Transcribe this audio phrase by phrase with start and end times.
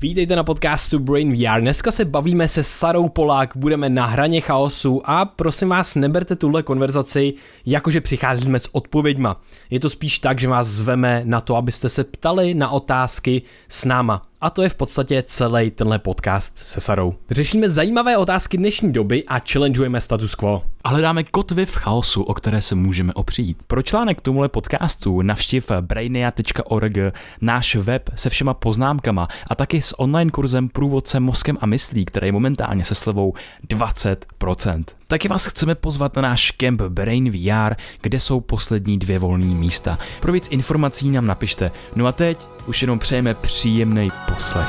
[0.00, 1.60] Vítejte na podcastu Brain VR.
[1.60, 6.62] Dneska se bavíme se Sarou Polák, budeme na hraně chaosu a prosím vás, neberte tuhle
[6.62, 7.34] konverzaci
[7.66, 9.40] jakože přicházíme s odpověďma.
[9.70, 13.84] Je to spíš tak, že vás zveme na to, abyste se ptali na otázky s
[13.84, 14.22] náma.
[14.46, 17.14] A to je v podstatě celý tenhle podcast se Sarou.
[17.30, 20.62] Řešíme zajímavé otázky dnešní doby a challengeujeme status quo.
[20.84, 23.58] A hledáme kotvy v chaosu, o které se můžeme opřít.
[23.66, 26.98] Pro článek tomuhle podcastu navštiv brainia.org,
[27.40, 32.32] náš web se všema poznámkama a taky s online kurzem Průvodce mozkem a myslí, který
[32.32, 33.34] momentálně se slevou
[33.68, 34.84] 20%.
[35.08, 39.98] Taky vás chceme pozvat na náš kemp Brain VR, kde jsou poslední dvě volné místa.
[40.20, 41.70] Pro víc informací nám napište.
[41.94, 44.68] No a teď už jenom přejeme příjemný poslech.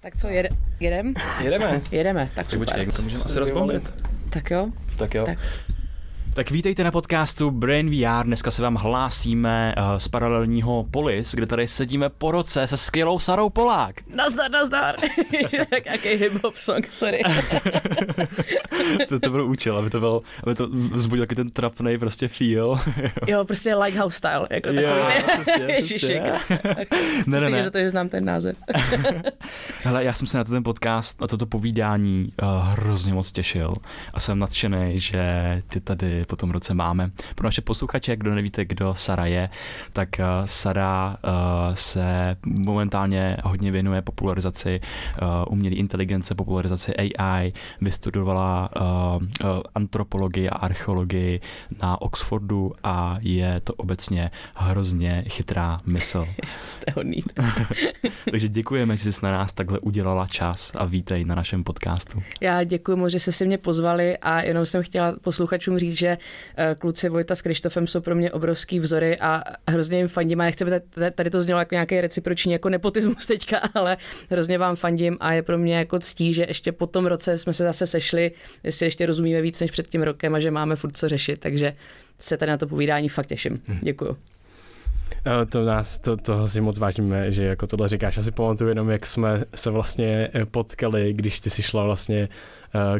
[0.00, 0.48] Tak co, jede,
[0.80, 1.14] jedem?
[1.42, 1.80] Jedeme.
[1.90, 2.66] Jedeme, tak Tak super.
[2.66, 4.04] počkej, to můžeme asi rozbavit.
[4.30, 4.68] Tak jo.
[4.98, 5.24] Tak jo.
[5.26, 5.38] Tak.
[6.34, 8.24] Tak vítejte na podcastu Brain VR.
[8.26, 13.18] Dneska se vám hlásíme uh, z paralelního Polis, kde tady sedíme po roce se skvělou
[13.18, 14.00] Sarou Polák.
[14.14, 14.96] Nazdar, nazdar.
[15.70, 17.22] tak jaký hip-hop song, sorry.
[19.08, 22.80] to, to byl účel, aby to, byl, aby to vzbudil ten trapnej prostě feel.
[23.26, 25.42] jo, prostě Lighthouse style, jako Jo, takový.
[25.42, 26.22] přesně, přesně.
[27.26, 28.56] ne, ne, ne, za to, že znám ten název.
[29.82, 33.74] Hele, já jsem se na ten podcast a toto povídání uh, hrozně moc těšil
[34.14, 35.22] a jsem nadšený, že
[35.66, 37.10] ty tady po tom roce máme.
[37.34, 39.48] Pro naše posluchače, kdo nevíte, kdo Sara je,
[39.92, 44.80] tak uh, Sara uh, se momentálně hodně věnuje popularizaci
[45.22, 48.70] uh, umělé inteligence, popularizaci AI, vystudovala
[49.74, 51.40] antropologii a archeologii
[51.82, 56.26] na Oxfordu a je to obecně hrozně chytrá mysl.
[56.68, 57.22] Jste hodný.
[58.30, 62.22] Takže děkujeme, že jsi na nás takhle udělala čas a vítej na našem podcastu.
[62.40, 66.13] Já děkuji že jste si mě pozvali a jenom jsem chtěla posluchačům říct, že
[66.56, 70.40] eh, kluci Vojta s Krištofem jsou pro mě obrovský vzory a hrozně jim fandím.
[70.40, 70.64] A nechci,
[71.14, 73.96] tady- to znělo jako nějaký reciproční jako nepotismus teďka, ale
[74.30, 77.52] hrozně vám fandím a je pro mě jako ctí, že ještě po tom roce jsme
[77.52, 78.32] se zase sešli,
[78.64, 81.72] jestli ještě rozumíme víc než před tím rokem a že máme furt co řešit, takže
[82.18, 83.62] se tady na to povídání fakt těším.
[83.80, 84.16] Děkuji.
[85.26, 88.16] Eh, To nás, to, toho si moc vážíme, že jako tohle říkáš.
[88.16, 92.28] Já si pamatuju jenom, jak jsme se vlastně eh, potkali, když ty si šla vlastně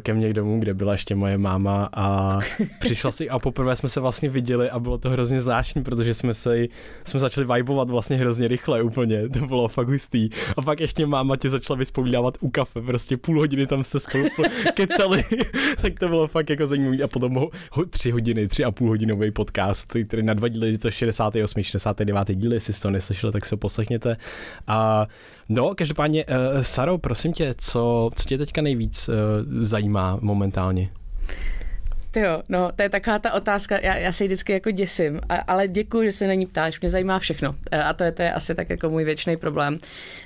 [0.00, 2.38] ke mně domů, kde byla ještě moje máma a
[2.80, 6.34] přišla si a poprvé jsme se vlastně viděli a bylo to hrozně zvláštní, protože jsme
[6.34, 6.66] se
[7.04, 10.30] jsme začali vibovat vlastně hrozně rychle úplně, to bylo fakt hustý.
[10.56, 14.24] A pak ještě máma tě začala vyspovídávat u kafe, prostě půl hodiny tam jste spolu
[14.36, 14.42] po-
[14.74, 15.24] kecali,
[15.82, 18.88] tak to bylo fakt jako zajímavý a potom ho, ho, tři hodiny, tři a půl
[18.88, 23.32] hodinový podcast, který na dva díly, je to 68, 69 díl, jestli jste to neslyšeli,
[23.32, 24.16] tak se poslechněte.
[24.66, 25.06] A
[25.48, 29.14] no, každopádně, uh, Saro, prosím tě, co, co tě teďka nejvíc uh,
[29.64, 30.90] zajímá momentálně?
[32.14, 35.20] Ty jo, no, to je taková ta otázka, já, já se jí vždycky jako děsím,
[35.28, 38.12] a, ale děkuji, že se na ní ptáš, mě zajímá všechno E, a to je,
[38.12, 39.78] to je asi tak jako můj věčný problém.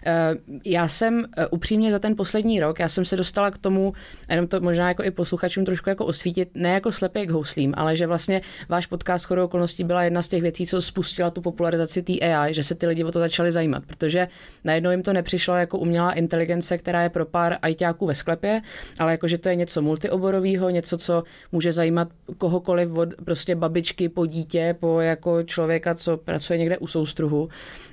[0.07, 0.35] E,
[0.65, 3.93] Já jsem e, upřímně za ten poslední rok, já jsem se dostala k tomu,
[4.31, 7.97] jenom to možná jako i posluchačům trošku jako osvítit, ne jako slepě k houslím, ale
[7.97, 12.03] že vlastně váš podcast chodou okolností byla jedna z těch věcí, co spustila tu popularizaci
[12.03, 14.29] té AI, že se ty lidi o to začali zajímat, protože
[14.65, 18.61] najednou jim to nepřišlo jako umělá inteligence, která je pro pár ajťáků ve sklepě,
[18.99, 21.23] ale jako, že to je něco multioborového, něco, co
[21.53, 22.09] může zajímat
[22.39, 27.49] kohokoliv od prostě babičky po dítě, po jako člověka, co pracuje někde u soustruhu.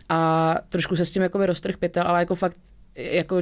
[0.09, 2.57] A trošku se s tím jako roztrh pytel, ale jako fakt
[2.95, 3.37] jako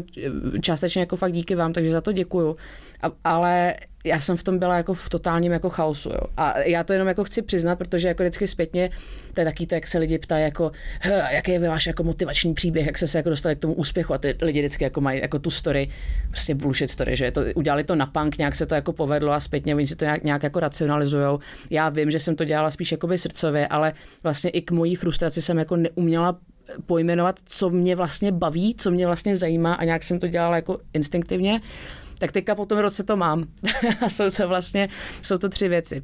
[0.62, 2.56] částečně jako fakt díky vám, takže za to děkuju.
[3.02, 6.10] A, ale já jsem v tom byla jako v totálním jako chaosu.
[6.10, 6.22] Jo.
[6.38, 8.90] A já to jenom jako chci přiznat, protože jako vždycky zpětně,
[9.34, 10.72] to je taky to, jak se lidi ptají, jako,
[11.02, 14.14] "H, jaký je váš jako motivační příběh, jak se se jako dostali k tomu úspěchu
[14.14, 15.90] a ty lidi vždycky jako mají jako tu story,
[16.28, 19.40] prostě bullshit story, že to, udělali to na punk, nějak se to jako povedlo a
[19.40, 21.40] zpětně oni si to nějak, nějak jako racionalizujou.
[21.70, 23.94] Já vím, že jsem to dělala spíš jakoby srdcově, ale
[24.24, 26.38] vlastně i k mojí frustraci jsem jako neuměla
[26.86, 30.80] pojmenovat, co mě vlastně baví, co mě vlastně zajímá a nějak jsem to dělala jako
[30.94, 31.62] instinktivně.
[32.24, 33.44] Tak teďka po tom roce to mám.
[34.02, 34.90] a jsou to vlastně,
[35.22, 36.02] jsou to tři věci.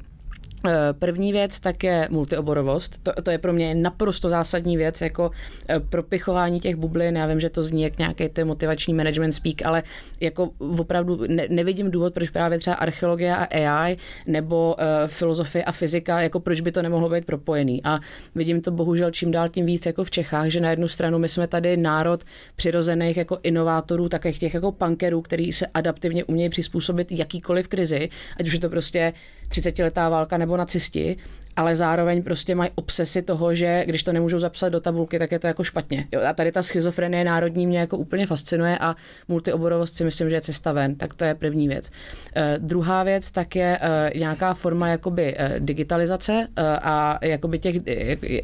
[0.66, 3.02] Eh, První věc tak je multioborovost.
[3.02, 5.30] To, to je pro mě naprosto zásadní věc, jako
[5.68, 7.16] eh, propichování těch bublin.
[7.16, 9.82] Já vím, že to zní jak nějaký ten motivační management speak, ale
[10.20, 13.96] jako opravdu ne, nevidím důvod, proč právě třeba archeologie a AI
[14.26, 17.80] nebo uh, filozofie a fyzika, jako proč by to nemohlo být propojený.
[17.84, 18.00] A
[18.34, 21.28] vidím to bohužel čím dál tím víc jako v Čechách, že na jednu stranu my
[21.28, 22.24] jsme tady národ
[22.56, 28.46] přirozených jako inovátorů, takových těch jako punkerů, který se adaptivně umějí přizpůsobit jakýkoliv krizi, ať
[28.46, 29.12] už je to prostě
[29.50, 31.16] 30-letá válka nebo nacisti.
[31.56, 35.38] ale zároveň prostě mají obsesy toho, že když to nemůžou zapsat do tabulky, tak je
[35.38, 36.06] to jako špatně.
[36.12, 38.96] Jo, a tady ta schizofrenie národní mě jako úplně fascinuje a
[39.28, 41.90] multioborovost si myslím, že je cesta ven, tak to je první věc.
[41.90, 47.76] Uh, druhá věc tak je uh, nějaká forma jakoby uh, digitalizace uh, a jakoby, těch,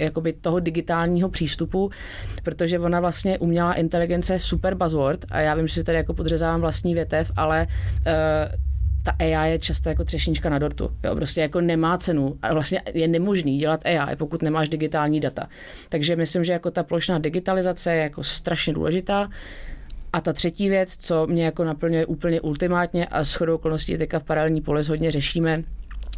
[0.01, 1.91] jakoby toho digitálního přístupu,
[2.43, 6.61] protože ona vlastně umělá inteligence super buzzword a já vím, že si tady jako podřezávám
[6.61, 7.67] vlastní větev, ale
[8.07, 8.66] uh,
[9.07, 10.91] ta AI je často jako třešnička na dortu.
[11.05, 15.49] Jo, prostě jako nemá cenu a vlastně je nemožný dělat AI, pokud nemáš digitální data.
[15.89, 19.31] Takže myslím, že jako ta plošná digitalizace je jako strašně důležitá.
[20.13, 24.19] A ta třetí věc, co mě jako naplňuje úplně ultimátně a s chodou okolností teďka
[24.19, 25.63] v paralelní polis hodně řešíme,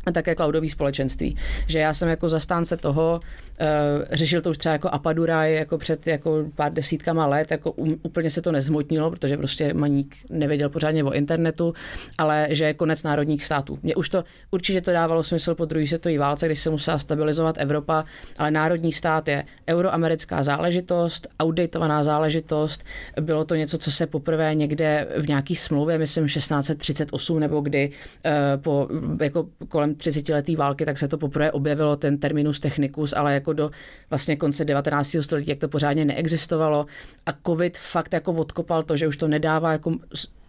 [0.09, 1.37] a také cloudové společenství.
[1.67, 3.21] Že já jsem jako zastánce toho,
[3.61, 7.97] uh, řešil to už třeba jako Apaduraj jako před jako pár desítkama let, jako um,
[8.03, 11.75] úplně se to nezhmotnilo, protože prostě Maník nevěděl pořádně o internetu,
[12.19, 13.79] ale že je konec národních států.
[13.83, 17.57] Mně už to určitě to dávalo smysl po druhé světové válce, když se musela stabilizovat
[17.59, 18.05] Evropa,
[18.39, 22.85] ale národní stát je euroamerická záležitost, auditovaná záležitost.
[23.21, 28.63] Bylo to něco, co se poprvé někde v nějaký smlouvě, myslím 1638 nebo kdy uh,
[28.63, 28.89] po
[29.21, 33.53] jako kolem 30 letý války, tak se to poprvé objevilo ten terminus technicus, ale jako
[33.53, 33.71] do
[34.11, 35.17] vlastně konce 19.
[35.21, 36.87] století, jak to pořádně neexistovalo.
[37.27, 39.93] A covid fakt jako odkopal to, že už to nedává jako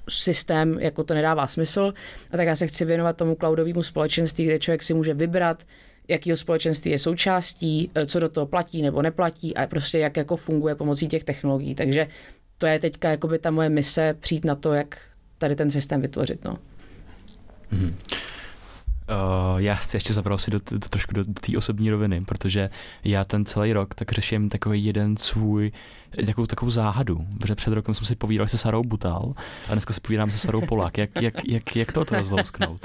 [0.09, 1.93] systém, jako to nedává smysl.
[2.31, 5.63] A tak já se chci věnovat tomu cloudovému společenství, kde člověk si může vybrat,
[6.07, 10.35] jakého společenství je součástí, eh, co do toho platí nebo neplatí a prostě jak jako
[10.35, 11.75] funguje pomocí těch technologií.
[11.75, 12.07] Takže
[12.57, 14.97] to je teďka jakoby ta moje mise přijít na to, jak
[15.37, 16.45] tady ten systém vytvořit.
[16.45, 16.57] No.
[17.73, 18.18] Mm-hmm.
[19.09, 22.69] Uh, já chci ještě zabrousit do, do, trošku do, do té osobní roviny, protože
[23.03, 25.71] já ten celý rok tak řeším takový jeden svůj,
[26.21, 29.33] nějakou takovou záhadu, protože před rokem jsem si povídal se Sarou Butal
[29.69, 30.97] a dneska se povídám se Sarou Polák.
[30.97, 32.81] Jak, jak, jak, jak to rozlousknout?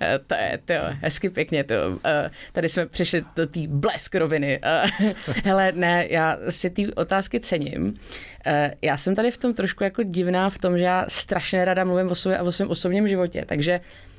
[0.00, 1.74] Eh, to je, to hezky pěkně to.
[1.88, 1.98] Uh,
[2.52, 4.60] tady jsme přišli do té blesk roviny.
[5.44, 7.94] Hele, ne, já si ty otázky cením.
[8.82, 12.10] Já jsem tady v tom trošku jako divná v tom, že já strašně rada mluvím
[12.10, 14.11] o sobě a o svém osobním životě, takže Eh,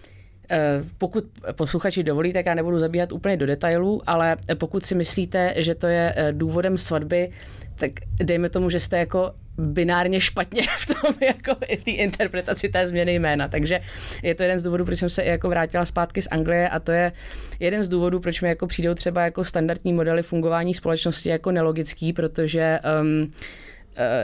[0.97, 5.75] pokud posluchači dovolí, tak já nebudu zabíhat úplně do detailů, ale pokud si myslíte, že
[5.75, 7.31] to je eh, důvodem svatby,
[7.75, 7.91] tak
[8.23, 13.19] dejme tomu, že jste jako binárně špatně v tom, jako v té interpretaci té změny
[13.19, 13.47] jména.
[13.47, 13.79] Takže
[14.23, 16.91] je to jeden z důvodů, proč jsem se jako vrátila zpátky z Anglie a to
[16.91, 17.11] je
[17.59, 22.13] jeden z důvodů, proč mi jako přijdou třeba jako standardní modely fungování společnosti jako nelogický,
[22.13, 23.31] protože um, Eh,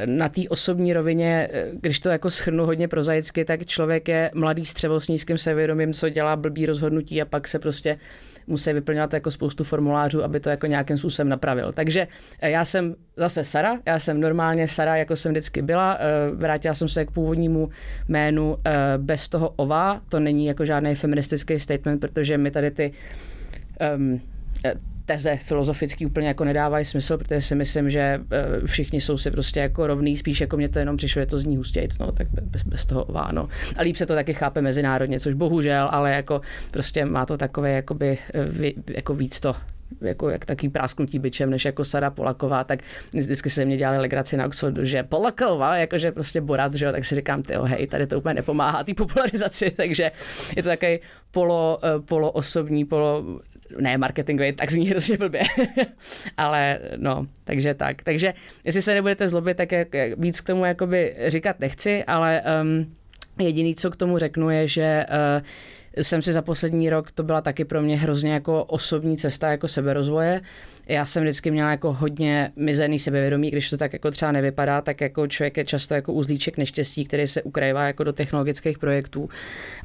[0.06, 4.66] na té osobní rovině, eh, když to jako schrnu hodně prozaicky, tak člověk je mladý
[4.66, 7.98] střevo s nízkým sevědomím, co dělá blbý rozhodnutí a pak se prostě
[8.48, 11.74] musí vyplňovat jako spoustu formulářů, aby to jako nějakým způsobem napravil.
[11.74, 12.08] Takže
[12.42, 16.00] eh, já jsem zase Sara, já jsem normálně Sara, jako jsem vždycky byla,
[16.34, 17.70] vrátila jsem se k původnímu
[18.08, 18.58] jménu
[18.98, 22.92] bez toho ova, to není jako žádný feministický statement, protože my tady ty
[23.98, 24.22] um,
[25.10, 29.60] teze filozofický úplně jako nedávají smysl, protože si myslím, že eh, všichni jsou si prostě
[29.60, 32.64] jako rovný, spíš jako mě to jenom přišlo, je to zní hustějc, no, tak bez,
[32.64, 33.50] bez toho váno.
[33.76, 36.42] A líp se to taky chápe mezinárodně, což bohužel, ale jako
[36.72, 39.56] prostě má to takové jakoby, eh, jako víc to
[40.02, 42.80] jako jak taký prásknutí byčem, než jako Sara Polaková, tak
[43.14, 47.06] vždycky se mě dělali legraci na Oxfordu, že Polaková, jakože prostě Borat, že jo, tak
[47.06, 50.12] si říkám, ty hej, tady to úplně nepomáhá té popularizaci, takže
[50.56, 51.00] je to takový
[51.32, 53.40] polo, eh, polo osobní, polo
[53.80, 55.42] ne marketingový, tak zní hrozně blbě,
[56.38, 58.02] ale no, takže tak.
[58.02, 58.34] Takže
[58.64, 62.96] jestli se nebudete zlobit, tak jak, jak víc k tomu jakoby říkat nechci, ale um,
[63.40, 67.42] jediný, co k tomu řeknu, je, že uh, jsem si za poslední rok, to byla
[67.42, 70.42] taky pro mě hrozně jako osobní cesta jako seberozvoje.
[70.88, 75.02] Já jsem vždycky měla jako hodně mizený sebevědomí, když to tak jako třeba nevypadá, tak
[75.02, 79.30] jako člověk je často jako uzlíček neštěstí, který se ukrajová jako do technologických projektů,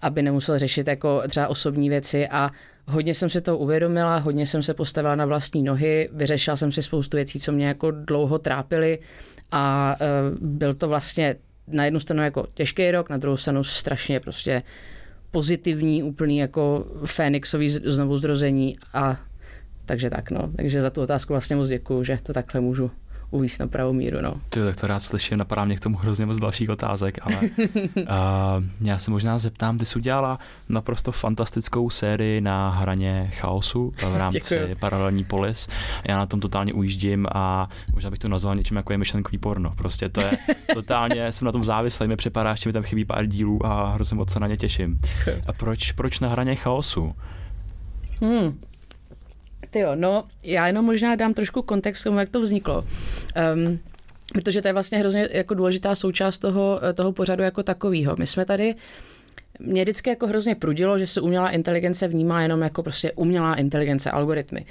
[0.02, 2.50] aby nemusel řešit jako třeba osobní věci a
[2.86, 6.82] Hodně jsem si to uvědomila, hodně jsem se postavila na vlastní nohy, vyřešila jsem si
[6.82, 8.98] spoustu věcí, co mě jako dlouho trápily
[9.52, 11.36] a uh, byl to vlastně
[11.68, 14.62] na jednu stranu jako těžký rok, na druhou stranu strašně prostě
[15.30, 19.20] pozitivní, úplný jako Fénixový znovu zrození a
[19.86, 20.50] takže tak no.
[20.56, 22.90] Takže za tu otázku vlastně moc děkuju, že to takhle můžu
[23.34, 24.18] uvíct na pravou míru.
[24.20, 24.34] No.
[24.48, 28.06] Ty, tak to rád slyším, napadá mě k tomu hrozně moc dalších otázek, ale uh,
[28.80, 30.38] já se možná zeptám, ty jsi udělala
[30.68, 35.68] naprosto fantastickou sérii na hraně chaosu v rámci paralelní polis.
[36.08, 39.72] Já na tom totálně ujíždím a možná bych to nazval něčím jako je myšlenkový porno.
[39.76, 40.32] Prostě to je
[40.74, 44.16] totálně, jsem na tom závislý, mi připadá, ještě mi tam chybí pár dílů a hrozně
[44.16, 45.00] moc se na ně těším.
[45.46, 47.14] A proč, proč na hraně chaosu?
[48.22, 48.58] Hmm.
[49.74, 52.84] Ty jo, no já jenom možná dám trošku kontext tomu, jak to vzniklo.
[53.54, 53.78] Um,
[54.32, 58.16] protože to je vlastně hrozně jako důležitá součást toho, toho pořadu jako takového.
[58.18, 58.74] My jsme tady
[59.58, 64.10] mě vždycky jako hrozně prudilo, že se umělá inteligence vnímá jenom jako prostě umělá inteligence,
[64.10, 64.66] algoritmy.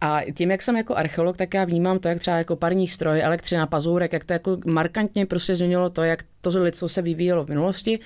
[0.00, 3.22] A tím, jak jsem jako archeolog, tak já vnímám to, jak třeba jako parní stroj,
[3.22, 7.48] elektřina, pazourek, jak to jako markantně prostě změnilo to, jak to lidstvo se vyvíjelo v
[7.48, 7.98] minulosti.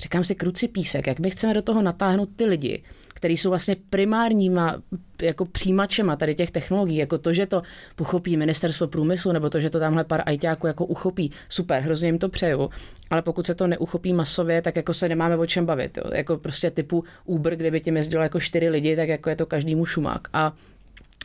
[0.00, 2.82] Říkám si kruci písek, jak my chceme do toho natáhnout ty lidi,
[3.18, 4.76] který jsou vlastně primárníma
[5.22, 7.62] jako přijímačema tady těch technologií, jako to, že to
[7.96, 12.18] pochopí ministerstvo průmyslu, nebo to, že to tamhle pár ajťáků jako uchopí, super, hrozně jim
[12.18, 12.70] to přeju,
[13.10, 16.04] ale pokud se to neuchopí masově, tak jako se nemáme o čem bavit, jo.
[16.14, 19.86] jako prostě typu Uber, kdyby tím jezdilo jako čtyři lidi, tak jako je to každému
[19.86, 20.28] šumák.
[20.32, 20.52] A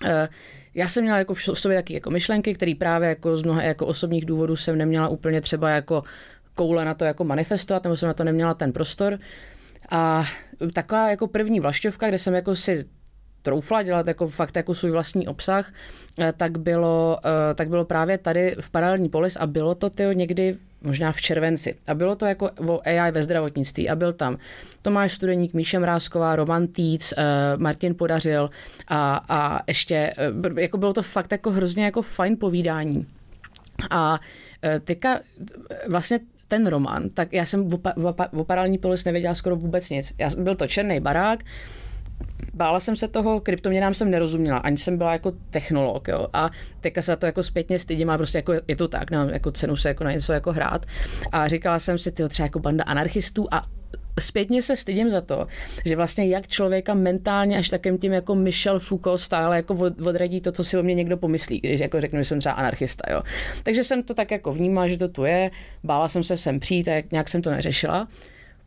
[0.06, 0.30] Eh,
[0.74, 3.86] já jsem měla jako v sobě taky jako myšlenky, které právě jako z mnoha jako
[3.86, 6.04] osobních důvodů jsem neměla úplně třeba jako
[6.56, 9.20] koule na to jako manifestovat, nebo jsem na to neměla ten prostor.
[9.92, 10.26] A
[10.74, 12.86] taková jako první vlašťovka, kde jsem jako si
[13.44, 15.74] troufla dělat jako fakt jako svůj vlastní obsah,
[16.20, 20.12] eh, tak bylo, eh, tak bylo právě tady v Paralelní polis a bylo to tyjo,
[20.12, 21.76] někdy možná v červenci.
[21.88, 24.38] A bylo to jako o AI ve zdravotnictví a byl tam
[24.82, 27.24] Tomáš Studeník, Míše Mrázková, Roman Týc, eh,
[27.58, 28.50] Martin Podařil
[28.88, 30.14] a, a ještě,
[30.58, 33.08] jako bylo to fakt jako hrozně jako fajn povídání.
[33.90, 34.20] A
[34.84, 35.20] teďka
[35.90, 36.20] vlastně
[36.54, 37.68] ten román, tak já jsem
[38.34, 40.14] o, paralelní polis nevěděla skoro vůbec nic.
[40.18, 41.44] Já, byl to černý barák,
[42.54, 46.50] bála jsem se toho, kryptoměnám jsem nerozuměla, ani jsem byla jako technolog, jo, a
[46.82, 49.76] teďka se to jako zpětně stydím a prostě jako je to tak, no, jako cenu
[49.76, 50.86] se jako na něco jako hrát
[51.32, 53.64] a říkala jsem si, ty třeba jako banda anarchistů a
[54.20, 55.48] zpětně se stydím za to,
[55.86, 59.74] že vlastně jak člověka mentálně až takým tím jako Michel Foucault stále jako
[60.06, 63.14] odradí to, co si o mě někdo pomyslí, když jako řeknu, že jsem třeba anarchista,
[63.14, 63.22] jo.
[63.64, 65.52] Takže jsem to tak jako vnímala, že to tu je,
[65.84, 68.08] bála jsem se sem přijít a nějak jsem to neřešila.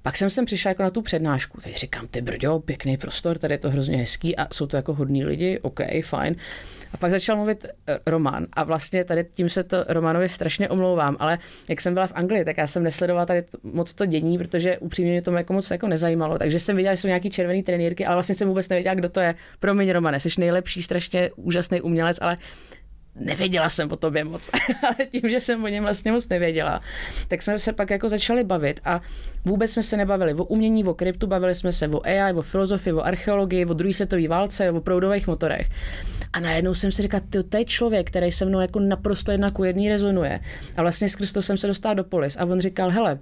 [0.03, 1.61] Pak jsem sem přišla jako na tu přednášku.
[1.61, 4.95] Teď říkám, ty brďo, pěkný prostor, tady je to hrozně hezký a jsou to jako
[4.95, 6.37] hodní lidi, OK, fajn.
[6.93, 11.17] A pak začal mluvit eh, Roman a vlastně tady tím se to Romanovi strašně omlouvám,
[11.19, 11.39] ale
[11.71, 15.13] jak jsem byla v Anglii, tak já jsem nesledovala tady moc to dění, protože upřímně
[15.13, 16.39] mě to jako moc jako nezajímalo.
[16.39, 19.21] Takže jsem viděla, že jsou nějaký červený trenýrky, ale vlastně jsem vůbec nevěděla, kdo to
[19.21, 19.35] je.
[19.61, 22.37] Promiň, Romane, jsi nejlepší, strašně úžasný umělec, ale
[23.21, 24.51] nevěděla jsem o tobě moc,
[24.83, 26.81] ale tím, že jsem o něm vlastně moc nevěděla,
[27.29, 29.01] tak jsme se pak jako začali bavit a
[29.45, 32.93] vůbec jsme se nebavili o umění, o kryptu, bavili jsme se o AI, o filozofii,
[32.93, 35.69] o archeologii, o druhé světové válce, o proudových motorech.
[36.33, 39.51] A najednou jsem si říkal, ty, to je člověk, který se mnou jako naprosto jedna
[39.51, 40.41] ku jedný rezonuje.
[40.77, 42.37] A vlastně skrz to jsem se dostal do polis.
[42.37, 43.19] A on říkal, hele,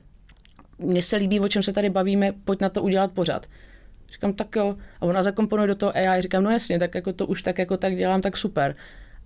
[0.78, 3.46] mně se líbí, o čem se tady bavíme, pojď na to udělat pořád.
[4.12, 4.76] Říkám, tak jo.
[5.00, 7.76] A ona zakomponuje do toho AI, říkám, no jasně, tak jako to už tak jako
[7.76, 8.76] tak dělám, tak super.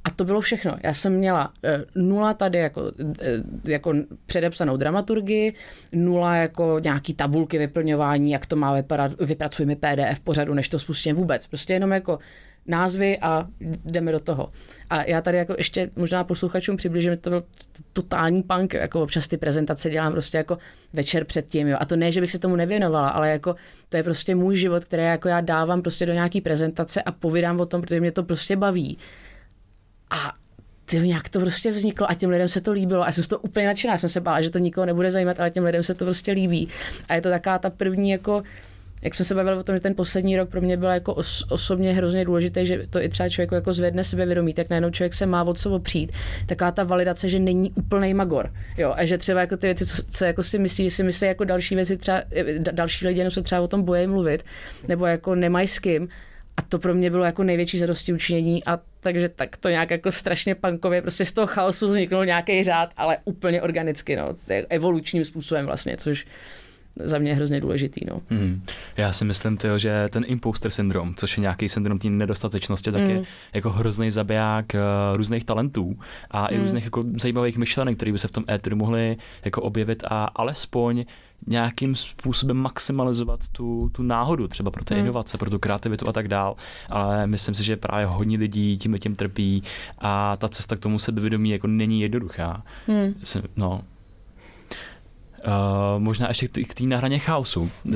[0.05, 0.76] A to bylo všechno.
[0.83, 3.95] Já jsem měla e, nula tady jako, e, jako
[4.26, 5.55] předepsanou dramaturgii,
[5.93, 11.17] nula jako nějaký tabulky vyplňování, jak to má vypadat, vypracujeme PDF pořadu, než to spustím
[11.17, 11.47] vůbec.
[11.47, 12.19] Prostě jenom jako
[12.69, 13.47] názvy a
[13.85, 14.52] jdeme do toho.
[14.90, 17.45] A já tady jako ještě možná posluchačům přibližím, to byl
[17.93, 20.59] totální punk, jako občas ty prezentace dělám prostě jako
[20.93, 21.76] večer předtím, jo.
[21.81, 23.55] A to ne, že bych se tomu nevěnovala, ale jako
[23.88, 27.61] to je prostě můj život, který jako já dávám prostě do nějaký prezentace a povídám
[27.61, 28.99] o tom, protože mě to prostě baví.
[30.10, 30.32] A
[30.84, 33.02] ty, nějak to prostě vzniklo a těm lidem se to líbilo.
[33.02, 35.50] A já jsem to úplně nadšená, jsem se bála, že to nikoho nebude zajímat, ale
[35.50, 36.68] těm lidem se to prostě líbí.
[37.08, 38.42] A je to taková ta první jako
[39.02, 41.44] jak jsme se bavili o tom, že ten poslední rok pro mě byl jako os,
[41.50, 45.26] osobně hrozně důležitý, že to i třeba člověk jako zvedne sebevědomí, tak najednou člověk se
[45.26, 46.12] má od co opřít.
[46.46, 48.52] Taková ta validace, že není úplný magor.
[48.76, 51.44] Jo, a že třeba jako ty věci, co, co jako si myslí, si myslí jako
[51.44, 52.22] další věci, třeba
[52.58, 54.44] další lidi jenom se třeba o tom bojí mluvit,
[54.88, 56.08] nebo jako nemají s kým,
[56.58, 60.12] a to pro mě bylo jako největší zadosti učinění a takže tak to nějak jako
[60.12, 64.34] strašně punkově, prostě z toho chaosu vzniknul nějaký řád, ale úplně organicky, no,
[64.68, 66.26] evolučním způsobem vlastně, což
[66.97, 68.00] za mě hrozně důležitý.
[68.11, 68.21] No.
[68.30, 68.62] Hmm.
[68.97, 73.00] Já si myslím, tyjo, že ten imposter syndrom, což je nějaký syndrom té nedostatečnosti, tak
[73.00, 73.11] hmm.
[73.11, 73.23] je
[73.54, 75.99] jako hrozný zabiják uh, různých talentů
[76.30, 76.57] a hmm.
[76.57, 80.25] i různých jako zajímavých myšlenek, které by se v tom éteru mohly jako objevit a
[80.25, 81.04] alespoň
[81.47, 85.04] nějakým způsobem maximalizovat tu, tu náhodu, třeba pro ty hmm.
[85.04, 86.57] inovace, pro tu kreativitu a tak dál.
[86.88, 89.62] Ale myslím si, že právě hodně lidí tím tím trpí
[89.99, 92.62] a ta cesta k tomu sebevědomí jako není jednoduchá.
[92.87, 93.14] Hmm.
[93.57, 93.83] No,
[95.47, 95.52] Uh,
[95.99, 97.71] možná ještě k té nahraně chaosu.
[97.85, 97.95] Uh,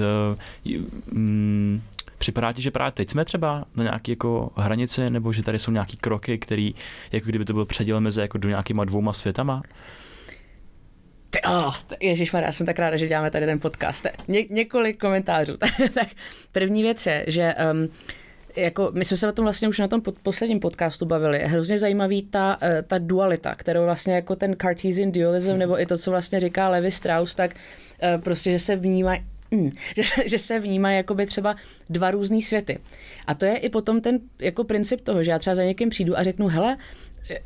[1.13, 1.83] um,
[2.19, 5.71] Připadá ti, že právě teď jsme třeba na nějaké jako hranici, nebo že tady jsou
[5.71, 6.71] nějaké kroky, které,
[7.13, 9.63] jako kdyby to byl předěl mezi jako do nějakýma dvouma světama?
[11.31, 14.07] Ty, oh, Ježíš já jsem tak ráda, že děláme tady ten podcast.
[14.29, 15.57] Ně, několik komentářů.
[15.95, 16.09] tak
[16.53, 17.89] první věc je, že um,
[18.57, 21.39] jako, my jsme se o tom vlastně už na tom pod, posledním podcastu bavili.
[21.39, 25.87] Je hrozně zajímavý ta, eh, ta dualita, kterou vlastně jako ten Cartesian dualism, nebo i
[25.87, 27.55] to, co vlastně říká Levi Strauss, tak
[28.03, 29.17] eh, prostě, že se vnímá
[29.51, 31.57] mm, že, že se vnímají jakoby třeba
[31.91, 32.79] dva různý světy.
[33.27, 36.19] A to je i potom ten jako princip toho, že já třeba za někým přijdu
[36.19, 36.77] a řeknu, hele,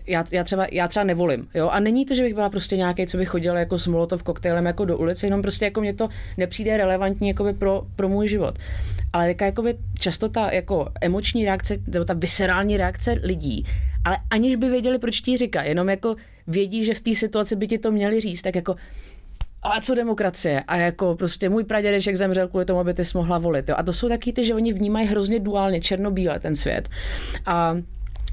[0.07, 3.07] já, já, třeba, já třeba nevolím, jo, a není to, že bych byla prostě nějaký,
[3.07, 6.09] co by chodil jako s molotov koktejlem jako do ulice, jenom prostě jako mě to
[6.37, 8.59] nepřijde relevantní jakoby pro, pro můj život.
[9.13, 13.65] Ale jaká jakoby často ta jako emoční reakce, nebo ta viscerální reakce lidí,
[14.05, 17.67] ale aniž by věděli, proč ti říká, jenom jako vědí, že v té situaci by
[17.67, 18.77] ti to měli říct, tak jako
[19.63, 20.65] ale co demokracie?
[20.69, 23.69] A jako prostě můj pradědeček zemřel kvůli tomu, aby ty mohla volit.
[23.69, 23.75] Jo?
[23.79, 26.89] A to jsou taky ty, že oni vnímají hrozně duálně, černobíle ten svět.
[27.47, 27.77] A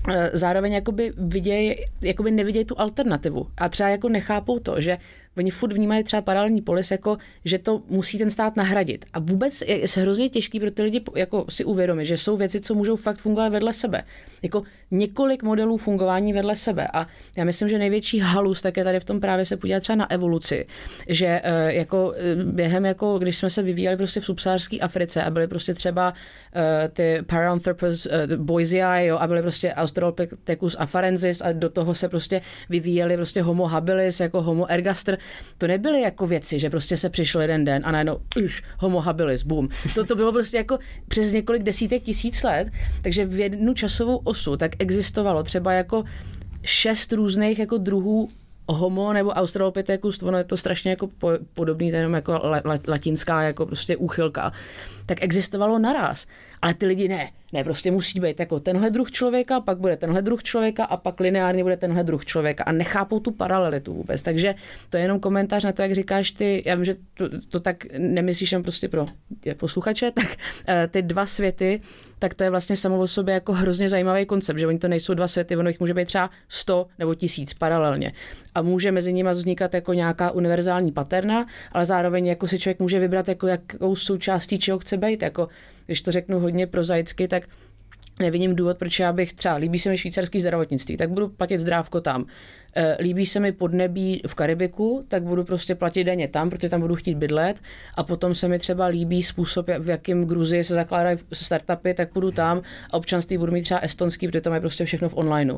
[0.10, 4.98] e, zároveň jakoby vidějí, jakoby nevidějí tu alternativu a třeba jako nechápou to, že
[5.38, 9.06] oni furt vnímají třeba paralelní polis jako, že to musí ten stát nahradit.
[9.14, 12.76] A vůbec je, hrozně těžký pro ty lidi jako si uvědomit, že jsou věci, co
[12.76, 14.04] můžou fakt fungovat vedle sebe.
[14.42, 16.88] Jako několik modelů fungování vedle sebe.
[16.94, 19.96] A já myslím, že největší halus tak je tady v tom právě se podívat třeba
[19.96, 20.66] na evoluci,
[21.08, 25.30] že eh, jako eh, během, jako když jsme se vyvíjeli prostě v subsaharské Africe a
[25.30, 26.14] byly prostě třeba
[26.56, 26.62] uh,
[26.94, 33.16] ty Paranthropus uh, boisei, a byly prostě Australopithecus afarensis a do toho se prostě vyvíjeli
[33.16, 35.18] prostě Homo habilis jako Homo ergaster
[35.58, 39.44] to nebyly jako věci, že prostě se přišel jeden den a najednou už homo habilis,
[39.44, 39.70] boom.
[39.96, 42.68] To, to bylo prostě jako přes několik desítek tisíc let,
[43.02, 46.04] takže v jednu časovou osu tak existovalo třeba jako
[46.64, 48.30] šest různých jako druhů
[48.68, 52.80] homo nebo australopithecus, ono je to strašně jako po, podobný, to jenom jako la, la,
[52.88, 54.52] latinská jako prostě úchylka,
[55.06, 56.26] tak existovalo naraz.
[56.64, 60.22] Ale ty lidi ne, ne, prostě musí být jako tenhle druh člověka, pak bude tenhle
[60.22, 64.24] druh člověka a pak lineárně bude tenhle druh člověka a nechápou tu paralelitu vůbec.
[64.24, 64.56] Takže
[64.90, 67.86] to je jenom komentář na to, jak říkáš ty, já vím, že to, to tak
[67.98, 69.06] nemyslíš jen prostě pro
[69.58, 70.36] posluchače, tak
[70.68, 71.82] eh, ty dva světy,
[72.20, 75.14] tak to je vlastně samo o sobě jako hrozně zajímavý koncept, že oni to nejsou
[75.14, 78.12] dva světy, ono jich může být třeba 100 nebo tisíc paralelně.
[78.56, 83.00] A může mezi nimi vznikat jako nějaká univerzální paterna, ale zároveň jako si člověk může
[83.00, 85.22] vybrat, jako jakou součástí čeho chce být.
[85.22, 85.48] Jako,
[85.86, 87.44] když to řeknu hodně prozaicky, tak
[88.20, 92.02] nevidím důvod, proč já bych třeba, líbí se mi švýcarský zdravotnictví, tak budu platit zdrávko
[92.02, 92.26] tam.
[92.76, 96.82] Eh, líbí se mi podnebí v Karibiku, tak budu prostě platit daně tam, protože tam
[96.82, 97.62] budu chtít bydlet.
[97.96, 102.32] A potom se mi třeba líbí způsob, v jakém Gruzii se zakládají startupy, tak budu
[102.32, 105.58] tam a občanství budu mít třeba estonský, protože tam je prostě všechno v onlineu.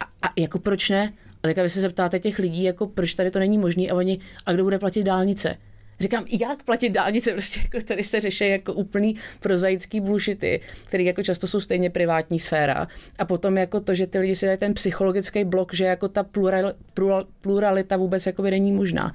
[0.00, 1.12] A, a jako proč ne?
[1.42, 4.18] A tak vy se zeptáte těch lidí, jako proč tady to není možné a oni,
[4.46, 5.56] a kdo bude platit dálnice?
[6.00, 11.22] Říkám, jak platit dálnice, prostě jako tady se řeší jako úplný prozaický bullshity, který jako
[11.22, 12.88] často jsou stejně privátní sféra.
[13.18, 16.22] A potom jako to, že ty lidi si dají ten psychologický blok, že jako ta
[16.22, 16.72] plural,
[17.40, 19.12] pluralita vůbec jako není možná.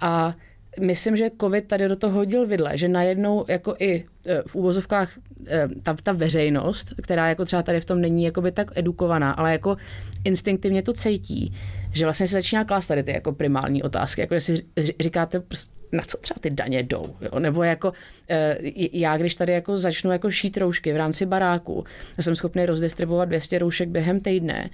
[0.00, 0.36] A
[0.80, 5.18] myslím, že covid tady do toho hodil vidle, že najednou jako i e, v úvozovkách
[5.46, 9.52] e, ta, ta veřejnost, která jako třeba tady v tom není jakoby tak edukovaná, ale
[9.52, 9.76] jako
[10.24, 11.56] instinktivně to cítí,
[11.92, 14.62] že vlastně se začíná klást tady ty jako primální otázky, jako si
[15.00, 15.42] říkáte,
[15.92, 17.38] na co třeba ty daně jdou, jo?
[17.38, 17.92] nebo jako
[18.30, 18.58] e,
[18.92, 21.84] já, když tady jako začnu jako šít roušky v rámci baráku,
[22.20, 24.70] jsem schopný rozdistribuovat 200 roušek během týdne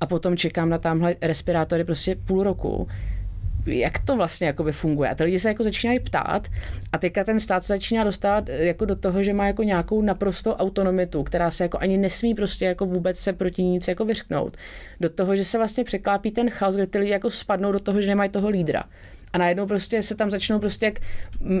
[0.00, 2.88] a potom čekám na tamhle respirátory prostě půl roku,
[3.66, 5.10] jak to vlastně jakoby funguje.
[5.10, 6.48] A ty lidi se jako začínají ptát
[6.92, 10.02] a teďka ten stát se začíná dostávat eh, jako do toho, že má jako nějakou
[10.02, 14.56] naprosto autonomitu, která se jako ani nesmí prostě jako vůbec se proti nic jako vyřknout.
[15.00, 18.00] Do toho, že se vlastně překlápí ten chaos, kde ty lidi jako spadnou do toho,
[18.00, 18.84] že nemají toho lídra.
[19.32, 20.98] A najednou prostě se tam začnou prostě jak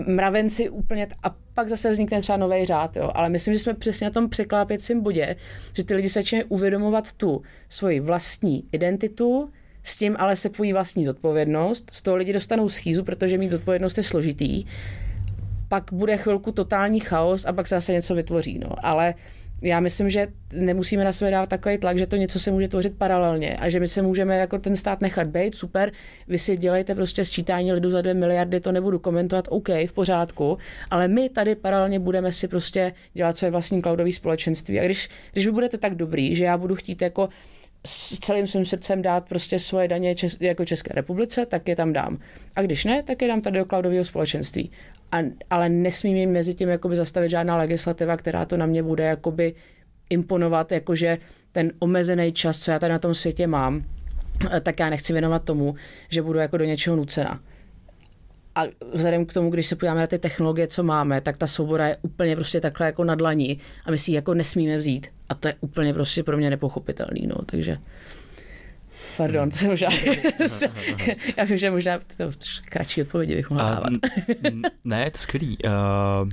[0.06, 3.10] mravenci úplně a pak zase vznikne třeba nový řád, jo.
[3.14, 5.36] Ale myslím, že jsme přesně na tom překlápěcím bodě,
[5.76, 9.50] že ty lidi začínají uvědomovat tu svoji vlastní identitu,
[9.82, 13.96] s tím ale se pojí vlastní zodpovědnost, z toho lidi dostanou schýzu, protože mít zodpovědnost
[13.96, 14.64] je složitý,
[15.68, 18.58] pak bude chvilku totální chaos a pak se zase něco vytvoří.
[18.58, 18.70] No.
[18.86, 19.14] Ale
[19.62, 22.98] já myslím, že nemusíme na sebe dávat takový tlak, že to něco se může tvořit
[22.98, 25.92] paralelně a že my se můžeme jako ten stát nechat být, super,
[26.28, 30.58] vy si dělejte prostě sčítání lidu za dvě miliardy, to nebudu komentovat, OK, v pořádku,
[30.90, 34.80] ale my tady paralelně budeme si prostě dělat své vlastní cloudové společenství.
[34.80, 37.28] A když, když vy budete tak dobrý, že já budu chtít jako
[37.86, 41.92] s celým svým srdcem dát prostě svoje daně čes, jako České republice, tak je tam
[41.92, 42.18] dám.
[42.56, 44.70] A když ne, tak je dám tady do cloudového společenství.
[45.12, 45.18] A,
[45.50, 49.54] ale nesmí mi mezi tím jakoby zastavit žádná legislativa, která to na mě bude jakoby
[50.10, 51.18] imponovat, jakože
[51.52, 53.84] ten omezený čas, co já tady na tom světě mám,
[54.62, 55.74] tak já nechci věnovat tomu,
[56.08, 57.40] že budu jako do něčeho nucena.
[58.54, 61.86] A vzhledem k tomu, když se podíváme na ty technologie, co máme, tak ta svoboda
[61.86, 65.06] je úplně prostě takhle jako na dlaní a my si ji jako nesmíme vzít.
[65.28, 67.78] A to je úplně prostě pro mě nepochopitelný, no, takže...
[69.18, 69.88] Pardon, to je možná...
[71.36, 72.30] já vím, že možná to
[72.64, 73.92] kratší odpovědi bych mohla dávat.
[74.84, 75.58] ne, to skvělý.
[75.64, 76.30] Uh,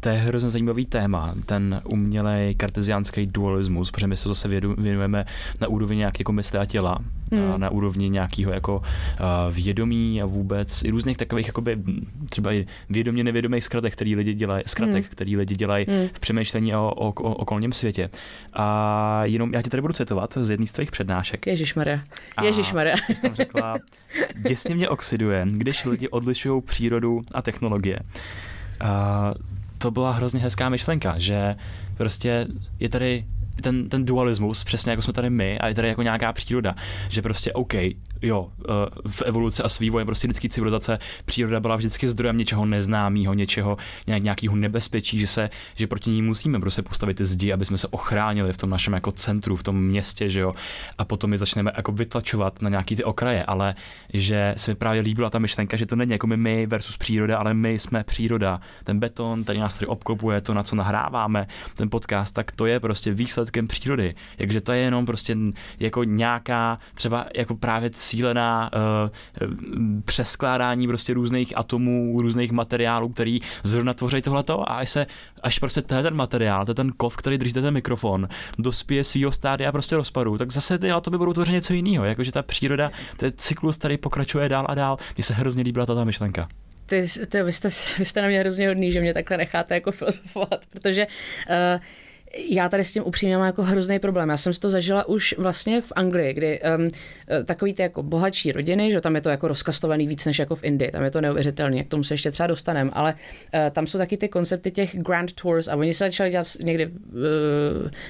[0.00, 5.24] to je hrozně zajímavý téma, ten umělej karteziánský dualismus, protože my se zase věnujeme
[5.60, 6.98] na úrovni nějak jako mysli a těla,
[7.32, 7.60] hmm.
[7.60, 8.82] na úrovni nějakého jako
[9.50, 11.78] vědomí a vůbec i různých takových jakoby
[12.30, 15.10] třeba i vědomě nevědomých zkratek, který lidi dělají, zkratek, hmm.
[15.10, 16.08] který lidi dělají hmm.
[16.12, 18.10] v přemýšlení o, o, o okolním světě.
[18.52, 21.46] A jenom já ti tady budu citovat z jedné z tvých přednášek.
[21.46, 22.00] Ježišmarja.
[22.42, 22.94] Ježišmarja.
[23.08, 23.76] Jsi tam řekla,
[24.48, 27.98] děsně mě oxiduje, když lidi odlišují přírodu a technologie.
[28.80, 29.34] A
[29.82, 31.56] to byla hrozně hezká myšlenka, že
[31.96, 32.46] prostě
[32.80, 33.24] je tady
[33.60, 36.74] ten, ten dualismus, přesně jako jsme tady my, a je tady jako nějaká příroda,
[37.08, 37.74] že prostě OK,
[38.22, 38.72] jo, eh,
[39.06, 43.76] v evoluci a s vývojem prostě lidské civilizace příroda byla vždycky zdrojem něčeho neznámého, něčeho,
[44.06, 47.78] nějak, nějakého nebezpečí, že se, že proti ní musíme prostě postavit ty zdi, aby jsme
[47.78, 50.54] se ochránili v tom našem jako centru, v tom městě, že jo,
[50.98, 53.74] a potom je začneme jako vytlačovat na nějaký ty okraje, ale
[54.12, 57.38] že se mi právě líbila ta myšlenka, že to není jako my, my versus příroda,
[57.38, 58.60] ale my jsme příroda.
[58.84, 62.80] Ten beton, tady nás tady obklopuje, to, na co nahráváme, ten podcast, tak to je
[62.80, 63.14] prostě
[63.50, 64.14] výsledkem přírody.
[64.38, 65.36] Takže to je jenom prostě
[65.80, 73.94] jako nějaká třeba jako právě cílená uh, přeskládání prostě různých atomů, různých materiálů, který zrovna
[73.94, 75.06] tvoří tohleto a až se,
[75.42, 80.38] až prostě ten materiál, ten kov, který drží ten mikrofon, dospěje svého stádia prostě rozpadu,
[80.38, 84.48] tak zase ty atomy budou tvořit něco jiného, jakože ta příroda, ten cyklus tady pokračuje
[84.48, 84.96] dál a dál.
[85.16, 86.48] Mně se hrozně líbila tato myšlenka
[86.90, 89.92] ty, ty, vy, jste, vy jste na mě hrozně hodný, že mě takhle necháte jako
[89.92, 91.80] filozofovat, protože uh,
[92.38, 94.28] já tady s tím upřímně mám jako hrozný problém.
[94.28, 96.88] Já jsem si to zažila už vlastně v Anglii, kdy um,
[97.44, 100.64] takový ty jako bohatší rodiny, že tam je to jako rozkastovaný víc než jako v
[100.64, 103.98] Indii, tam je to neuvěřitelné, k tomu se ještě třeba dostaneme, ale uh, tam jsou
[103.98, 106.92] taky ty koncepty těch grand tours a oni se začali dělat někdy uh,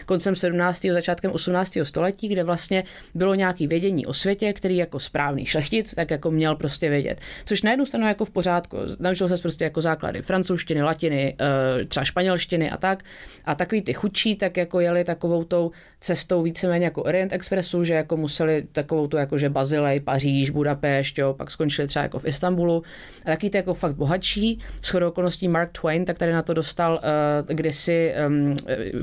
[0.06, 0.86] koncem 17.
[0.92, 1.78] začátkem 18.
[1.82, 6.56] století, kde vlastně bylo nějaký vědění o světě, který jako správný šlechtic, tak jako měl
[6.56, 7.20] prostě vědět.
[7.44, 11.88] Což na jednu stranu jako v pořádku, naučil se prostě jako základy francouzštiny, latiny, uh,
[11.88, 13.02] třeba španělštiny a tak.
[13.44, 15.70] A takový ty chudší, tak jako jeli takovou tou
[16.00, 21.18] cestou víceméně jako Orient Expressu, že jako museli takovou tu jako že Bazilej, Paříž, Budapešť,
[21.18, 22.82] jo, pak skončili třeba jako v Istanbulu.
[23.24, 24.58] A taky ty jako fakt bohatší.
[24.82, 28.56] S okolností Mark Twain, tak tady na to dostal uh, kdysi um,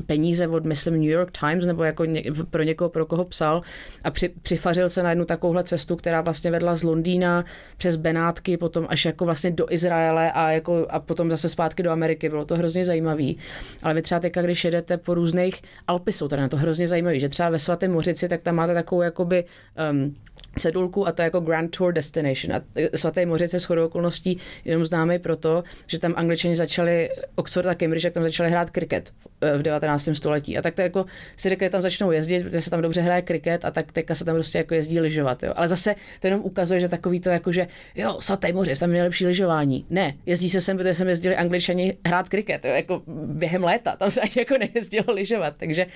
[0.06, 3.62] peníze od, myslím, New York Times, nebo jako ně, pro někoho, pro koho psal
[4.04, 7.44] a při, přifařil se na jednu takovouhle cestu, která vlastně vedla z Londýna
[7.76, 11.90] přes Benátky, potom až jako vlastně do Izraele a, jako, a potom zase zpátky do
[11.90, 12.28] Ameriky.
[12.28, 13.38] Bylo to hrozně zajímavý.
[13.82, 17.18] Ale vy třeba teďka, když jedete po různých Alpy, jsou tady na to hrozně zajímavé,
[17.18, 19.44] že třeba ve svatém Mořici, tak tam máte takovou jakoby
[19.90, 20.16] um,
[20.56, 22.56] cedulku a to jako Grand Tour Destination.
[22.56, 22.60] A
[22.94, 28.04] svatý Mořice je shodou okolností jenom známý proto, že tam angličani začali, Oxford a Cambridge,
[28.04, 29.12] jak tam začali hrát kriket
[29.58, 30.08] v 19.
[30.12, 30.58] století.
[30.58, 31.04] A tak to jako
[31.36, 34.24] si řekli, tam začnou jezdit, protože se tam dobře hraje kriket a tak teďka se
[34.24, 35.42] tam prostě jako jezdí lyžovat.
[35.42, 35.52] Jo.
[35.56, 38.94] Ale zase to jenom ukazuje, že takový to jako, že jo, svatý Mořic, tam je
[38.94, 39.86] nejlepší lyžování.
[39.90, 44.10] Ne, jezdí se sem, protože sem jezdili angličani hrát kriket, jo, jako během léta, tam
[44.10, 45.54] se ani jako nejezdilo lyžovat.
[45.56, 45.86] Takže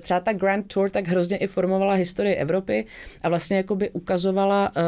[0.00, 2.86] třeba ta Grand Tour tak hrozně i formovala historii Evropy
[3.22, 4.82] a vlastně jako by ukazovala uh,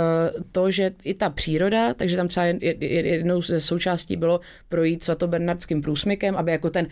[0.52, 2.46] to, že i ta příroda, takže tam třeba
[2.80, 6.86] jednou ze součástí bylo projít svatobernardským průsmykem, aby jako ten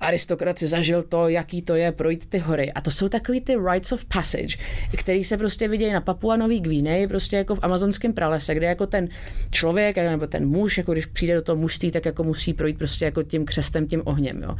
[0.00, 2.72] aristokrat si zažil to, jaký to je projít ty hory.
[2.72, 4.56] A to jsou takový ty rites of passage,
[4.96, 8.86] který se prostě vidějí na Papua Nový Gvineji, prostě jako v amazonském pralese, kde jako
[8.86, 9.08] ten
[9.50, 13.04] člověk nebo ten muž, jako když přijde do toho mužství, tak jako musí projít prostě
[13.04, 14.42] jako tím křestem, tím ohněm.
[14.42, 14.56] Jo.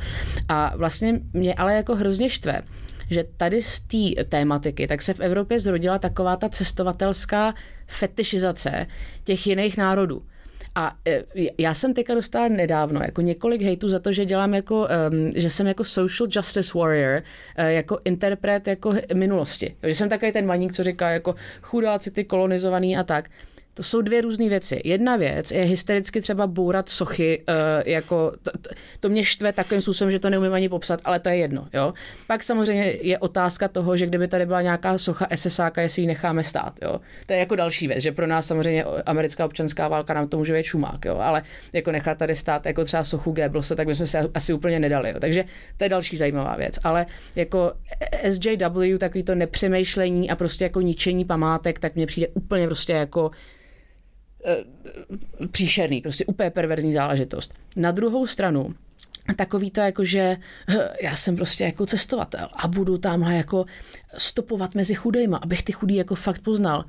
[0.48, 2.62] A vlastně mě ale jako hrozně štve,
[3.14, 7.54] že tady z té tématiky, tak se v Evropě zrodila taková ta cestovatelská
[7.86, 8.86] fetišizace
[9.24, 10.22] těch jiných národů.
[10.74, 11.22] A e,
[11.58, 14.88] já jsem teďka dostala nedávno jako několik hejtů za to, že dělám jako,
[15.34, 17.22] že jsem jako social justice warrior,
[17.58, 19.76] uh, jako interpret jako minulosti.
[19.82, 23.30] Že jsem takový ten maník, co říká jako chudáci ty kolonizovaný a tak.
[23.74, 24.80] To jsou dvě různé věci.
[24.84, 27.54] Jedna věc je hystericky třeba bourat sochy, uh,
[27.86, 28.50] jako to,
[29.00, 31.68] to, mě štve takovým způsobem, že to neumím ani popsat, ale to je jedno.
[31.72, 31.94] Jo?
[32.26, 36.42] Pak samozřejmě je otázka toho, že kdyby tady byla nějaká socha SSáka, jestli ji necháme
[36.42, 36.74] stát.
[36.82, 37.00] Jo?
[37.26, 40.52] To je jako další věc, že pro nás samozřejmě americká občanská válka nám to může
[40.52, 41.16] být šumák, jo?
[41.16, 45.10] ale jako nechat tady stát jako třeba sochu Goebbelse, tak bychom se asi úplně nedali.
[45.10, 45.20] Jo?
[45.20, 45.44] Takže
[45.76, 46.78] to je další zajímavá věc.
[46.84, 47.06] Ale
[47.36, 47.72] jako
[48.28, 53.30] SJW, takový to nepřemýšlení a prostě jako ničení památek, tak mně přijde úplně prostě jako
[55.50, 57.54] příšerný, prostě úplně perverzní záležitost.
[57.76, 58.74] Na druhou stranu,
[59.36, 60.36] takový to jako, že
[60.68, 63.64] eh, já jsem prostě jako cestovatel a budu tamhle jako
[64.16, 66.84] stopovat mezi chudejma, abych ty chudý jako fakt poznal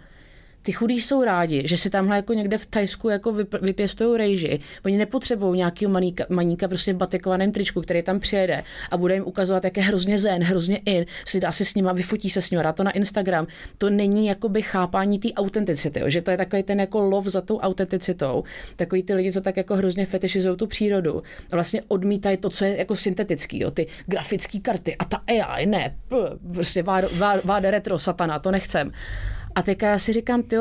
[0.66, 4.60] ty chudí jsou rádi, že si tamhle jako někde v Tajsku jako vypěstují rejži.
[4.86, 9.24] Oni nepotřebují nějakého maníka, maníka prostě v batikovaném tričku, který tam přijede a bude jim
[9.24, 12.52] ukazovat, jak je hrozně zen, hrozně in, si dá si s nima, vyfotí se s
[12.52, 13.48] nima, dá to na Instagram.
[13.78, 17.60] To není jakoby chápání té autenticity, že to je takový ten jako lov za tou
[17.60, 18.44] autenticitou.
[18.76, 22.66] Takový ty lidi, co tak jako hrozně fetišizují tu přírodu a vlastně odmítají to, co
[22.66, 25.96] je jako syntetický, jo, ty grafické karty a ta AI, ne,
[26.54, 26.84] prostě
[27.44, 28.92] váde retro, satana, to nechcem.
[29.56, 30.56] A teďka já si říkám, ty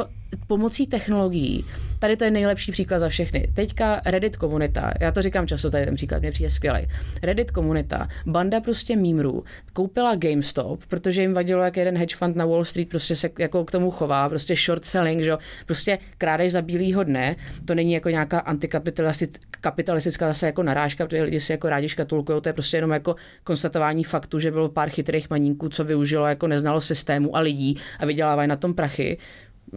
[0.46, 1.64] pomocí technologií,
[2.04, 3.48] tady to je nejlepší příklad za všechny.
[3.54, 6.88] Teďka Reddit komunita, já to říkám často, tady ten příklad mě přijde skvělý.
[7.22, 12.46] Reddit komunita, banda prostě mímrů, koupila GameStop, protože jim vadilo, jak jeden hedge fund na
[12.46, 15.32] Wall Street prostě se jako k tomu chová, prostě short selling, že
[15.66, 21.40] prostě krádež za bílýho dne, to není jako nějaká antikapitalistická zase jako narážka, protože lidi
[21.40, 25.30] si jako rádi škatulkují, to je prostě jenom jako konstatování faktu, že bylo pár chytrých
[25.30, 29.18] maníků, co využilo jako neznalo systému a lidí a vydělávají na tom prachy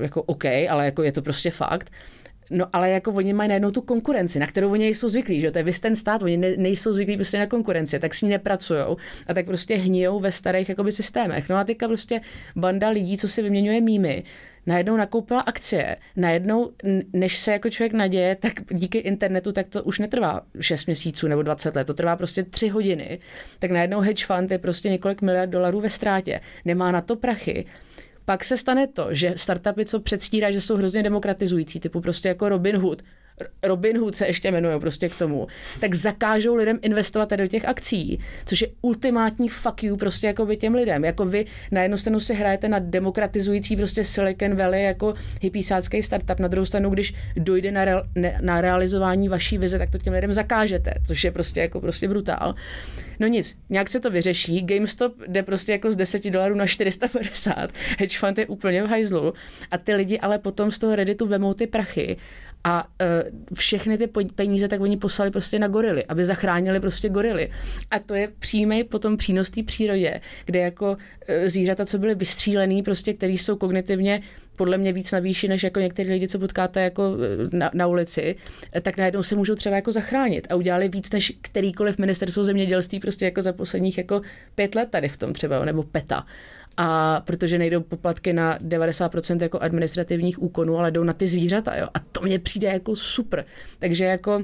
[0.02, 1.92] jako OK, ale jako je to prostě fakt.
[2.50, 5.58] No ale jako oni mají najednou tu konkurenci, na kterou oni nejsou zvyklí, že to
[5.58, 8.82] je vy ten stát, oni ne, nejsou zvyklí prostě na konkurenci, tak s ní nepracují
[9.28, 11.50] a tak prostě hníjou ve starých jakoby, systémech.
[11.50, 12.22] No a teďka prostě
[12.56, 14.24] banda lidí, co si vyměňuje mýmy,
[14.66, 16.72] najednou nakoupila akcie, najednou,
[17.14, 21.42] než se jako člověk naděje, tak díky internetu, tak to už netrvá 6 měsíců nebo
[21.42, 23.20] 20 let, to trvá prostě 3 hodiny,
[23.60, 27.66] tak najednou hedge fund je prostě několik miliard dolarů ve ztrátě, nemá na to prachy,
[28.30, 32.50] pak se stane to, že startupy, co předstírají, že jsou hrozně demokratizující, typu prostě jako
[32.50, 33.02] Robin Hood,
[33.64, 35.48] Robin Hood se ještě jmenují prostě k tomu,
[35.80, 40.46] tak zakážou lidem investovat tady do těch akcí, což je ultimátní fuck you prostě jako
[40.46, 41.06] by těm lidem.
[41.06, 46.40] Jako vy na jednu stranu si hrajete na demokratizující prostě Silicon Valley jako hypísácký startup,
[46.40, 50.14] na druhou stranu, když dojde na, re, ne, na realizování vaší vize, tak to těm
[50.14, 52.56] lidem zakážete, což je prostě jako prostě brutál.
[53.20, 54.62] No nic, nějak se to vyřeší.
[54.62, 57.72] GameStop jde prostě jako z 10 dolarů na 450.
[58.00, 59.34] Hedge fund je úplně v hajzlu.
[59.72, 62.18] A ty lidi ale potom z toho Redditu vemou ty prachy
[62.64, 67.52] a uh, všechny ty peníze tak oni poslali prostě na gorily, aby zachránili prostě gorily.
[67.92, 70.98] A to je přímý potom přínos té přírodě, kde jako uh,
[71.46, 74.22] zvířata, co byly vystřílený, prostě, který jsou kognitivně
[74.58, 77.18] podle mě víc na výši, než jako některý lidi, co potkáte jako
[77.54, 78.36] e, na, na ulici,
[78.82, 83.26] tak najednou se můžou třeba jako zachránit a udělali víc než kterýkoliv ministerstvo zemědělství prostě
[83.26, 84.22] jako za posledních jako
[84.56, 86.26] pět let tady v tom třeba, nebo PETA
[86.78, 91.88] a protože nejdou poplatky na 90% jako administrativních úkonů, ale jdou na ty zvířata, jo.
[91.94, 93.46] A to mně přijde jako super.
[93.80, 94.44] Takže jako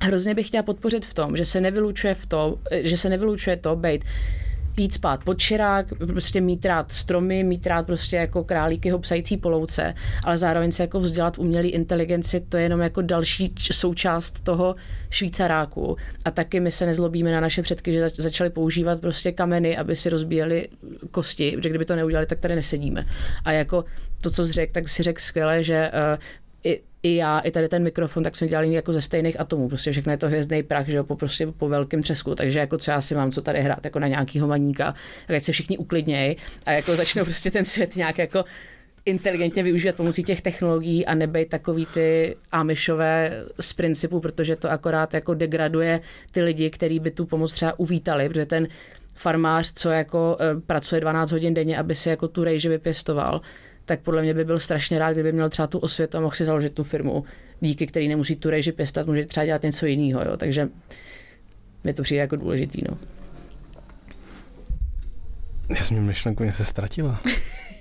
[0.00, 3.76] hrozně bych chtěla podpořit v tom, že se nevylučuje v to, že se nevylučuje to
[3.76, 4.04] být
[4.82, 9.94] jít spát pod širák, prostě mít rád stromy, mít rád prostě jako králíky hopsající polouce,
[10.24, 14.76] ale zároveň se jako vzdělat v umělé inteligenci, to je jenom jako další součást toho
[15.10, 15.96] švýcaráku.
[16.24, 20.10] A taky my se nezlobíme na naše předky, že začali používat prostě kameny, aby si
[20.10, 20.68] rozbíjeli
[21.10, 23.06] kosti, že kdyby to neudělali, tak tady nesedíme.
[23.44, 23.84] A jako
[24.20, 26.18] to, co jsi řekl, tak si řekl skvěle, že uh,
[26.64, 29.68] i, i já, i tady ten mikrofon, tak jsme dělali jako ze stejných atomů.
[29.68, 32.34] Prostě všechno je to hvězdný prach, že jo, po, prostě po velkém třesku.
[32.34, 34.94] Takže jako co já si mám, co tady hrát jako na nějakýho maníka,
[35.26, 36.36] tak ať se všichni uklidnějí
[36.66, 38.44] a jako začnou prostě ten svět nějak jako
[39.04, 45.14] inteligentně využívat pomocí těch technologií a nebejt takový ty ámyšové z principu, protože to akorát
[45.14, 48.68] jako degraduje ty lidi, kteří by tu pomoc třeba uvítali, protože ten
[49.14, 53.40] farmář, co jako e, pracuje 12 hodin denně, aby si jako tu rejži vypěstoval,
[53.90, 56.44] tak podle mě by byl strašně rád, kdyby měl třeba tu osvětu a mohl si
[56.44, 57.24] založit tu firmu,
[57.60, 60.22] díky který nemusí tu reži pěstat, může třeba dělat něco jiného.
[60.22, 60.36] Jo.
[60.36, 60.68] Takže
[61.84, 62.82] mi to přijde jako důležitý.
[62.90, 62.98] No.
[65.76, 67.20] Já jsem myšlenku se ztratila.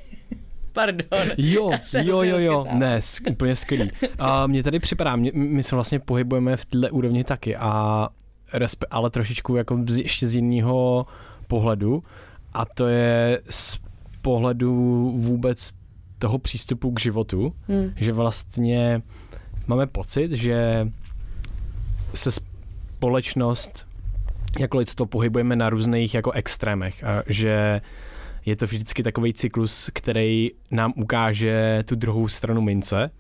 [0.74, 1.28] Pardon.
[1.38, 3.92] Jo, jo, jo, jo, ne, úplně skvělý.
[4.20, 8.10] A mně tady připadá, mě, my se vlastně pohybujeme v této úrovni taky, a
[8.54, 11.06] respe, ale trošičku jako z, ještě z jiného
[11.48, 12.04] pohledu
[12.54, 13.80] a to je z
[14.22, 14.74] pohledu
[15.18, 15.79] vůbec
[16.20, 17.94] toho přístupu k životu, hmm.
[17.96, 19.02] že vlastně
[19.68, 20.88] máme pocit, že
[22.14, 23.88] se společnost
[24.60, 27.82] jako lidstvo pohybujeme na různých jako extrémech a že
[28.46, 33.12] je to vždycky takový cyklus, který nám ukáže tu druhou stranu mince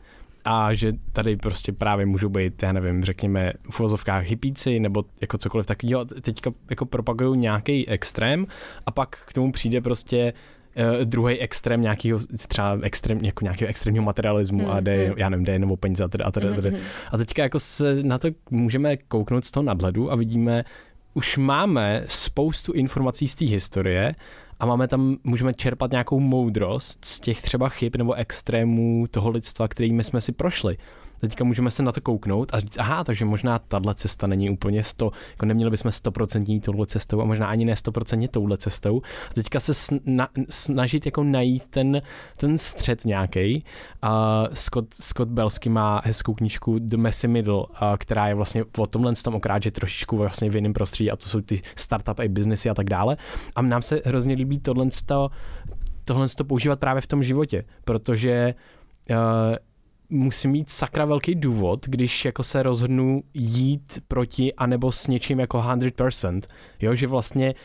[0.45, 5.37] a že tady prostě právě můžou být, já nevím, řekněme v uvozovkách hypíci nebo jako
[5.37, 8.47] cokoliv takového, teďka jako propagují nějaký extrém
[8.85, 10.33] a pak k tomu přijde prostě
[10.79, 15.13] uh, druhý extrém nějakého třeba extrém, jako nějakého extrémního materialismu mm, a jde, mm.
[15.17, 16.69] já nevím, jde jenom o peníze a teda, a teda, teda.
[16.69, 16.77] Mm,
[17.11, 20.63] a teďka jako se na to můžeme kouknout z toho nadhledu a vidíme,
[21.13, 24.15] už máme spoustu informací z té historie
[24.59, 29.67] a máme tam, můžeme čerpat nějakou moudrost z těch třeba chyb nebo extrémů toho lidstva,
[29.67, 30.77] kterými jsme si prošli.
[31.19, 34.83] Teďka můžeme se na to kouknout a říct, aha, takže možná tahle cesta není úplně
[34.83, 39.01] 100, jako neměli bychom 100% touhle cestou a možná ani ne 100% touhle cestou.
[39.31, 42.01] A teďka se sna, snažit jako najít ten,
[42.37, 43.63] ten střed nějaký.
[44.01, 48.87] A Scott, Scott Belsky má hezkou knížku The Messy Middle, a která je vlastně o
[48.87, 52.27] tomhle tom okrát, že trošičku vlastně v jiném prostředí a to jsou ty startup a
[52.27, 53.17] biznesy a tak dále.
[53.55, 54.87] A nám se hrozně líbí tohle,
[56.03, 58.53] tohle používat právě v tom životě, protože
[59.09, 59.15] uh,
[60.09, 65.57] musím mít sakra velký důvod, když jako se rozhodnu jít proti anebo s něčím jako
[65.57, 66.41] 100%,
[66.81, 67.55] jo, že vlastně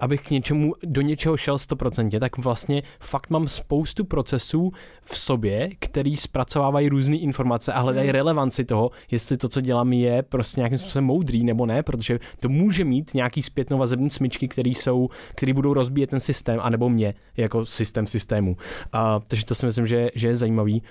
[0.00, 4.72] abych k něčemu, do něčeho šel 100%, tak vlastně fakt mám spoustu procesů
[5.02, 8.14] v sobě, který zpracovávají různé informace a hledají hmm.
[8.14, 12.48] relevanci toho, jestli to, co dělám, je prostě nějakým způsobem moudrý nebo ne, protože to
[12.48, 17.14] může mít nějaký zpětnou vazební smyčky, které jsou, které budou rozbíjet ten systém, anebo mě
[17.36, 18.56] jako systém systému.
[18.92, 20.82] A, takže to si myslím, že, že je zajímavý.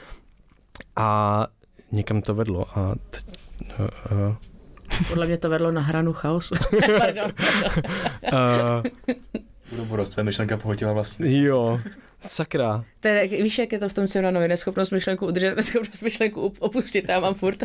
[0.95, 1.47] A
[1.91, 2.65] někam to vedlo.
[2.79, 3.25] A teď,
[3.79, 4.35] uh, uh,
[5.09, 6.55] podle mě to vedlo na hranu chaosu.
[6.99, 7.31] Pardon.
[8.33, 8.83] uh,
[9.69, 11.43] Budovost, tvoje myšlenka pohotila vlastně.
[11.43, 11.79] Jo,
[12.21, 12.83] sakra.
[12.99, 17.09] To je, víš, jak je to v tom Cimranovi, neschopnost myšlenku udržet, neschopnost myšlenku opustit,
[17.09, 17.63] já mám furt.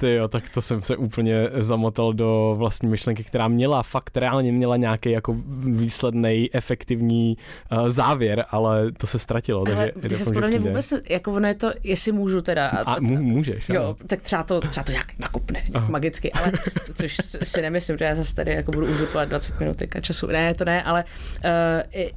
[0.00, 4.52] Ty jo, tak to jsem se úplně zamotal do vlastní myšlenky, která měla, fakt reálně
[4.52, 7.36] měla nějaký jako výsledný, efektivní
[7.72, 9.64] uh, závěr, ale to se ztratilo.
[9.74, 12.68] Ale takže ty se podle mě vůbec, jako ono je to, jestli můžu teda.
[12.68, 13.68] A, a můžeš.
[13.68, 13.96] Jo, ano.
[14.06, 15.88] tak třeba to, třeba to nějak nakupne, Aha.
[15.88, 16.52] magicky, ale
[16.94, 20.26] což si nemyslím, že já zase tady jako budu uzurpovat 20 minut času.
[20.26, 21.04] Ne, to ne, ale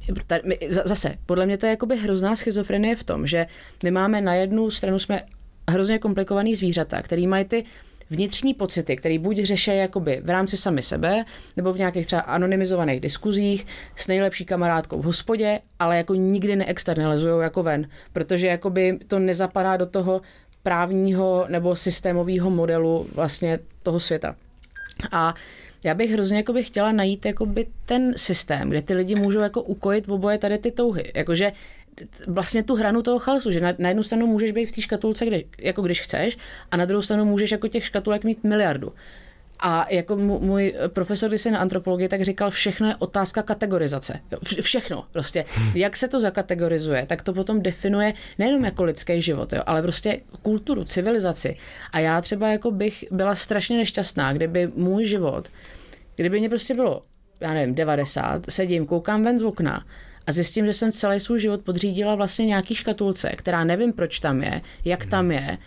[0.08, 3.46] uh, tady, my, zase, podle mě to je jakoby hrozná schizofrenie v tom, že
[3.82, 5.22] my máme na jednu stranu jsme
[5.70, 7.64] hrozně komplikovaný zvířata, který mají ty
[8.10, 11.24] vnitřní pocity, který buď řeší jakoby v rámci sami sebe,
[11.56, 17.42] nebo v nějakých třeba anonymizovaných diskuzích s nejlepší kamarádkou v hospodě, ale jako nikdy neexternalizují
[17.42, 20.20] jako ven, protože jakoby to nezapadá do toho
[20.62, 24.36] právního nebo systémového modelu vlastně toho světa.
[25.12, 25.34] A
[25.84, 30.06] já bych hrozně jakoby chtěla najít jakoby ten systém, kde ty lidi můžou jako ukojit
[30.06, 31.12] v oboje tady ty touhy.
[31.14, 31.52] Jakože
[32.26, 35.26] vlastně tu hranu toho chaosu, že na, na jednu stranu můžeš být v té škatulce,
[35.26, 36.38] kde, jako když chceš,
[36.70, 38.92] a na druhou stranu můžeš jako těch škatulek mít miliardu.
[39.60, 44.20] A jako můj profesor, když se na antropologii, tak říkal, všechno je otázka kategorizace.
[44.60, 45.44] Všechno prostě.
[45.74, 50.20] Jak se to zakategorizuje, tak to potom definuje nejenom jako lidský život, jo, ale prostě
[50.42, 51.56] kulturu, civilizaci.
[51.92, 55.48] A já třeba jako bych byla strašně nešťastná, kdyby můj život,
[56.16, 57.02] kdyby mě prostě bylo,
[57.40, 59.84] já nevím, 90, sedím, koukám ven z okna
[60.26, 64.42] a zjistím, že jsem celý svůj život podřídila vlastně nějaký škatulce, která nevím, proč tam
[64.42, 65.10] je, jak hmm.
[65.10, 65.58] tam je.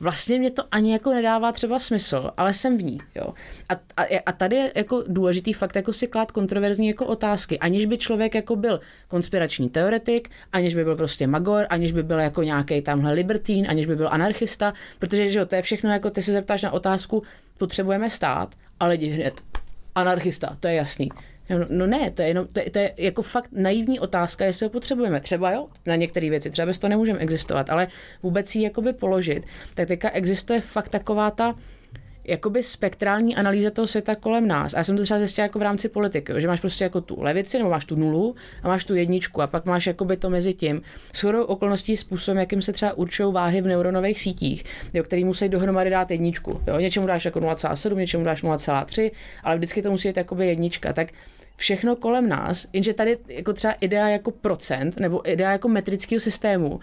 [0.00, 2.98] Vlastně mě to ani jako nedává třeba smysl, ale jsem v ní.
[3.14, 3.34] Jo.
[3.68, 7.86] A, a, a tady je jako důležitý fakt jako si klát kontroverzní jako otázky, aniž
[7.86, 12.42] by člověk jako byl konspirační teoretik, aniž by byl prostě magor, aniž by byl jako
[12.42, 16.22] nějaký tamhle libertín, aniž by byl anarchista, protože že jo, to je všechno jako ty
[16.22, 17.22] se zeptáš na otázku,
[17.58, 19.40] potřebujeme stát, ale lidi hned
[19.94, 21.08] anarchista, to je jasný.
[21.50, 24.66] No, no ne, to je, jenom, to, je, to je jako fakt naivní otázka, jestli
[24.66, 25.20] ho potřebujeme.
[25.20, 27.88] Třeba jo, na některé věci, třeba bez toho nemůžeme existovat, ale
[28.22, 29.46] vůbec si jakoby položit.
[29.74, 31.54] Tak teďka existuje fakt taková ta
[32.24, 34.74] jakoby spektrální analýza toho světa kolem nás.
[34.74, 37.22] A já jsem to třeba zjistila jako v rámci politiky, že máš prostě jako tu
[37.22, 40.54] levici, nebo máš tu nulu a máš tu jedničku a pak máš jakoby to mezi
[40.54, 40.82] tím.
[41.14, 45.90] Shodou okolností způsobem, jakým se třeba určují váhy v neuronových sítích, jo, který musí dohromady
[45.90, 46.60] dát jedničku.
[46.66, 46.80] Jo.
[46.80, 49.10] Něčemu dáš jako 0,7, něčemu dáš 0,3,
[49.42, 50.92] ale vždycky to musí být jakoby jednička.
[50.92, 51.08] Tak
[51.56, 56.80] všechno kolem nás, jenže tady jako třeba idea jako procent nebo idea jako metrického systému,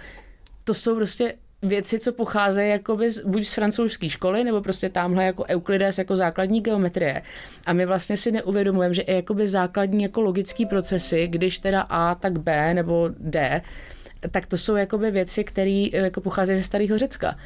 [0.64, 5.26] to jsou prostě věci, co pocházejí jako z, buď z francouzské školy, nebo prostě tamhle
[5.26, 7.22] jako Euklides jako základní geometrie.
[7.66, 12.16] A my vlastně si neuvědomujeme, že i jakoby základní jako logické procesy, když teda A,
[12.16, 13.62] tak B nebo D,
[14.32, 17.38] tak to jsou jakoby věci, které jako pocházejí ze starého Řecka.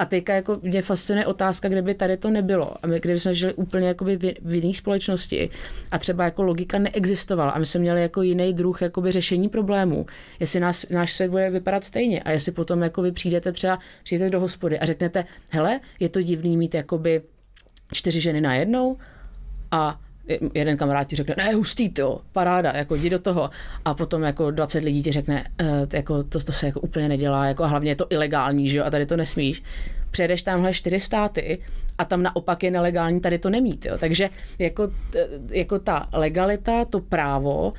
[0.00, 2.74] A teďka jako mě fascinuje otázka, kdyby tady to nebylo.
[2.82, 5.50] A my kdyby jsme žili úplně jakoby v, v jiné společnosti
[5.90, 10.06] a třeba jako logika neexistovala a my jsme měli jako jiný druh jakoby řešení problémů,
[10.40, 14.30] jestli nás, náš svět bude vypadat stejně a jestli potom jako vy přijdete třeba přijdete
[14.30, 17.22] do hospody a řeknete, hele, je to divný mít jakoby
[17.92, 18.96] čtyři ženy na jednou
[19.70, 20.00] a
[20.54, 23.50] jeden kamarád ti řekne, ne, hustý to, paráda, jako jdi do toho.
[23.84, 27.46] A potom jako 20 lidí ti řekne, e, jako to, to se jako úplně nedělá,
[27.46, 29.62] jako a hlavně je to ilegální, že jo, a tady to nesmíš.
[30.10, 31.58] Přijedeš tamhle čtyři státy
[31.98, 33.98] a tam naopak je nelegální tady to nemít, jo.
[33.98, 34.90] Takže jako,
[35.50, 37.72] jako ta legalita, to právo,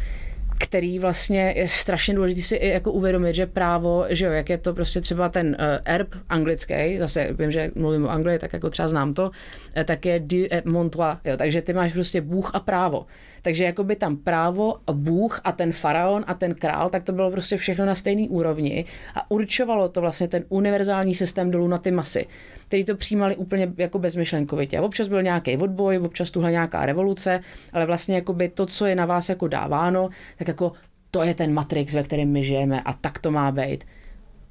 [0.62, 4.58] který vlastně je strašně důležité si i jako uvědomit, že právo, že jo, jak je
[4.58, 8.70] to prostě třeba ten uh, erb anglický, zase vím, že mluvím o Anglii, tak jako
[8.70, 12.22] třeba znám to, uh, tak je du et mon droit, jo, takže ty máš prostě
[12.22, 13.06] Bůh a právo.
[13.42, 17.32] Takže jako by tam právo Bůh a ten faraon a ten král, tak to bylo
[17.32, 21.92] prostě všechno na stejné úrovni a určovalo to vlastně ten univerzální systém dolů na ty
[21.92, 22.28] masy,
[22.68, 24.80] který to přijímali úplně jako bezmyšlenkovitě.
[24.80, 27.40] Občas byl nějaký odboj, občas tuhle nějaká revoluce,
[27.74, 30.72] ale vlastně jako by to, co je na vás jako dáváno, tak jako
[31.12, 33.84] to je ten matrix, ve kterém my žijeme a tak to má být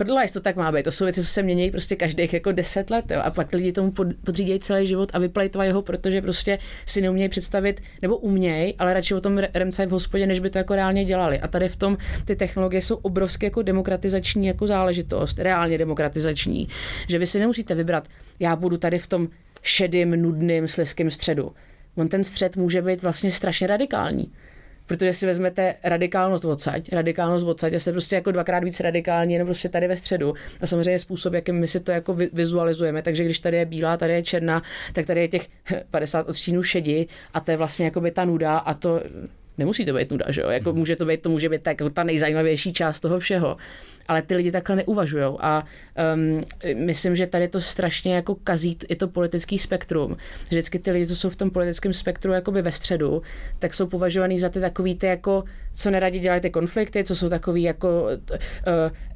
[0.01, 0.83] prdla, jestli to tak má být.
[0.83, 3.11] To jsou věci, co se mění prostě každých jako deset let.
[3.11, 3.21] Jo.
[3.25, 3.93] A pak lidi tomu
[4.25, 9.15] podřídějí celý život a vyplejtvají ho, protože prostě si neumějí představit, nebo umějí, ale radši
[9.15, 11.41] o tom remcají v hospodě, než by to jako reálně dělali.
[11.41, 16.69] A tady v tom ty technologie jsou obrovské jako demokratizační jako záležitost, reálně demokratizační,
[17.09, 19.29] že vy si nemusíte vybrat, já budu tady v tom
[19.63, 21.53] šedým, nudným, slizkým středu.
[21.97, 24.33] On ten střed může být vlastně strašně radikální
[24.91, 29.69] protože si vezmete radikálnost odsaď, radikálnost odsaď jste prostě jako dvakrát víc radikální, jenom prostě
[29.69, 30.35] tady ve středu.
[30.61, 34.13] A samozřejmě způsob, jakým my si to jako vizualizujeme, takže když tady je bílá, tady
[34.13, 34.63] je černá,
[34.93, 35.49] tak tady je těch
[35.91, 39.03] 50 odstínů šedi a to je vlastně jako by ta nuda a to
[39.59, 40.51] nemusí to být nuda, že jo?
[40.51, 43.57] Jako může to být, to může být tak, jako ta nejzajímavější část toho všeho
[44.11, 45.25] ale ty lidi takhle neuvažují.
[45.41, 45.65] A
[46.15, 46.41] um,
[46.85, 50.17] myslím, že tady to strašně jako kazí i to politický spektrum.
[50.45, 53.23] Vždycky ty lidi, co jsou v tom politickém spektru jakoby ve středu,
[53.59, 57.29] tak jsou považovaný za ty takový ty jako, co neradi dělají ty konflikty, co jsou
[57.29, 58.37] takový jako uh,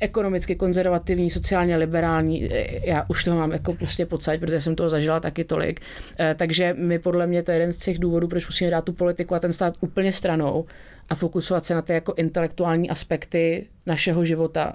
[0.01, 2.49] ekonomicky konzervativní, sociálně liberální.
[2.85, 5.81] Já už to mám jako prostě pocit, protože jsem toho zažila taky tolik.
[5.81, 8.93] Uh, takže my podle mě to je jeden z těch důvodů, proč musíme dát tu
[8.93, 10.65] politiku a ten stát úplně stranou
[11.11, 14.73] a fokusovat se na ty jako intelektuální aspekty našeho života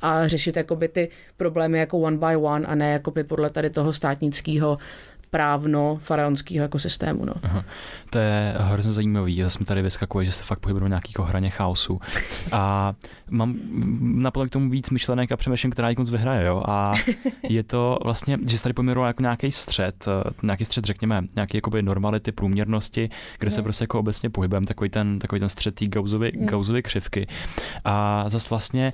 [0.00, 3.92] a řešit jakoby ty problémy jako one by one a ne jakoby podle tady toho
[3.92, 4.78] státnického
[5.30, 7.24] právno faraonského jako systému.
[7.24, 7.34] No.
[7.42, 7.64] Aha.
[8.10, 12.00] To je hrozně zajímavý, že jsme tady vyskakuje, že se fakt pohybujeme nějaký hraně chaosu.
[12.52, 12.94] A
[13.30, 13.54] mám
[14.00, 16.46] napadlo k tomu víc myšlenek a přemýšlím, která konc vyhraje.
[16.46, 16.62] Jo?
[16.66, 16.92] A
[17.42, 21.56] je to vlastně, že se tady poměroval jako nějaký střed, eh, nějaký střed, řekněme, nějaký
[21.56, 25.86] jakoby normality, průměrnosti, kde se prostě jako obecně pohybujeme, takový ten, takový ten střed té
[25.86, 27.26] gauzovy, gauzovy křivky.
[27.84, 28.92] A zase vlastně,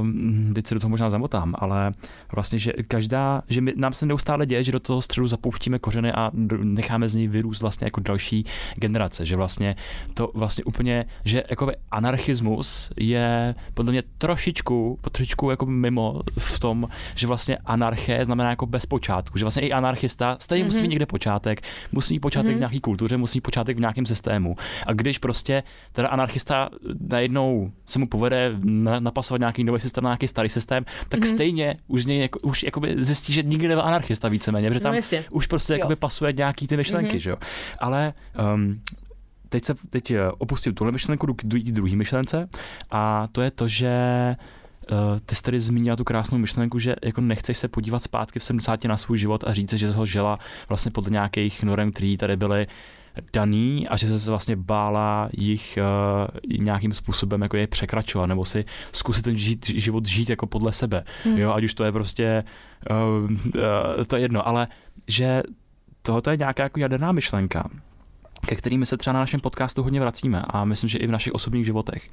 [0.00, 1.92] uh, teď se do toho možná zamotám, ale
[2.34, 6.12] vlastně, že každá, že my, nám se neustále děje, že do toho středu zapouštíme kořeny
[6.12, 6.30] a
[6.62, 8.44] necháme z něj vyrůst vlastně jako další
[8.74, 9.76] generace, že vlastně
[10.14, 16.88] to vlastně úplně, že jako anarchismus je podle mě trošičku, trošičku jako mimo v tom,
[17.14, 20.66] že vlastně anarchie znamená jako bez počátku, že vlastně i anarchista stejně mm-hmm.
[20.66, 21.60] musí mít někde počátek,
[21.92, 22.50] musí mít počátek mm-hmm.
[22.50, 22.60] v mhm.
[22.60, 24.56] nějaké kultuře, musí mít počátek v nějakém systému.
[24.86, 26.68] A když prostě teda anarchista
[27.10, 28.56] najednou se mu povede
[28.98, 31.34] napasovat nějaký nový systém na nějaký starý systém, tak mm-hmm.
[31.34, 34.94] stejně už z něj jako, už jakoby zjistí, že nikdy nebyl anarchista víceméně, protože tam
[34.94, 34.96] no,
[35.36, 37.20] už prostě jakoby pasuje nějaký ty myšlenky, mm-hmm.
[37.20, 37.36] že jo.
[37.78, 38.12] Ale
[38.54, 38.80] um,
[39.48, 42.48] teď se teď eh, opustím tuhle myšlenku, jdu k druhé myšlence
[42.90, 43.92] a to je to, že
[44.90, 48.44] uh, ty jsi tady zmínila tu krásnou myšlenku, že jako nechceš se podívat zpátky v
[48.44, 50.36] 70 na svůj život a říct, že jsi ho žila
[50.68, 52.66] vlastně podle nějakých norem, které tady byly
[53.32, 58.64] daný a že se vlastně bála jich uh, nějakým způsobem jako je překračovat nebo si
[58.92, 61.04] zkusit ten žít, život žít jako podle sebe.
[61.24, 61.38] Hmm.
[61.38, 62.44] Jo, ať už to je prostě
[62.90, 64.68] uh, uh, to je jedno, ale
[65.08, 65.42] že
[66.02, 67.70] tohoto je nějaká jako jaderná myšlenka,
[68.46, 71.32] ke kterými se třeba na našem podcastu hodně vracíme a myslím, že i v našich
[71.32, 72.10] osobních životech,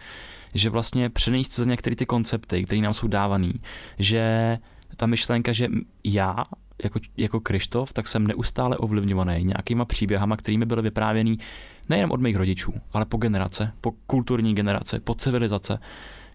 [0.53, 3.53] že vlastně přenést za některé ty koncepty, které nám jsou dávané,
[3.99, 4.57] že
[4.97, 5.67] ta myšlenka, že
[6.03, 6.35] já
[6.83, 11.39] jako, jako Krištof, tak jsem neustále ovlivňovaný nějakýma příběhama, kterými byly vyprávěný
[11.89, 15.79] nejen od mých rodičů, ale po generace, po kulturní generace, po civilizace.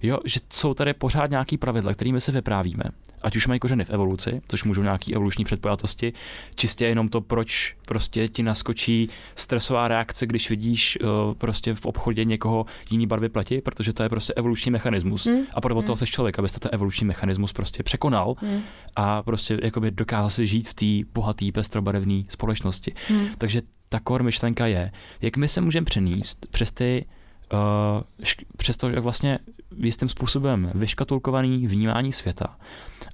[0.02, 2.84] Jo, že jsou tady pořád nějaký pravidla, kterými se vyprávíme.
[3.22, 6.12] Ať už mají kořeny v evoluci, což můžou nějaký evoluční předpojatosti,
[6.54, 12.24] čistě jenom to, proč prostě ti naskočí stresová reakce, když vidíš uh, prostě v obchodě
[12.24, 15.26] někoho jiný barvy pleti, protože to je prostě evoluční mechanismus.
[15.26, 15.38] Mm.
[15.54, 15.86] A proto mm.
[15.86, 18.60] toho seš člověk, abyste ten evoluční mechanismus prostě překonal mm.
[18.96, 22.94] a prostě jakoby dokázal si žít v té bohaté pestrobarevné společnosti.
[23.10, 23.26] Mm.
[23.38, 27.06] Takže ta core myšlenka je, jak my se můžeme přenést přes ty
[27.52, 27.58] uh,
[28.56, 29.38] přesto, jak vlastně
[29.76, 32.58] jistým způsobem vyškatulkovaný vnímání světa,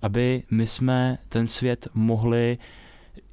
[0.03, 2.59] aby my jsme ten svět mohli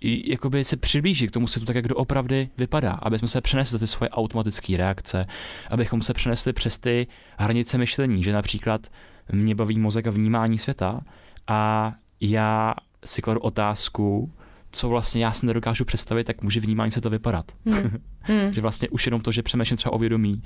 [0.04, 3.80] jakoby se přiblížit k tomu světu tak, jak doopravdy vypadá, aby jsme se přenesli za
[3.80, 5.28] ty svoje automatické reakce,
[5.70, 8.88] abychom se přenesli přes ty hranice myšlení, že například
[9.32, 11.02] mě baví mozek a vnímání světa
[11.48, 12.74] a já
[13.06, 14.32] si kladu otázku,
[14.72, 17.52] co vlastně já si nedokážu představit, jak může vnímání se to vypadat.
[17.66, 17.98] Hmm.
[18.24, 18.54] Hmm.
[18.54, 20.44] že vlastně už jenom to, že přemýšlím třeba o vědomí,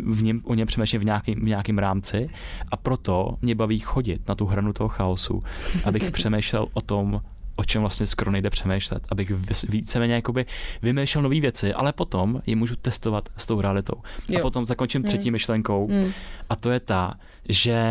[0.00, 2.28] v něm, o něm přemýšlím v nějakém, v nějakém rámci
[2.70, 5.42] a proto mě baví chodit na tu hranu toho chaosu,
[5.84, 7.20] abych přemýšlel o tom,
[7.56, 9.32] o čem vlastně skoro nejde přemýšlet, abych
[9.68, 10.46] víceméně jakoby
[10.82, 14.02] vymýšlel nové věci, ale potom je můžu testovat s tou realitou.
[14.28, 14.38] Jo.
[14.38, 15.32] A potom zakončím třetí hmm.
[15.32, 16.12] myšlenkou hmm.
[16.50, 17.14] a to je ta,
[17.48, 17.84] že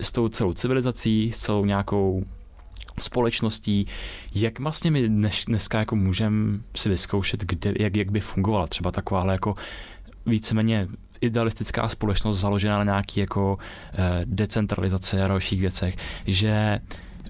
[0.00, 2.24] s tou celou civilizací, s celou nějakou
[3.00, 3.86] společností,
[4.34, 8.90] jak vlastně my dnes, dneska jako můžeme si vyzkoušet, kde, jak, jak by fungovala třeba
[8.90, 9.54] taková jako
[10.26, 10.88] víceméně
[11.20, 13.58] idealistická společnost založená na nějaký jako
[13.92, 16.80] eh, decentralizace a dalších věcech, že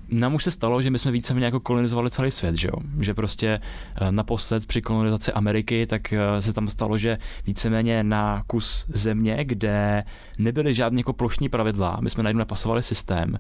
[0.08, 2.80] nám už se stalo, že my jsme víceméně jako kolonizovali celý svět, že jo?
[3.00, 3.60] Že prostě
[3.94, 9.38] eh, naposled při kolonizaci Ameriky, tak eh, se tam stalo, že víceméně na kus země,
[9.44, 10.04] kde
[10.38, 13.38] nebyly žádné jako plošní pravidla, my jsme najednou napasovali systém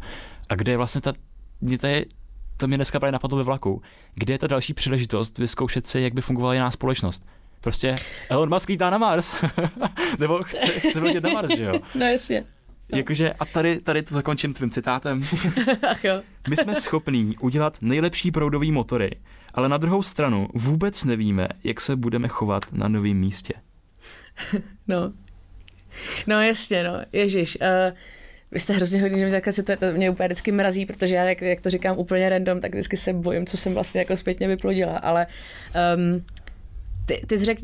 [0.48, 1.12] a kde je vlastně ta,
[1.60, 2.04] mě to je,
[2.56, 3.82] to mě dneska právě napadlo ve vlaku,
[4.14, 7.26] kde je ta další příležitost vyzkoušet si, jak by fungovala jiná společnost.
[7.60, 7.96] Prostě
[8.28, 9.36] Elon Musk lítá na Mars.
[10.18, 11.80] Nebo chce, chce letět na Mars, že jo?
[11.94, 12.44] No jasně.
[12.92, 12.98] No.
[12.98, 15.22] Jakože, a tady, tady to zakončím tvým citátem.
[15.90, 16.22] Ach jo.
[16.48, 19.10] My jsme schopní udělat nejlepší proudový motory,
[19.54, 23.54] ale na druhou stranu vůbec nevíme, jak se budeme chovat na novém místě.
[24.88, 25.12] No.
[26.26, 26.92] No jasně, no.
[27.12, 27.58] Ježíš.
[27.60, 27.96] Uh,
[28.56, 31.24] vy jste hrozně hodně, že mi takhle to, to mě úplně vždycky mrazí, protože já,
[31.24, 34.48] jak, jak to říkám úplně random, tak vždycky se bojím, co jsem vlastně jako zpětně
[34.48, 35.26] vyplodila, ale
[35.96, 36.24] um,
[37.06, 37.62] ty, ty jsi řekl,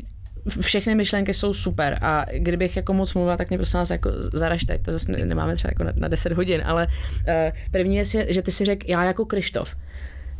[0.61, 4.77] všechny myšlenky jsou super a kdybych jako moc mluvila, tak mě prostě nás jako zaražte,
[4.77, 8.51] to zase nemáme třeba jako na, na 10 hodin, ale uh, první je, že ty
[8.51, 9.75] si řekl, já jako Krištof.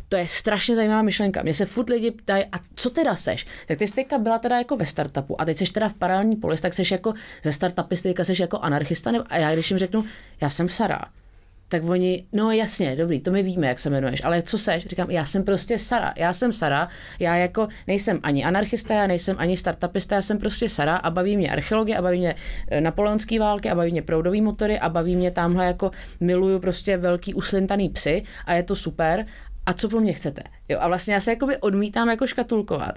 [0.08, 1.42] To je strašně zajímavá myšlenka.
[1.42, 3.46] Mě se furt lidi ptají, a co teda seš?
[3.66, 6.36] Tak ty jsi teďka byla teda jako ve startupu a teď jsi teda v paralelní
[6.36, 9.78] polis, tak seš jako ze startupisty, teďka seš jako anarchista, nebo, a já když jim
[9.78, 10.04] řeknu,
[10.40, 11.00] já jsem Sara,
[11.68, 14.86] tak oni, no jasně, dobrý, to my víme, jak se jmenuješ, ale co seš?
[14.86, 16.88] Říkám, já jsem prostě Sara, já jsem Sara,
[17.18, 21.36] já jako nejsem ani anarchista, já nejsem ani startupista, já jsem prostě Sara a baví
[21.36, 22.34] mě archeologie a baví mě
[22.68, 25.90] eh, napoleonský války a baví mě proudový motory a baví mě tamhle jako
[26.20, 29.26] miluju prostě velký uslintaný psy a je to super
[29.66, 30.42] a co po mně chcete?
[30.68, 32.94] Jo, a vlastně já se jakoby odmítám jako škatulkovat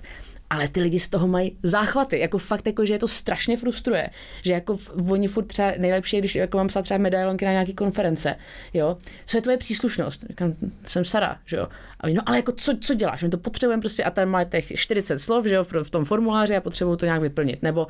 [0.50, 4.10] ale ty lidi z toho mají záchvaty, jako fakt, jako, že je to strašně frustruje,
[4.42, 7.74] že jako v, oni furt třeba nejlepší, když jako mám psát třeba medailonky na nějaký
[7.74, 8.36] konference,
[8.74, 10.26] jo, co je tvoje příslušnost?
[10.30, 11.68] Říkám, jsem Sara, že jo,
[12.00, 13.24] a oni, no ale jako co, co děláš?
[13.24, 16.56] My to potřebujeme prostě a tam máte těch 40 slov, že jo, v tom formuláři
[16.56, 17.64] a potřebuju to nějak vyplnit.
[17.64, 17.90] Nebo uh,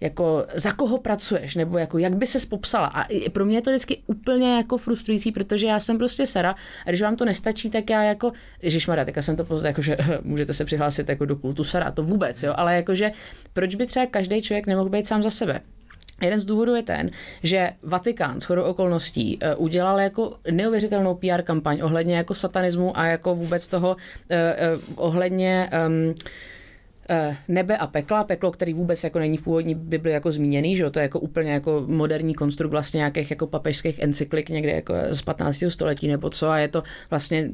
[0.00, 2.86] jako za koho pracuješ, nebo jako jak by se popsala.
[2.86, 6.54] A pro mě je to vždycky úplně jako frustrující, protože já jsem prostě Sara
[6.86, 9.82] a když vám to nestačí, tak já jako, Ježišmarja, tak já jsem to poznal, jako,
[9.82, 13.10] že můžete se přihlásit jako do kultu Sara, to vůbec, jo, ale jakože
[13.52, 15.60] proč by třeba každý člověk nemohl být sám za sebe?
[16.22, 17.10] Jeden z důvodů je ten,
[17.42, 23.06] že Vatikán s chodou okolností uh, udělal jako neuvěřitelnou PR kampaň ohledně jako satanismu a
[23.06, 26.14] jako vůbec toho uh, uh, ohledně um,
[27.48, 30.98] nebe a pekla, peklo, který vůbec jako není v původní Bibli jako zmíněný, že to
[30.98, 35.64] je jako úplně jako moderní konstrukt vlastně nějakých jako papežských encyklik někde jako z 15.
[35.68, 37.50] století nebo co a je to vlastně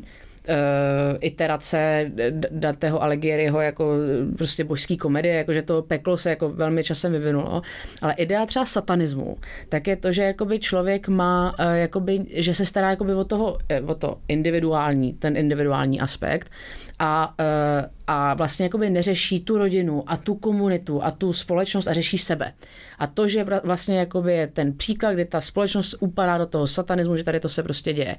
[1.20, 2.10] iterace
[2.50, 3.94] Danteho Alighieriho jako
[4.36, 7.62] prostě božský komedie, jakože to peklo se jako velmi časem vyvinulo,
[8.02, 9.38] ale idea třeba satanismu,
[9.68, 13.58] tak je to, že jakoby člověk má, uh, jakoby, že se stará jakoby o, toho,
[13.68, 16.50] eh, o to individuální, ten individuální aspekt
[16.98, 17.34] a,
[18.06, 22.52] a vlastně jakoby neřeší tu rodinu a tu komunitu a tu společnost a řeší sebe.
[22.98, 27.16] A to, že vlastně jakoby je ten příklad, kdy ta společnost upadá do toho satanismu,
[27.16, 28.16] že tady to se prostě děje.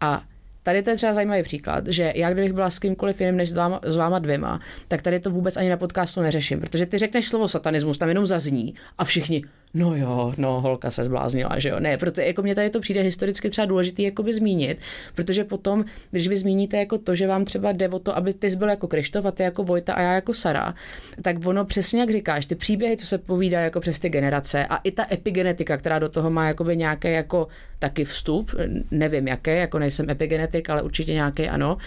[0.00, 0.22] A
[0.64, 3.52] Tady to je třeba zajímavý příklad, že já kdybych byla s kýmkoliv jiným než s
[3.52, 7.28] váma, s váma dvěma, tak tady to vůbec ani na podcastu neřeším, protože ty řekneš
[7.28, 9.44] slovo satanismus, tam jenom zazní a všichni,
[9.74, 11.80] no jo, no holka se zbláznila, že jo.
[11.80, 14.78] Ne, proto jako mě tady to přijde historicky třeba důležitý jakoby zmínit,
[15.14, 18.56] protože potom, když vy zmíníte jako to, že vám třeba jde o to, aby ty
[18.56, 20.74] byl jako Krištof a ty jako Vojta a já jako Sara,
[21.22, 24.76] tak ono přesně jak říkáš, ty příběhy, co se povídá jako přes ty generace a
[24.76, 27.48] i ta epigenetika, která do toho má jakoby nějaké jako
[27.78, 28.50] taky vstup,
[28.90, 31.78] nevím jaké, jako nejsem epigenetik, ale určitě nějaký ano.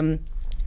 [0.00, 0.18] Um,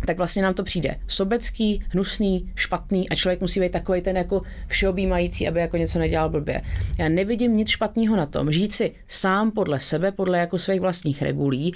[0.05, 4.41] tak vlastně nám to přijde sobecký, hnusný, špatný a člověk musí být takový ten jako
[4.67, 6.61] všeobjímající, aby jako něco nedělal blbě.
[6.99, 8.51] Já nevidím nic špatného na tom.
[8.51, 11.73] Žít si sám podle sebe, podle jako svých vlastních regulí,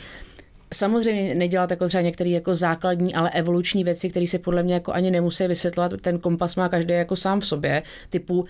[0.74, 4.92] Samozřejmě nedělat jako třeba některé jako základní, ale evoluční věci, které se podle mě jako
[4.92, 5.92] ani nemusí vysvětlovat.
[6.02, 8.46] Ten kompas má každý jako sám v sobě, typu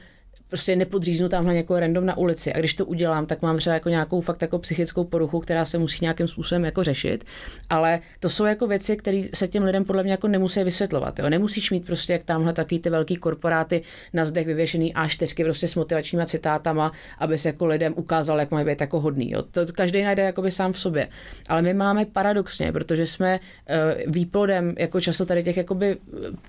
[0.50, 2.54] prostě nepodříznu tamhle někoho random na ulici.
[2.54, 5.78] A když to udělám, tak mám třeba jako nějakou fakt jako psychickou poruchu, která se
[5.78, 7.26] musí nějakým způsobem jako řešit.
[7.70, 11.20] Ale to jsou jako věci, které se těm lidem podle mě jako nemusí vysvětlovat.
[11.20, 11.30] Jo.
[11.30, 13.82] Nemusíš mít prostě jak tamhle takový ty velký korporáty
[14.14, 18.66] na zdech vyvěšený A4 prostě s motivačníma citátama, aby se jako lidem ukázal, jak mají
[18.66, 19.32] být jako hodný.
[19.32, 19.41] Jo.
[19.41, 21.08] To každý najde jakoby sám v sobě.
[21.50, 25.98] Ale my máme paradoxně, protože jsme uh, výplodem jako často tady těch jakoby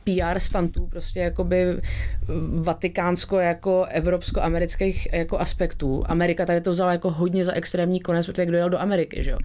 [0.05, 1.81] PR stantů, prostě jakoby
[2.61, 6.05] vatikánsko jako evropsko-amerických jako aspektů.
[6.07, 9.31] Amerika tady to vzala jako hodně za extrémní konec, protože kdo jel do Ameriky, že
[9.31, 9.39] jo?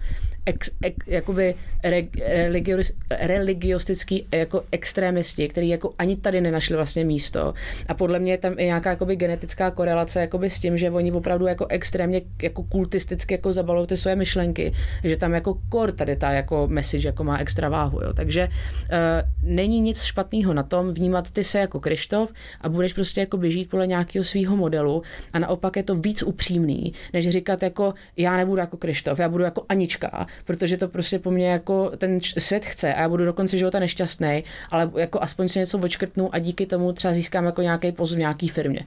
[0.46, 7.54] Ex, ex, jakoby re, religios, religiostický jako extrémisti, který jako ani tady nenašli vlastně místo.
[7.88, 11.12] A podle mě je tam i nějaká jakoby genetická korelace jakoby s tím, že oni
[11.12, 14.72] opravdu jako extrémně jako kultisticky jako zabalují ty své myšlenky,
[15.04, 18.12] že tam jako kor tady ta jako message jako má extra váhu, jo.
[18.12, 23.20] Takže uh, není nic špatného na tom vnímat ty se jako Krištof a budeš prostě
[23.20, 27.94] jako běžít podle nějakého svého modelu a naopak je to víc upřímný, než říkat jako
[28.16, 32.20] já nebudu jako Krištof, já budu jako Anička, protože to prostě po mně jako ten
[32.38, 36.34] svět chce a já budu do konce života nešťastný, ale jako aspoň si něco očkrtnu
[36.34, 38.86] a díky tomu třeba získám jako nějaký post v nějaký firmě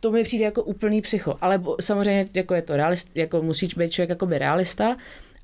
[0.00, 1.36] to mi přijde jako úplný psycho.
[1.40, 4.96] Ale samozřejmě jako je to realist, jako musí být člověk jakoby realista,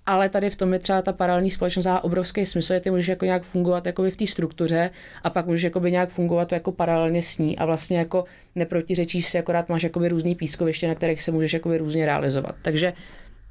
[0.06, 3.08] ale tady v tom je třeba ta paralelní společnost má obrovský smysl, že ty můžeš
[3.08, 4.90] jako nějak fungovat jako v té struktuře
[5.22, 9.38] a pak můžeš jako nějak fungovat jako paralelně s ní a vlastně jako neprotiřečíš si,
[9.38, 12.54] akorát máš jako různý pískoviště, na kterých se můžeš jako různě realizovat.
[12.62, 12.92] Takže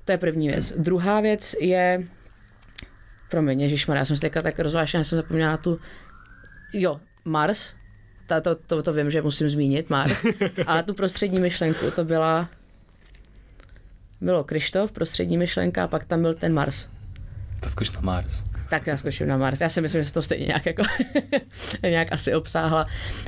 [0.05, 0.73] to je první věc.
[0.77, 2.03] Druhá věc je,
[3.29, 5.79] promiň, ježišmar, já jsem si tak rozvážena, jsem zapomněla na tu,
[6.73, 7.73] jo, Mars,
[8.27, 10.25] to, to, to, to vím, že musím zmínit, Mars,
[10.67, 12.49] ale tu prostřední myšlenku, to byla
[14.21, 16.87] bylo Krištof, prostřední myšlenka a pak tam byl ten Mars.
[17.59, 18.43] Tak zkuš na Mars.
[18.69, 19.61] Tak já zkuším na Mars.
[19.61, 20.83] Já si myslím, že se to stejně nějak, jako,
[21.83, 22.87] nějak asi obsáhla.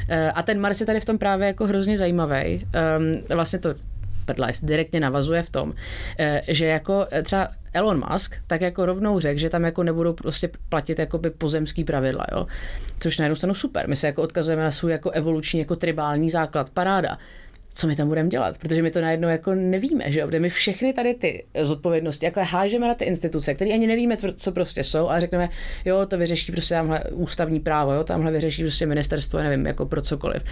[0.10, 2.68] Eh, a ten Mars je tady v tom právě jako hrozně zajímavý.
[2.74, 3.76] Ehm, vlastně to
[4.24, 5.74] prdlajs direktně navazuje v tom,
[6.20, 10.14] eh, že jako eh, třeba Elon Musk tak jako rovnou řekl, že tam jako nebudou
[10.14, 12.48] prostě platit jakoby pozemský pravidla, jo.
[13.00, 13.90] Což najednou stanu super.
[13.90, 17.18] My se jako odkazujeme na svůj jako evoluční jako tribální základ, paráda
[17.74, 20.94] co my tam budeme dělat, protože my to najednou jako nevíme, že jo, my všechny
[20.94, 25.20] tady ty zodpovědnosti, jakhle hážeme na ty instituce, které ani nevíme, co prostě jsou, ale
[25.20, 25.50] řekneme,
[25.86, 30.02] jo, to vyřeší prostě tamhle ústavní právo, jo, tamhle vyřeší prostě ministerstvo, nevím, jako pro
[30.02, 30.44] cokoliv.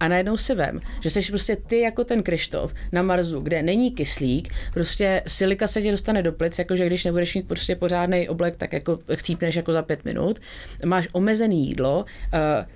[0.00, 3.90] A najednou si vem, že jsi prostě ty jako ten Krištof na Marsu, kde není
[3.90, 8.56] kyslík, prostě silika se ti dostane do plic, jakože když nebudeš mít prostě pořádný oblek,
[8.56, 10.40] tak jako chcípneš jako za pět minut,
[10.84, 12.04] máš omezený jídlo,
[12.34, 12.75] uh,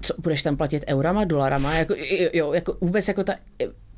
[0.00, 1.94] co, budeš tam platit eurama, dolarama, jako,
[2.32, 3.34] jo, jako vůbec jako ta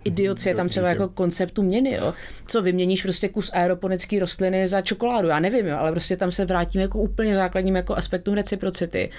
[0.04, 2.14] idiocie tam třeba jako konceptu měny, jo.
[2.46, 6.44] Co vyměníš prostě kus aeroponické rostliny za čokoládu, já nevím, jo, ale prostě tam se
[6.44, 9.10] vrátíme jako úplně základním jako aspektům reciprocity.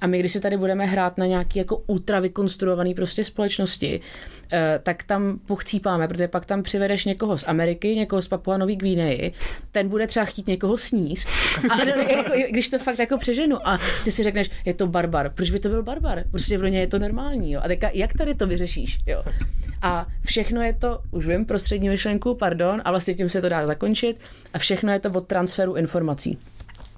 [0.00, 4.00] A my, když si tady budeme hrát na nějaký jako ultra vykonstruovaný prostě společnosti,
[4.82, 9.32] tak tam pochcípáme, protože pak tam přivedeš někoho z Ameriky, někoho z Papua Nový Gvineji,
[9.72, 11.28] ten bude třeba chtít někoho sníst.
[11.70, 15.50] A jako, když to fakt jako přeženu a ty si řekneš, je to barbar, proč
[15.50, 16.24] by to byl barbar?
[16.30, 17.52] Prostě pro ně je to normální.
[17.52, 17.60] Jo?
[17.64, 18.98] A teďka, jak tady to vyřešíš?
[19.06, 19.24] Jo?
[19.82, 23.66] A všechno je to, už vím, prostřední myšlenku, pardon, a vlastně tím se to dá
[23.66, 24.20] zakončit.
[24.54, 26.38] A všechno je to od transferu informací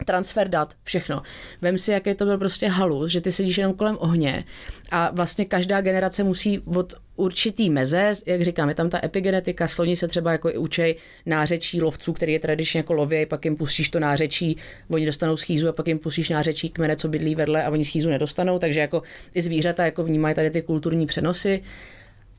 [0.04, 1.22] transfer dat, všechno.
[1.62, 4.44] Vem si, jaký to byl prostě halus, že ty sedíš jenom kolem ohně
[4.90, 9.96] a vlastně každá generace musí od určitý meze, jak říkám, je tam ta epigenetika, sloni
[9.96, 10.96] se třeba jako i učej
[11.26, 14.56] nářečí lovců, který je tradičně jako lověj, pak jim pustíš to nářečí,
[14.90, 18.10] oni dostanou schýzu a pak jim pustíš nářečí kmene, co bydlí vedle a oni schýzu
[18.10, 19.02] nedostanou, takže jako
[19.34, 21.62] i zvířata jako vnímají tady ty kulturní přenosy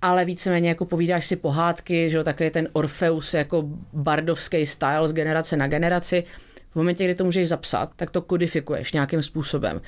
[0.02, 5.14] ale víceméně jako povídáš si pohádky, že jo, takový ten Orfeus jako bardovský style z
[5.14, 6.24] generace na generaci.
[6.72, 9.82] V momentě, kdy to můžeš zapsat, tak to kodifikuješ nějakým způsobem.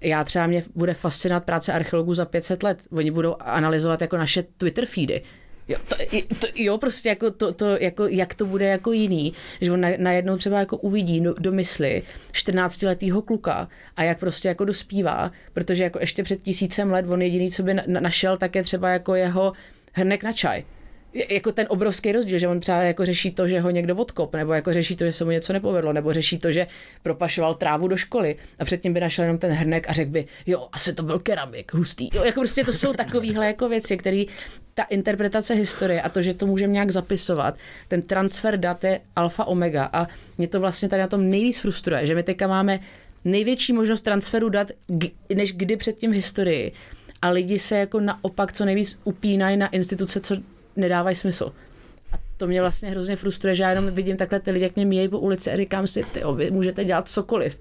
[0.00, 2.78] Já třeba mě bude fascinovat práce archeologů za 500 let.
[2.92, 5.22] Oni budou analyzovat jako naše Twitter feedy.
[5.68, 5.96] Jo, to,
[6.38, 10.36] to, jo, prostě jako to, to, jako, jak to bude jako jiný, že on najednou
[10.36, 12.02] třeba jako uvidí do, do mysli
[12.32, 17.50] 14-letýho kluka a jak prostě jako dospívá, protože jako ještě před tisícem let on jediný,
[17.50, 19.52] co by na, našel, tak je třeba jako jeho
[19.92, 20.64] hrnek na čaj
[21.28, 24.52] jako ten obrovský rozdíl, že on třeba jako řeší to, že ho někdo odkop, nebo
[24.52, 26.66] jako řeší to, že se mu něco nepovedlo, nebo řeší to, že
[27.02, 30.68] propašoval trávu do školy a předtím by našel jenom ten hrnek a řekl by, jo,
[30.72, 32.08] asi to byl keramik, hustý.
[32.14, 34.24] Jo, jako prostě to jsou takovéhle jako věci, které
[34.74, 37.54] ta interpretace historie a to, že to můžeme nějak zapisovat,
[37.88, 40.06] ten transfer dat je alfa omega a
[40.38, 42.80] mě to vlastně tady na tom nejvíc frustruje, že my teďka máme
[43.24, 44.68] největší možnost transferu dat,
[45.34, 46.72] než kdy předtím v historii.
[47.22, 50.36] A lidi se jako naopak co nejvíc upínají na instituce, co
[50.76, 51.52] nedávají smysl.
[52.12, 54.86] A to mě vlastně hrozně frustruje, že já jenom vidím takhle ty lidi, jak mě
[54.86, 57.58] míjejí po ulici a říkám si, ty vy můžete dělat cokoliv.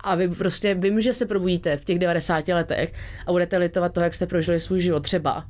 [0.00, 2.92] A vy prostě, vím, že se probudíte v těch 90 letech
[3.26, 5.44] a budete litovat toho, jak jste prožili svůj život třeba.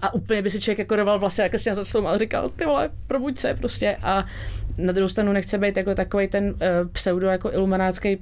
[0.00, 2.90] A úplně by si člověk jako roval vlastně, jak si na a říkal, ty vole,
[3.06, 3.96] probuď se prostě.
[4.02, 4.26] A
[4.78, 6.58] na druhou stranu nechce být jako takový ten uh,
[6.92, 8.18] pseudo jako iluminátský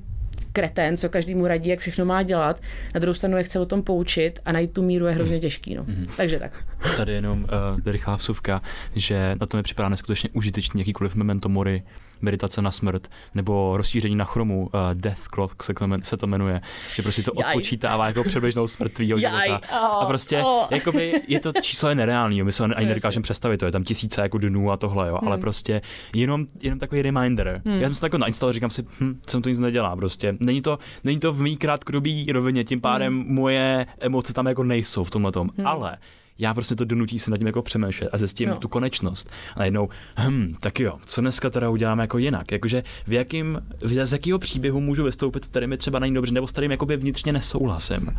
[0.53, 2.61] kretén, co každému radí, jak všechno má dělat.
[2.95, 5.43] Na druhou stranu je chce o tom poučit a najít tu míru je hrozně mhm.
[5.43, 5.75] těžký.
[5.75, 5.85] No.
[5.85, 6.11] Mm-hmm.
[6.17, 6.53] Takže tak.
[6.97, 8.63] Tady jenom uh, rychlá vsuvka,
[8.95, 11.83] že na to mi připadá neskutečně užitečný jakýkoliv memento mori,
[12.23, 16.61] meditace na smrt, nebo rozšíření na chromu, uh, Death Clock se, se to jmenuje,
[16.95, 19.61] že prostě to odpočítává jako předběžnou smrt tvýho života.
[20.01, 20.67] A prostě, oh.
[20.71, 24.21] jakoby, je to číslo je nereálný, my se ani nedokážeme představit, to je tam tisíce
[24.21, 25.29] jako dnů a tohle, jo, hmm.
[25.29, 25.83] ale prostě
[26.15, 27.63] jenom, jenom takový reminder.
[27.65, 27.81] Hmm.
[27.81, 30.37] Já jsem to jako nainstaloval, říkám si, hm, jsem to nic nedělá, prostě.
[30.41, 33.35] Není to, není to v mý krátkodobý rovině, tím pádem hmm.
[33.35, 35.67] moje emoce tam jako nejsou v tomhle tom, hmm.
[35.67, 35.99] ale
[36.39, 38.57] já prostě to donutí se nad tím jako přemýšlet a zjistím no.
[38.57, 39.31] tu konečnost.
[39.57, 42.53] A jednou, hm, tak jo, co dneska teda uděláme jako jinak?
[42.53, 46.53] Jakože v jakým, z jakého příběhu můžu vystoupit, který mi třeba není dobře, nebo s
[46.53, 48.11] kterým jakoby vnitřně nesouhlasím.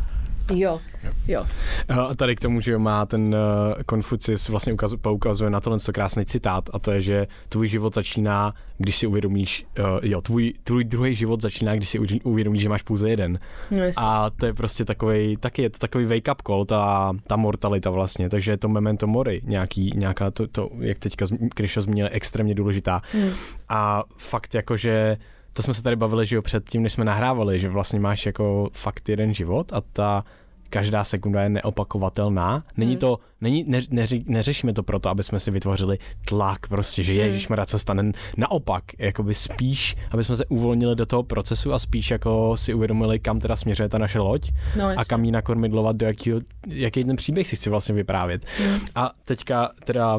[0.52, 0.80] Jo,
[1.28, 1.46] jo.
[1.88, 6.24] A tady k tomu, že má ten uh, Konfucius vlastně ukazu, poukazuje na tohle krásný
[6.24, 10.84] citát a to je, že tvůj život začíná, když si uvědomíš, uh, jo, tvůj, tvůj
[10.84, 13.38] druhý život začíná, když si uvědomíš, že máš pouze jeden.
[13.70, 17.36] No, a to je prostě takový, taky je to takový wake up call, ta, ta
[17.36, 22.08] mortalita vlastně, takže je to memento mori, nějaký, nějaká to, to jak teďka Krišo zmínil,
[22.10, 23.02] extrémně důležitá.
[23.12, 23.30] Hmm.
[23.68, 25.16] A fakt jako, že
[25.54, 28.68] to jsme se tady bavili, že jo, předtím, než jsme nahrávali, že vlastně máš jako
[28.72, 30.24] fakt jeden život a ta
[30.70, 32.64] každá sekunda je neopakovatelná.
[32.76, 33.00] Není hmm.
[33.00, 37.22] to, není, ne, neři, neřešíme to proto, aby jsme si vytvořili tlak prostě, že hmm.
[37.22, 37.66] ježiš hmm.
[37.66, 38.12] co stane.
[38.36, 43.18] Naopak, jakoby spíš, aby jsme se uvolnili do toho procesu a spíš jako si uvědomili,
[43.18, 47.16] kam teda směřuje ta naše loď no, a kam ji nakormidlovat, do jakýho, jaký ten
[47.16, 48.44] příběh si chci vlastně vyprávět.
[48.58, 48.80] Hmm.
[48.94, 50.18] A teďka teda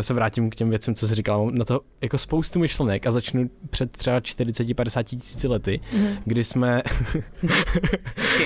[0.00, 1.44] se vrátím k těm věcem, co jsi říkal.
[1.44, 6.16] Mám na to jako spoustu myšlenek a začnu před třeba 40-50 tisíci lety, mm-hmm.
[6.24, 6.82] kdy jsme...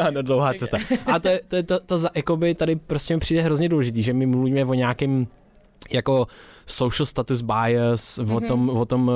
[0.00, 0.78] ano, dlouhá cesta.
[1.06, 4.26] A to, to, to, to, to jakoby tady prostě mi přijde hrozně důležitý, že my
[4.26, 5.26] mluvíme o nějakém
[5.90, 6.26] jako
[6.66, 8.36] social status bias, mm-hmm.
[8.36, 8.48] o, mhm.
[8.48, 9.10] tom, o, tom,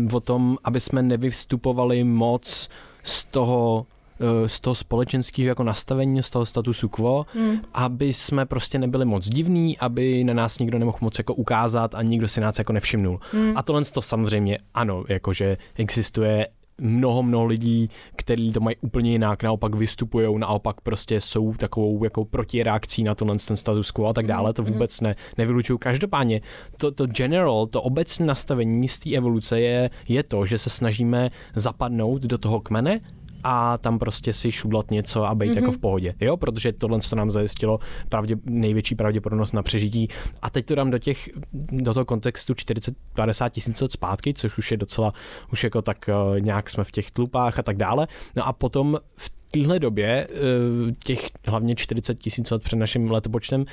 [0.00, 2.68] uh, o tom, aby jsme nevystupovali moc
[3.02, 3.97] z toho Eh,
[4.46, 7.60] z toho společenského jako nastavení, z toho statusu quo, mm.
[7.74, 12.02] aby jsme prostě nebyli moc divní, aby na nás nikdo nemohl moc jako ukázat a
[12.02, 13.20] nikdo si nás jako nevšimnul.
[13.32, 13.52] Mm.
[13.56, 16.46] A tohle to samozřejmě ano, jakože existuje
[16.80, 22.24] mnoho, mnoho lidí, kteří to mají úplně jinak, naopak vystupují, naopak prostě jsou takovou jako
[22.24, 24.72] protireakcí na tohle ten status quo a tak dále, to hmm.
[24.72, 25.78] vůbec ne, nevylučuju.
[25.78, 26.40] Každopádně
[26.76, 31.30] to, to general, to obecné nastavení z té evoluce je, je to, že se snažíme
[31.54, 33.00] zapadnout do toho kmene
[33.44, 35.56] a tam prostě si šudlat něco a být mm-hmm.
[35.56, 37.78] jako v pohodě, jo, protože tohle to nám zajistilo
[38.08, 40.08] pravdě, největší pravděpodobnost na přežití.
[40.42, 41.30] A teď to dám do těch,
[41.72, 45.12] do toho kontextu 40-50 tisíc let zpátky, což už je docela,
[45.52, 48.98] už jako tak uh, nějak jsme v těch tlupách a tak dále, no a potom
[49.16, 53.64] v téhle době uh, těch hlavně 40 tisíc let před naším letopočtem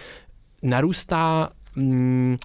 [0.63, 2.38] narůstá mm,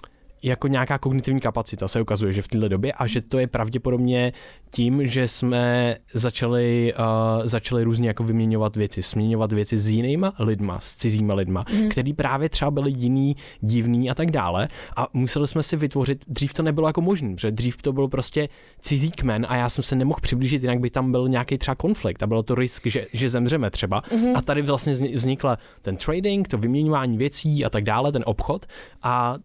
[0.43, 4.33] jako nějaká kognitivní kapacita se ukazuje, že v této době a že to je pravděpodobně
[4.71, 10.79] tím, že jsme začali, uh, začali různě jako vyměňovat věci, směňovat věci s jinýma lidma,
[10.79, 11.89] s cizíma lidma, mm.
[11.89, 16.53] který právě třeba byli jiný, divný a tak dále a museli jsme si vytvořit, dřív
[16.53, 18.49] to nebylo jako možné, protože dřív to byl prostě
[18.79, 22.23] cizí kmen a já jsem se nemohl přiblížit, jinak by tam byl nějaký třeba konflikt
[22.23, 24.35] a bylo to risk, že, že zemřeme třeba mm.
[24.35, 28.65] a tady vlastně vznikla ten trading, to vyměňování věcí a tak dále, ten obchod
[29.03, 29.35] a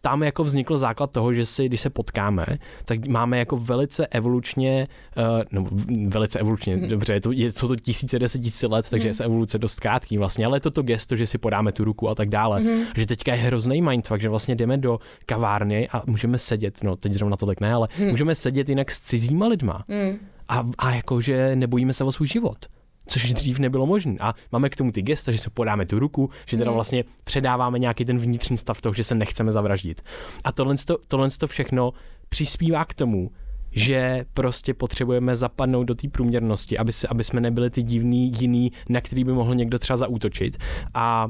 [0.00, 2.46] tam jako vznikl základ toho, že si, když se potkáme,
[2.84, 4.69] tak máme jako velice evolučně,
[5.16, 5.66] uh, no
[6.06, 6.88] velice evolučně, mm.
[6.88, 9.14] dobře, je to, je, jsou to tisíce, deset tisíce let, takže mm.
[9.20, 12.08] je evoluce dost krátký vlastně, ale je to to gesto, že si podáme tu ruku
[12.08, 12.82] a tak dále, mm.
[12.96, 17.12] že teďka je hrozný mindfuck, že vlastně jdeme do kavárny a můžeme sedět, no teď
[17.12, 18.06] zrovna tolik ne, ale mm.
[18.06, 20.18] můžeme sedět jinak s cizíma lidma mm.
[20.48, 22.66] a, a jakože nebojíme se o svůj život
[23.10, 24.16] což dřív nebylo možné.
[24.20, 26.74] A máme k tomu ty gesta, že se podáme tu ruku, že teda hmm.
[26.74, 30.02] vlastně předáváme nějaký ten vnitřní stav toho, že se nechceme zavraždit.
[30.44, 31.92] A tohle, to, tohle to všechno
[32.28, 33.30] přispívá k tomu,
[33.70, 38.72] že prostě potřebujeme zapadnout do té průměrnosti, aby, se, aby jsme nebyli ty divný jiný,
[38.88, 40.56] na který by mohl někdo třeba zaútočit.
[40.94, 41.28] A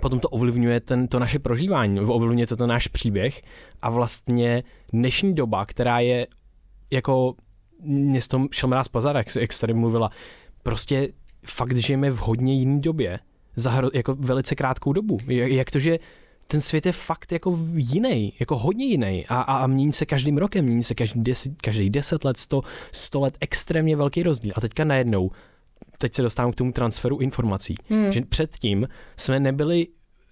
[0.00, 3.42] potom to ovlivňuje ten, to naše prožívání, ovlivňuje to ten náš příběh
[3.82, 4.62] a vlastně
[4.92, 6.26] dnešní doba, která je
[6.90, 7.34] jako
[7.82, 10.10] mě s tom šel mráz pozar, jak, jak tady mluvila,
[10.62, 11.08] prostě
[11.46, 13.18] fakt žijeme v hodně jiný době,
[13.56, 15.18] za jako velice krátkou dobu.
[15.28, 15.98] Jak to, že
[16.46, 20.38] ten svět je fakt jako jiný, jako hodně jiný a, a, a mění se každým
[20.38, 24.52] rokem, mění se každý deset, každý deset let, sto, sto let, extrémně velký rozdíl.
[24.56, 25.30] A teďka najednou,
[25.98, 28.12] teď se dostávám k tomu transferu informací, hmm.
[28.12, 29.86] že předtím jsme nebyli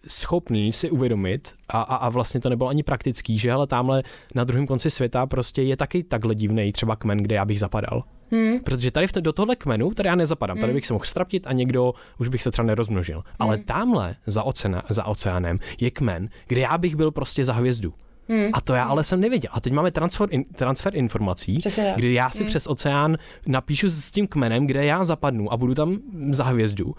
[0.09, 4.03] schopný si uvědomit a, a, a vlastně to nebylo ani praktický, že ale tamhle
[4.35, 8.05] na druhém konci světa prostě je taky takhle divný třeba kmen, kde já bych zapadal.
[8.35, 8.61] Hmm.
[8.61, 10.61] Protože tady v do tohle kmenu, tady já nezapadám, hmm.
[10.61, 13.17] tady bych se mohl straptit a někdo už bych se třeba nerozmnožil.
[13.17, 13.35] Hmm.
[13.39, 17.95] Ale tamhle za, oceana, za oceánem je kmen, kde já bych byl prostě za hvězdu.
[18.29, 18.51] Hmm.
[18.53, 19.51] A to já ale jsem nevěděl.
[19.55, 22.49] A teď máme transfer, in, transfer informací, Přesně, kdy já si hmm.
[22.49, 23.17] přes oceán
[23.47, 25.99] napíšu s tím kmenem, kde já zapadnu a budu tam
[26.31, 26.95] za hvězdu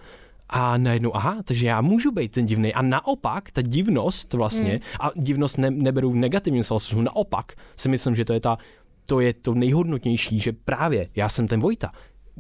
[0.49, 2.73] a najednou, aha, takže já můžu být ten divný.
[2.73, 4.79] A naopak, ta divnost vlastně, hmm.
[4.99, 8.57] a divnost ne, neberu v negativním smyslu, naopak si myslím, že to je ta
[9.05, 11.91] to je to nejhodnotnější, že právě já jsem ten Vojta,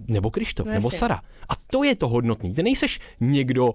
[0.07, 1.21] nebo Krištof, nebo Sara.
[1.49, 2.53] A to je to hodnotný.
[2.53, 3.73] Ty nejseš někdo, uh,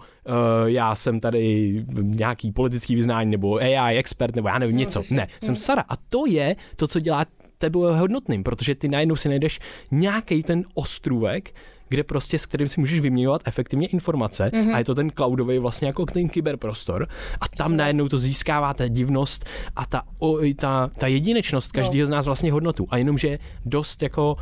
[0.67, 5.03] já jsem tady nějaký politický vyznání, nebo AI expert, nebo já nevím, no, něco.
[5.11, 5.85] Ne, jsem Sara.
[5.89, 7.27] A to je to, co dělá
[7.59, 9.59] tebe hodnotným, protože ty najednou si najdeš
[9.91, 11.55] nějaký ten ostrůvek,
[11.91, 14.75] kde prostě s kterým si můžeš vyměňovat efektivně informace mm-hmm.
[14.75, 17.09] a je to ten cloudový vlastně jako ten kyberprostor
[17.41, 19.45] a tam najednou to získává ta divnost
[19.77, 22.07] a ta, o, ta, ta jedinečnost každého no.
[22.07, 24.37] z nás vlastně hodnotu a jenomže dost jako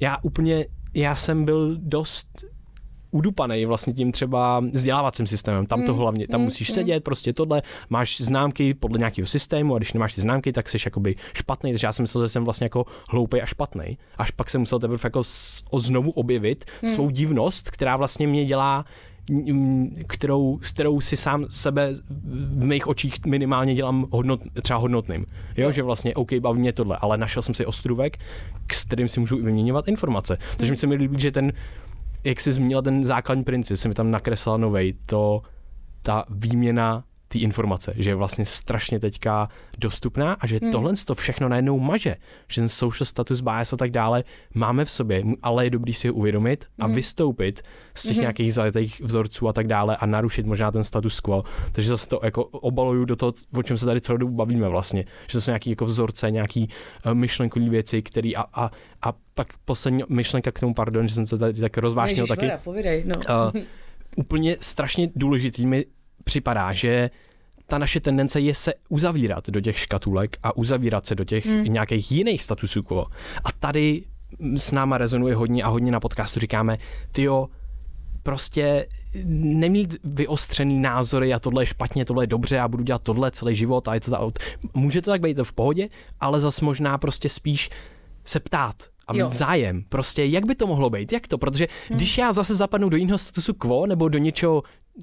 [0.00, 2.44] já úplně já jsem byl dost
[3.14, 5.66] udupaný vlastně tím třeba vzdělávacím systémem.
[5.66, 6.74] Tam to mm, hlavně, tam mm, musíš mm.
[6.74, 10.78] sedět, prostě tohle, máš známky podle nějakého systému a když nemáš ty známky, tak jsi
[10.84, 11.72] jakoby špatný.
[11.72, 13.98] Takže já jsem myslel, že jsem vlastně jako hloupý a špatný.
[14.18, 15.22] Až pak jsem musel teprve jako
[15.78, 16.88] znovu objevit mm.
[16.88, 18.84] svou divnost, která vlastně mě dělá
[20.06, 21.94] kterou, kterou si sám sebe
[22.30, 25.26] v mých očích minimálně dělám hodnot, třeba hodnotným.
[25.56, 28.18] Jo, že vlastně OK, baví mě tohle, ale našel jsem si ostrůvek,
[28.72, 30.38] s kterým si můžu vyměňovat informace.
[30.56, 31.52] Takže mi se mi líbí, že ten
[32.24, 35.42] jak jsi zmínila ten základní princip, se mi tam nakreslila novej, to
[36.02, 39.48] ta výměna té informace, že je vlastně strašně teďka
[39.78, 40.70] dostupná a že hmm.
[40.70, 42.16] tohle to všechno najednou maže,
[42.48, 46.08] že ten social status bias a tak dále máme v sobě, ale je dobrý si
[46.08, 46.94] ho uvědomit a hmm.
[46.94, 47.62] vystoupit
[47.94, 48.20] z těch hmm.
[48.20, 51.44] nějakých zajetých vzorců a tak dále a narušit možná ten status quo.
[51.72, 55.04] Takže zase to jako obaluju do toho, o čem se tady celou dobu bavíme vlastně,
[55.28, 56.68] že to jsou nějaký jako vzorce, nějaký
[57.06, 58.70] uh, myšlenkové věci, které a, a,
[59.02, 62.50] a pak poslední myšlenka k tomu, pardon, že jsem se tady tak rozvášnil taky.
[62.64, 63.14] povídej, no.
[63.54, 63.62] uh,
[64.16, 65.86] úplně strašně důležitý mi
[66.24, 67.10] připadá, že
[67.66, 71.64] ta naše tendence je se uzavírat do těch škatulek a uzavírat se do těch hmm.
[71.64, 73.06] nějakých jiných statusů quo.
[73.44, 74.04] A tady
[74.56, 76.78] s náma rezonuje hodně a hodně na podcastu říkáme,
[77.12, 77.48] tyjo,
[78.22, 78.86] prostě
[79.24, 83.54] nemít vyostřený názory a tohle je špatně, tohle je dobře a budu dělat tohle celý
[83.54, 84.30] život a je to ta,
[84.74, 85.88] může to tak být v pohodě,
[86.20, 87.70] ale zas možná prostě spíš
[88.24, 89.30] se ptát, a mít jo.
[89.32, 89.84] zájem.
[89.88, 91.12] Prostě jak by to mohlo být?
[91.12, 91.38] Jak to?
[91.38, 91.96] Protože hmm.
[91.96, 94.62] když já zase zapadnu do jiného statusu quo nebo do něčeho,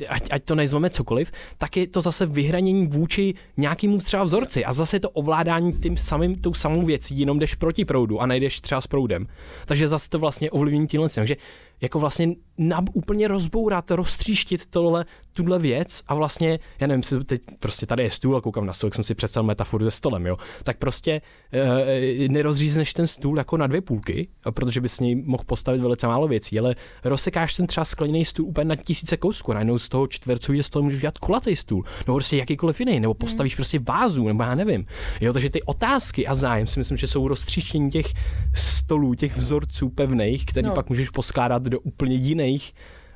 [0.10, 4.74] ať, ať to nezveme cokoliv, tak je to zase vyhranění vůči nějakému třeba vzorci a
[4.74, 8.62] zase je to ovládání tím samým, tou samou věcí, jenom jdeš proti proudu a nejdeš
[8.62, 9.28] třeba s proudem.
[9.66, 11.10] Takže zase to vlastně ovlivní tímhle.
[11.10, 11.36] Takže
[11.82, 12.28] jako vlastně
[12.58, 18.04] nab, úplně rozbourat, roztříštit tohle, tuhle věc a vlastně, já nevím, si teď prostě tady
[18.04, 20.78] je stůl a koukám na stůl, jak jsem si představil metaforu se stolem, jo, tak
[20.78, 21.22] prostě
[21.52, 26.08] e, nerozřízneš ten stůl jako na dvě půlky, protože bys s něj mohl postavit velice
[26.08, 30.08] málo věcí, ale rozsekáš ten třeba skleněný stůl úplně na tisíce kousků, najednou z toho
[30.08, 33.56] čtvercového stolu můžeš udělat kulatý stůl, nebo prostě jakýkoliv jiný, nebo postavíš hmm.
[33.56, 34.86] prostě vázu, nebo já nevím.
[35.22, 38.06] Jo, takže ty otázky a zájem si myslím, že jsou roztříštění těch
[38.54, 40.74] stolů, těch vzorců pevných, který no.
[40.74, 42.74] pak můžeš poskládat do úplně jiných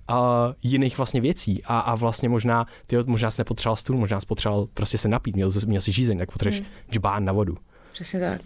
[0.07, 4.25] a jiných vlastně věcí a, a vlastně možná, ty možná jsi nepotřeboval stůl, možná jsi
[4.25, 6.69] potřeboval prostě se napít, měl, měl jsi žízeň, tak potřebuješ hmm.
[6.91, 7.57] džbán na vodu.
[7.93, 8.41] Přesně tak.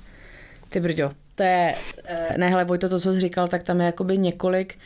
[0.70, 3.86] Ty brďo, to je, eh, ne hele Vojto, to, co jsi říkal, tak tam je
[3.86, 4.78] jakoby několik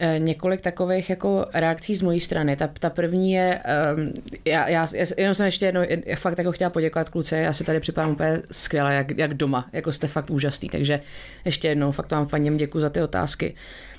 [0.00, 2.56] eh, několik takových jako reakcí z mojí strany.
[2.56, 3.62] Ta, ta první je,
[3.96, 4.12] um,
[4.44, 4.86] já, já,
[5.18, 8.42] jenom jsem ještě jednou, já fakt jako chtěla poděkovat kluci, já si tady připadám úplně
[8.50, 11.00] skvěle, jak, jak doma, jako jste fakt úžasný, takže
[11.44, 13.50] ještě jednou fakt vám faním děkuji za ty otázky.
[13.50, 13.91] Uh,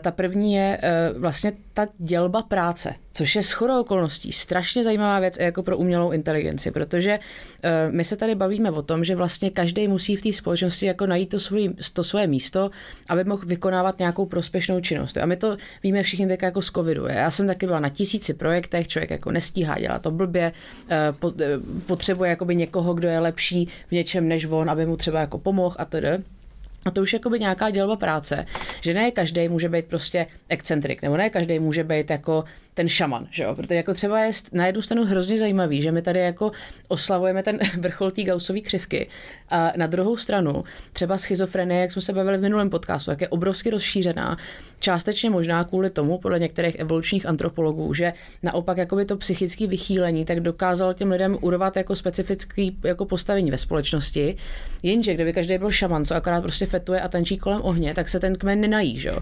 [0.00, 5.38] ta první je eh, vlastně ta dělba práce, což je shodou okolností strašně zajímavá věc
[5.38, 7.18] jako pro umělou inteligenci, protože
[7.62, 11.06] eh, my se tady bavíme o tom, že vlastně každý musí v té společnosti jako
[11.06, 12.70] najít to, svůj, to svoje místo,
[13.08, 15.16] aby mohl vykonávat nějakou prospěšnou činnost.
[15.16, 17.06] A my to víme všichni tak jako z covidu.
[17.06, 20.52] Já jsem taky byla na tisíci projektech, člověk jako nestíhá dělat to blbě,
[21.86, 25.76] potřebuje jakoby někoho, kdo je lepší v něčem než on, aby mu třeba jako pomohl
[25.78, 26.18] a tedy.
[26.84, 28.46] A to už je jakoby nějaká dělba práce,
[28.80, 32.44] že ne každý může být prostě excentrik, nebo ne každý může být jako
[32.74, 33.54] ten šaman, že jo?
[33.54, 36.52] Protože jako třeba je na jednu stranu hrozně zajímavý, že my tady jako
[36.88, 39.08] oslavujeme ten vrchol té gausové křivky
[39.48, 43.28] a na druhou stranu třeba schizofrenie, jak jsme se bavili v minulém podcastu, jak je
[43.28, 44.36] obrovsky rozšířená,
[44.80, 48.12] částečně možná kvůli tomu, podle některých evolučních antropologů, že
[48.42, 53.58] naopak jakoby to psychické vychýlení tak dokázalo těm lidem urvat jako specifický jako postavení ve
[53.58, 54.36] společnosti,
[54.82, 58.20] jenže kdyby každý byl šaman, co akorát prostě fetuje a tančí kolem ohně, tak se
[58.20, 59.18] ten kmen nenají, že jo?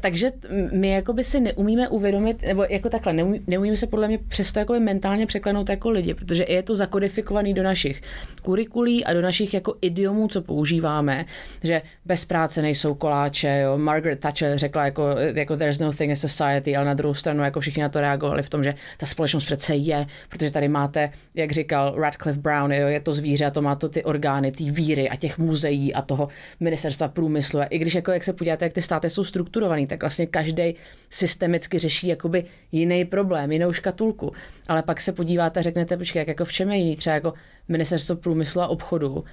[0.00, 0.32] Takže
[0.72, 4.80] my jakoby si neumíme uvědomit, nebo jako takhle, neumí, neumíme se podle mě přesto jakoby
[4.80, 8.02] mentálně překlenout jako lidi, protože je to zakodifikovaný do našich
[8.42, 11.24] kurikulí a do našich jako idiomů, co používáme,
[11.62, 13.78] že bez práce nejsou koláče, jo.
[13.78, 17.60] Margaret Thatcher řekla jako, jako there's no thing in society, ale na druhou stranu jako
[17.60, 21.52] všichni na to reagovali v tom, že ta společnost přece je, protože tady máte, jak
[21.52, 25.08] říkal Radcliffe Brown, jo, je to zvíře a to má to ty orgány, ty víry
[25.08, 26.28] a těch muzeí a toho
[26.60, 27.60] ministerstva průmyslu.
[27.60, 30.26] A i když jako jak se podíváte, jak ty státy jsou strukturované, automatizovaný, tak vlastně
[30.26, 30.74] každý
[31.10, 34.32] systemicky řeší jakoby jiný problém, jinou škatulku.
[34.68, 37.34] Ale pak se podíváte a řeknete, počkej, jak jako v čem je jiný, třeba jako
[37.68, 39.24] ministerstvo průmyslu a obchodu,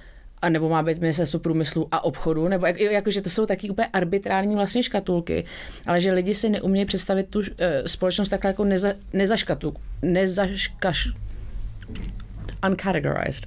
[0.42, 3.70] a nebo má být ministerstvo průmyslu a obchodu, nebo jak, jako, že to jsou taky
[3.70, 5.44] úplně arbitrární vlastně škatulky,
[5.86, 7.44] ale že lidi si neumějí představit tu uh,
[7.86, 11.12] společnost takhle jako neza, nezaškatu, nezaškaš,
[12.68, 13.46] uncategorized.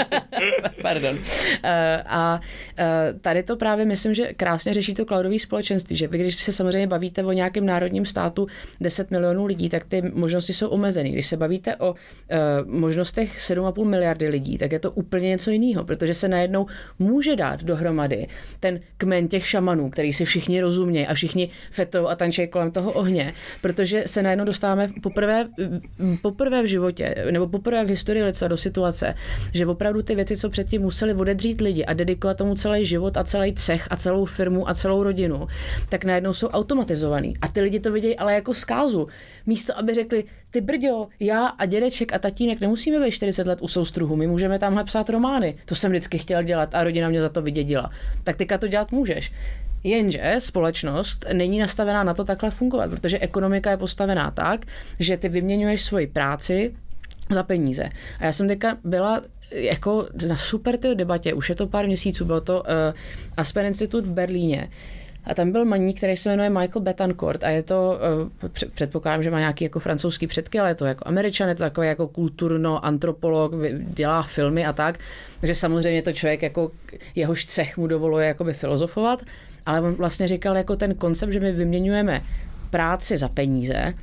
[0.82, 1.16] Pardon.
[1.16, 1.20] Uh,
[2.06, 2.40] a
[2.78, 6.52] uh, tady to právě myslím, že krásně řeší to cloudové společenství, že vy, když se
[6.52, 8.46] samozřejmě bavíte o nějakém národním státu
[8.80, 11.10] 10 milionů lidí, tak ty možnosti jsou omezené.
[11.10, 11.96] Když se bavíte o uh,
[12.66, 16.66] možnostech 7,5 miliardy lidí, tak je to úplně něco jiného, protože se najednou
[16.98, 18.26] může dát dohromady
[18.60, 22.92] ten kmen těch šamanů, který si všichni rozumějí a všichni fetou a tančí kolem toho
[22.92, 25.48] ohně, protože se najednou dostáváme poprvé,
[26.22, 29.14] poprvé v životě nebo poprvé v historii lidstva do situace,
[29.54, 33.24] že opravdu ty věci, co předtím museli odedřít lidi a dedikovat tomu celý život a
[33.24, 35.46] celý cech a celou firmu a celou rodinu,
[35.88, 37.34] tak najednou jsou automatizovaný.
[37.42, 39.08] A ty lidi to vidějí ale jako zkázu.
[39.46, 43.68] Místo, aby řekli, ty brďo, já a dědeček a tatínek nemusíme být 40 let u
[43.68, 45.58] soustruhu, my můžeme tamhle psát romány.
[45.64, 47.90] To jsem vždycky chtěl dělat a rodina mě za to vydědila.
[48.24, 49.32] Tak teďka to dělat můžeš.
[49.84, 54.66] Jenže společnost není nastavená na to takhle fungovat, protože ekonomika je postavená tak,
[54.98, 56.74] že ty vyměňuješ svoji práci
[57.30, 57.88] za peníze.
[58.18, 59.22] A já jsem teďka byla
[59.52, 62.66] jako na super té debatě, už je to pár měsíců, bylo to uh,
[63.36, 64.70] Aspen Institute v Berlíně.
[65.24, 67.98] A tam byl maník, který se jmenuje Michael Betancourt a je to,
[68.42, 71.62] uh, předpokládám, že má nějaký jako francouzský předky, ale je to jako američan, je to
[71.62, 74.98] takový jako kulturno-antropolog, dělá filmy a tak.
[75.40, 76.70] Takže samozřejmě to člověk jako
[77.14, 79.22] jehož cech mu dovoluje jakoby filozofovat,
[79.66, 82.22] ale on vlastně říkal jako ten koncept, že my vyměňujeme
[82.70, 83.94] práci za peníze,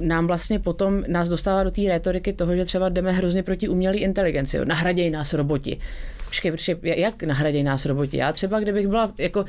[0.00, 3.96] nám vlastně potom nás dostává do té retoriky toho, že třeba jdeme hrozně proti umělé
[3.96, 4.64] inteligenci.
[4.64, 5.78] Nahraděj nás roboti.
[6.24, 8.16] Počkej, jak nahraděj nás roboti?
[8.16, 9.44] Já třeba, kdybych byla jako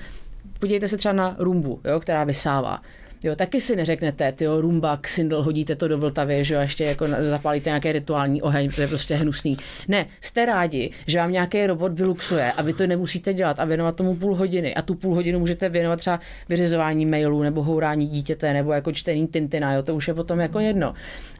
[0.60, 2.82] podívejte se třeba na rumbu, jo, která vysává.
[3.24, 6.84] Jo, taky si neřeknete, ty rumba, ksindl, hodíte to do Vltavy, že jo, a ještě
[6.84, 9.58] jako zapálíte nějaký rituální oheň, to je prostě hnusný.
[9.88, 13.96] Ne, jste rádi, že vám nějaký robot vyluxuje a vy to nemusíte dělat a věnovat
[13.96, 16.20] tomu půl hodiny a tu půl hodinu můžete věnovat třeba
[16.50, 20.60] vyřizování mailů nebo hourání dítěte nebo jako čtení Tintina, jo, to už je potom jako
[20.60, 20.94] jedno.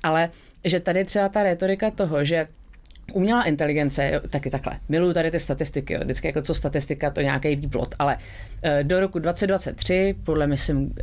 [0.04, 0.30] Ale
[0.66, 2.48] že tady třeba ta retorika toho, že
[3.14, 4.80] Umělá inteligence, jo, taky takhle.
[4.90, 6.00] Miluju tady ty statistiky, jo.
[6.04, 10.96] vždycky jako co statistika, to nějaký výplot, ale uh, do roku 2023, podle myslím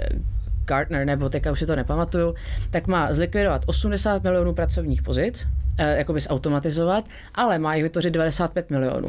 [0.70, 2.34] Gartner, nebo teďka už si to nepamatuju,
[2.70, 5.46] tak má zlikvidovat 80 milionů pracovních pozic,
[5.78, 7.04] eh, jako by zautomatizovat,
[7.34, 9.08] ale má jich vytvořit 95 milionů.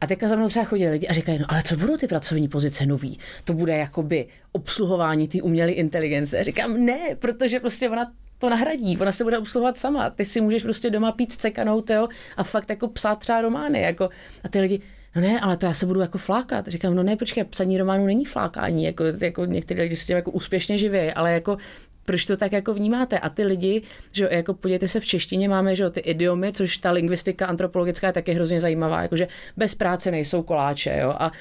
[0.00, 2.48] A teďka za mnou třeba chodí lidi a říkají, no ale co budou ty pracovní
[2.48, 3.18] pozice nový?
[3.44, 6.44] To bude jakoby obsluhování té umělé inteligence.
[6.44, 10.10] Říkám, ne, protože prostě ona to nahradí, ona se bude obsluhovat sama.
[10.10, 13.82] Ty si můžeš prostě doma pít cekanou, teo, a fakt jako psát třeba romány.
[13.82, 14.08] Jako,
[14.44, 14.80] a ty lidi,
[15.16, 16.68] no ne, ale to já se budu jako flákat.
[16.68, 20.30] Říkám, no ne, počkej, psaní románu není flákání, jako, jako někteří lidi se tím jako
[20.30, 21.56] úspěšně živí, ale jako
[22.04, 23.18] proč to tak jako vnímáte?
[23.18, 26.90] A ty lidi, že jako podívejte se v češtině, máme že ty idiomy, což ta
[26.90, 31.32] lingvistika antropologická je taky hrozně zajímavá, jakože bez práce nejsou koláče, jo, a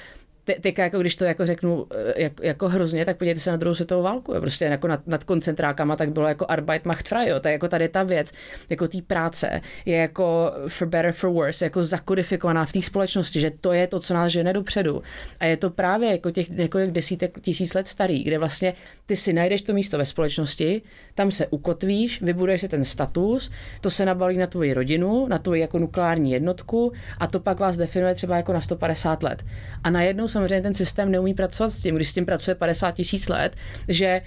[0.43, 1.87] te, teďka jako když to jako řeknu
[2.17, 4.33] jak, jako hrozně, tak podívejte se na druhou světovou válku.
[4.33, 7.29] Je prostě jako nad, nad koncentrákama tak bylo jako Arbeit macht frei.
[7.29, 7.39] Jo.
[7.45, 8.33] Je jako tady ta věc,
[8.69, 13.51] jako té práce je jako for better, for worse, jako zakodifikovaná v té společnosti, že
[13.61, 15.03] to je to, co nás žene dopředu.
[15.39, 18.73] A je to právě jako těch několik desítek tisíc let starý, kde vlastně
[19.05, 20.81] ty si najdeš to místo ve společnosti,
[21.15, 25.61] tam se ukotvíš, vybuduješ si ten status, to se nabalí na tvoji rodinu, na tvoji
[25.61, 29.45] jako nukleární jednotku a to pak vás definuje třeba jako na 150 let.
[29.83, 33.29] A najednou samozřejmě ten systém neumí pracovat s tím, když s tím pracuje 50 tisíc
[33.29, 33.55] let,
[33.87, 34.21] že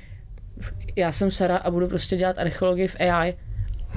[0.97, 3.35] já jsem Sara a budu prostě dělat archeologii v AI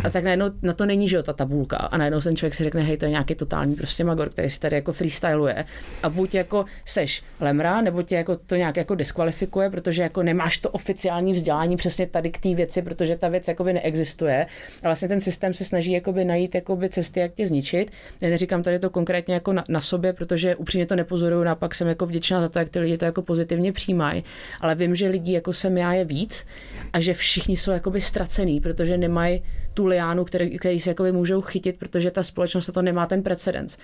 [0.04, 1.78] a tak najednou na to není, že jo, ta tabulka.
[1.78, 4.60] A najednou ten člověk si řekne, hej, to je nějaký totální prostě magor, který si
[4.60, 5.66] tady jako freestyluje.
[6.04, 10.58] A buď jako seš lemra, nebo tě jako to nějak jako diskvalifikuje, protože jako nemáš
[10.58, 14.45] to oficiální vzdělání přesně tady k té věci, protože ta věc jakoby neexistuje.
[14.84, 17.91] A vlastně ten systém se snaží jakoby najít jakoby cesty, jak tě zničit.
[18.22, 21.88] Já neříkám tady to konkrétně jako na, na sobě, protože upřímně to nepozoruju, naopak jsem
[21.88, 24.24] jako vděčná za to, jak ty lidi to jako pozitivně přijímají.
[24.62, 26.45] Ale vím, že lidí jako jsem já je víc
[26.93, 29.43] a že všichni jsou jakoby ztracený, protože nemají
[29.80, 33.77] tu liánu, který, který se jakoby můžou chytit, protože ta společnost to nemá ten precedens.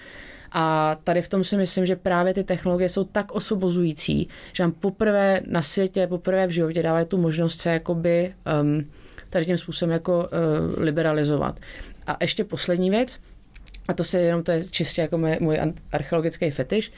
[0.51, 4.71] A tady v tom si myslím, že právě ty technologie jsou tak osobozující, že nám
[4.71, 8.91] poprvé na světě, poprvé v životě dávají tu možnost se jakoby um,
[9.29, 11.59] tady tím způsobem jako uh, liberalizovat.
[12.07, 13.19] A ještě poslední věc,
[13.87, 15.59] a to se jenom, to je čistě jako můj, můj
[15.91, 16.91] archeologický fetiš,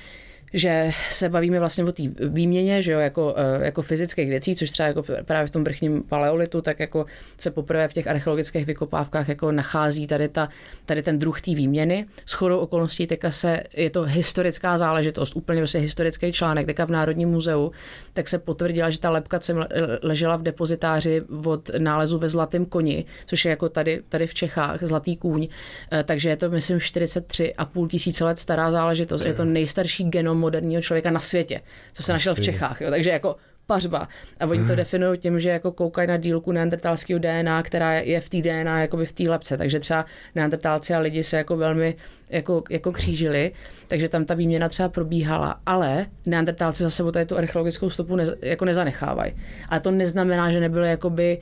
[0.53, 4.71] že se bavíme vlastně o té výměně, že jo, jako, eh, jako fyzických věcí, což
[4.71, 7.05] třeba jako právě v tom vrchním paleolitu, tak jako
[7.37, 10.49] se poprvé v těch archeologických vykopávkách jako nachází tady, ta,
[10.85, 12.05] tady ten druh té výměny.
[12.25, 16.91] S chodou okolností teďka se, je to historická záležitost, úplně prostě historický článek, teďka v
[16.91, 17.71] Národním muzeu,
[18.13, 19.53] tak se potvrdila, že ta lepka, co
[20.01, 24.83] ležela v depozitáři od nálezu ve Zlatém koni, což je jako tady, tady v Čechách,
[24.83, 25.47] Zlatý kůň,
[25.91, 29.25] eh, takže je to, myslím, 43,5 tisíce let stará záležitost.
[29.25, 31.61] Je to nejstarší genom moderního člověka na světě,
[31.93, 32.81] co se našel v Čechách.
[32.81, 32.89] Jo.
[32.89, 33.35] Takže jako
[33.67, 34.07] pařba.
[34.39, 38.29] A oni to definují tím, že jako koukají na dílku neandertalského DNA, která je v
[38.29, 39.57] té DNA jakoby v té lepce.
[39.57, 41.95] Takže třeba neandertalci a lidi se jako velmi
[42.29, 43.51] jako, jako křížili,
[43.87, 48.23] takže tam ta výměna třeba probíhala, ale neandertálci za sebou tady tu archeologickou stopu ne,
[48.41, 49.33] jako nezanechávají.
[49.69, 51.39] Ale to neznamená, že nebyly jakoby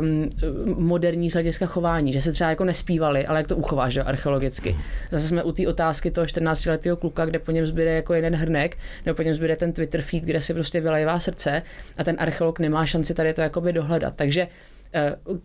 [0.00, 0.30] um,
[0.84, 4.76] moderní z hlediska chování, že se třeba jako nespívali, ale jak to uchováš že, archeologicky.
[5.10, 8.78] Zase jsme u té otázky toho 14-letého kluka, kde po něm zbyde jako jeden hrnek,
[9.06, 11.62] nebo po něm zbyde ten Twitter feed, kde si prostě vylejvá srdce
[11.98, 14.14] a ten archeolog nemá šanci tady to jakoby dohledat.
[14.16, 14.48] Takže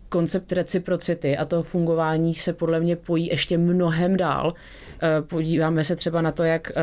[0.08, 4.54] koncept reciprocity a toho fungování se podle mě pojí ještě mnohem dál.
[5.02, 6.74] Eh, podíváme se třeba na to, jak eh,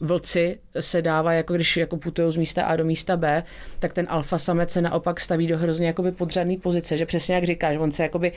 [0.00, 3.42] vlci se dává, jako když jako putují z místa A do místa B,
[3.78, 7.44] tak ten alfa samec se naopak staví do hrozně jakoby podřadný pozice, že přesně jak
[7.44, 8.32] říkáš, on se jakoby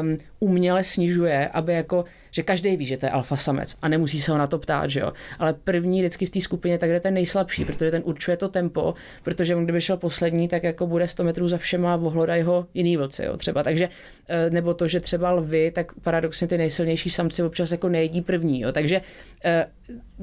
[0.00, 4.20] um, uměle snižuje, aby jako, že každý ví, že to je alfa samec a nemusí
[4.20, 5.12] se ho na to ptát, že jo.
[5.38, 8.94] Ale první vždycky v té skupině tak je ten nejslabší, protože ten určuje to tempo,
[9.22, 12.66] protože on kdyby šel poslední, tak jako bude 100 metrů za všema a vohlodají ho
[12.74, 13.62] jiný vlci, jo, třeba.
[13.62, 13.88] Takže,
[14.28, 18.60] eh, nebo to, že třeba lvy, tak paradoxně ty nejsilnější samci občas jako nejedí první,
[18.60, 18.72] jo.
[18.72, 19.00] Takže
[19.44, 19.66] eh,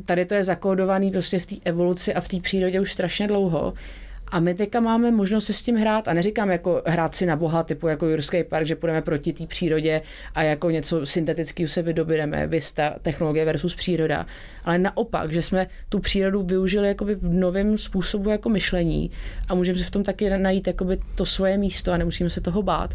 [0.05, 3.73] tady to je zakódovaný prostě v té evoluci a v té přírodě už strašně dlouho
[4.27, 7.35] a my teďka máme možnost se s tím hrát a neříkám jako hrát si na
[7.35, 10.01] boha typu jako Jurský park, že půjdeme proti té přírodě
[10.35, 14.25] a jako něco syntetického se vydobídeme, vysta technologie versus příroda,
[14.63, 19.11] ale naopak, že jsme tu přírodu využili jakoby v novém způsobu jako myšlení
[19.47, 22.63] a můžeme si v tom taky najít jakoby to svoje místo a nemusíme se toho
[22.63, 22.93] bát.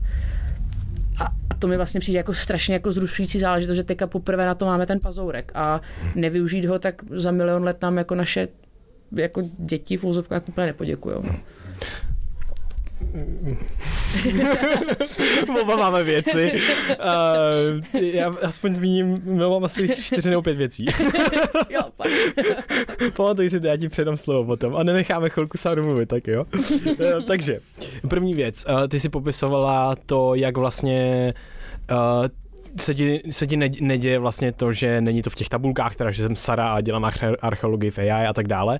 [1.50, 4.66] A to mi vlastně přijde jako strašně jako zrušující záležitost, že teďka poprvé na to
[4.66, 5.80] máme ten pazourek a
[6.14, 8.48] nevyužít ho, tak za milion let nám jako naše
[9.16, 11.16] jako děti v úzovkách úplně nepoděkují.
[11.22, 11.34] No.
[15.62, 16.52] Oba máme věci.
[16.90, 20.86] Uh, já aspoň zmíním, no, mám asi čtyři nebo pět věcí.
[21.70, 21.80] jo,
[23.16, 26.44] Pamatuj si, já ti předám slovo potom a nenecháme chvilku sám mluvit, tak jo.
[26.54, 26.96] Uh,
[27.26, 27.60] takže,
[28.08, 28.66] první věc.
[28.68, 31.34] Uh, ty si popisovala to, jak vlastně
[31.90, 31.96] uh,
[32.80, 36.22] se ti, se ti neděje vlastně to, že není to v těch tabulkách, teda, že
[36.22, 37.10] jsem Sara a dělám
[37.42, 38.78] archeologii v AI a tak dále.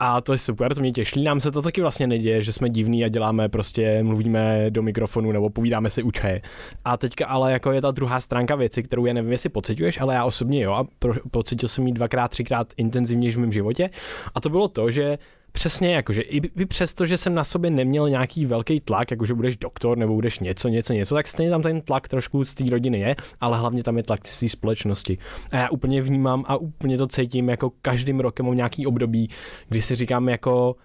[0.00, 1.24] A to je super, to mě těší.
[1.24, 5.32] Nám se to taky vlastně neděje, že jsme divní a děláme prostě, mluvíme do mikrofonu
[5.32, 6.40] nebo povídáme si u čaje.
[6.84, 10.14] A teďka ale jako je ta druhá stránka věci, kterou já nevím, jestli pocituješ, ale
[10.14, 10.86] já osobně jo a
[11.30, 13.90] pocitil jsem ji dvakrát, třikrát intenzivně v mém životě.
[14.34, 15.18] A to bylo to, že
[15.52, 19.98] Přesně, jakože i, přesto, že jsem na sobě neměl nějaký velký tlak, jakože budeš doktor
[19.98, 23.16] nebo budeš něco, něco, něco, tak stejně tam ten tlak trošku z té rodiny je,
[23.40, 25.18] ale hlavně tam je tlak z té společnosti.
[25.50, 29.30] A já úplně vnímám a úplně to cítím, jako každým rokem mám nějaký období,
[29.68, 30.76] kdy si říkám jako,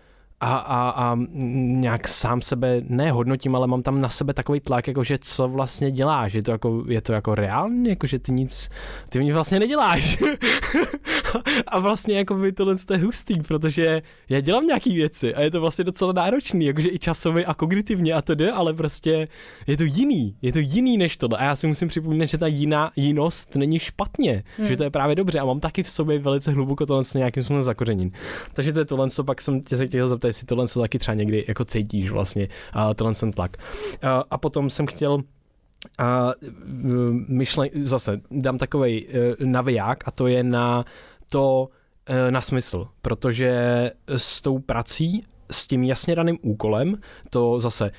[0.43, 5.03] a, a, a nějak sám sebe nehodnotím, ale mám tam na sebe takový tlak, jako
[5.03, 8.69] že co vlastně děláš, že to jako, je to jako reálně, jako že ty nic,
[9.09, 10.17] ty nic vlastně neděláš.
[11.67, 15.61] a vlastně jako by tohle je hustý, protože já dělám nějaký věci a je to
[15.61, 19.27] vlastně docela náročný, jakože i časově a kognitivně a to jde, ale prostě
[19.67, 22.47] je to jiný, je to jiný než tohle a já si musím připomínat, že ta
[22.47, 24.67] jiná jinost není špatně, hmm.
[24.67, 27.61] že to je právě dobře a mám taky v sobě velice hluboko tohle nějakým způsobem
[27.61, 28.11] zakořeněn.
[28.53, 31.15] Takže to je tohle, co pak jsem tě se chtěl zeptat, jestli tohle taky třeba
[31.15, 33.57] někdy jako cítíš vlastně, uh, tenhle ten tlak.
[34.03, 35.23] Uh, a potom jsem chtěl
[35.97, 36.33] a
[37.27, 39.11] myšlen, zase dám takový uh,
[39.47, 40.85] naviják a to je na
[41.29, 41.69] to,
[42.09, 43.51] uh, na smysl, protože
[44.07, 46.97] s tou prací s tím jasně daným úkolem,
[47.29, 47.91] to zase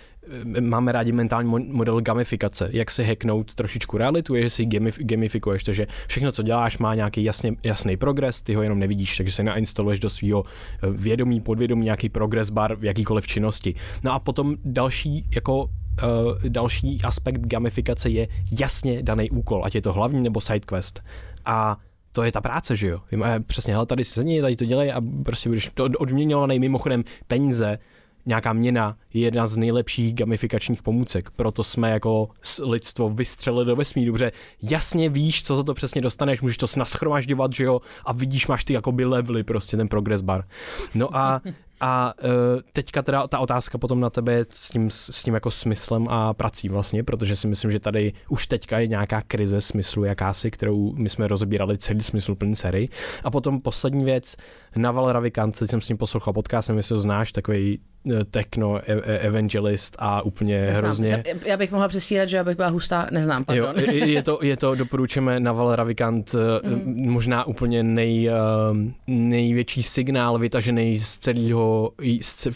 [0.60, 5.64] máme rádi mentální model gamifikace, jak si hacknout trošičku realitu, je, že si gamif, gamifikuješ,
[5.64, 9.42] takže všechno, co děláš, má nějaký jasně, jasný progres, ty ho jenom nevidíš, takže si
[9.42, 13.74] nainstaluješ do svého eh, vědomí, podvědomí nějaký progres bar v jakýkoliv činnosti.
[14.02, 15.68] No a potom další jako
[16.02, 18.28] Uh, další aspekt gamifikace je
[18.60, 21.02] jasně daný úkol, ať je to hlavní nebo side quest.
[21.44, 21.76] A
[22.14, 23.00] to je ta práce, že jo?
[23.46, 27.78] Přesně, hele, tady sedni, tady to dělej a prostě budeš to odměňovaný mimochodem peníze
[28.26, 31.30] nějaká měna je jedna z nejlepších gamifikačních pomůcek.
[31.30, 32.28] Proto jsme jako
[32.62, 37.52] lidstvo vystřelili do vesmíru, protože jasně víš, co za to přesně dostaneš, můžeš to naschromažďovat,
[37.52, 40.44] že jo, a vidíš, máš ty jakoby levely, prostě ten progress bar.
[40.94, 41.40] No a
[41.86, 42.30] A uh,
[42.72, 46.68] teďka teda ta otázka potom na tebe s tím, s tím jako smyslem a prací
[46.68, 51.08] vlastně, protože si myslím, že tady už teďka je nějaká krize smyslu jakási, kterou my
[51.08, 52.88] jsme rozebírali celý smysl plný sérii.
[53.24, 54.36] A potom poslední věc,
[54.76, 57.78] Naval Ravikant, teď jsem s ním poslouchal podcast, nevím, jestli ho znáš, takový
[58.12, 60.84] Eh, techno e, e, evangelist a úplně neznám.
[60.84, 61.24] hrozně...
[61.46, 63.74] Já bych mohla přestírat, že já bych byla hustá, neznám, pardon.
[63.78, 67.10] Jo, je, to, je to, doporučujeme Naval Ravikant, mm.
[67.10, 68.30] možná úplně nej,
[69.06, 71.73] největší signál vytažený z celého,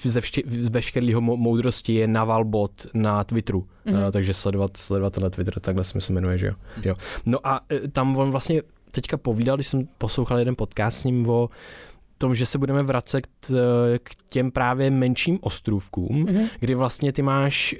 [0.04, 3.66] ze vště, veškerého moudrosti je Naval bot na Twitteru.
[3.84, 3.94] Mm.
[3.94, 6.54] Uh, takže sledovat, sledovat tenhle Twitter, takhle jsme se jmenuje, že jo.
[6.84, 6.94] jo.
[7.26, 7.60] No a
[7.92, 11.50] tam on vlastně teďka povídal, když jsem poslouchal jeden podcast s ním o
[12.18, 13.26] tom, že se budeme vracet
[14.02, 16.48] k těm právě menším ostrůvkům, mm-hmm.
[16.60, 17.76] kdy vlastně ty máš,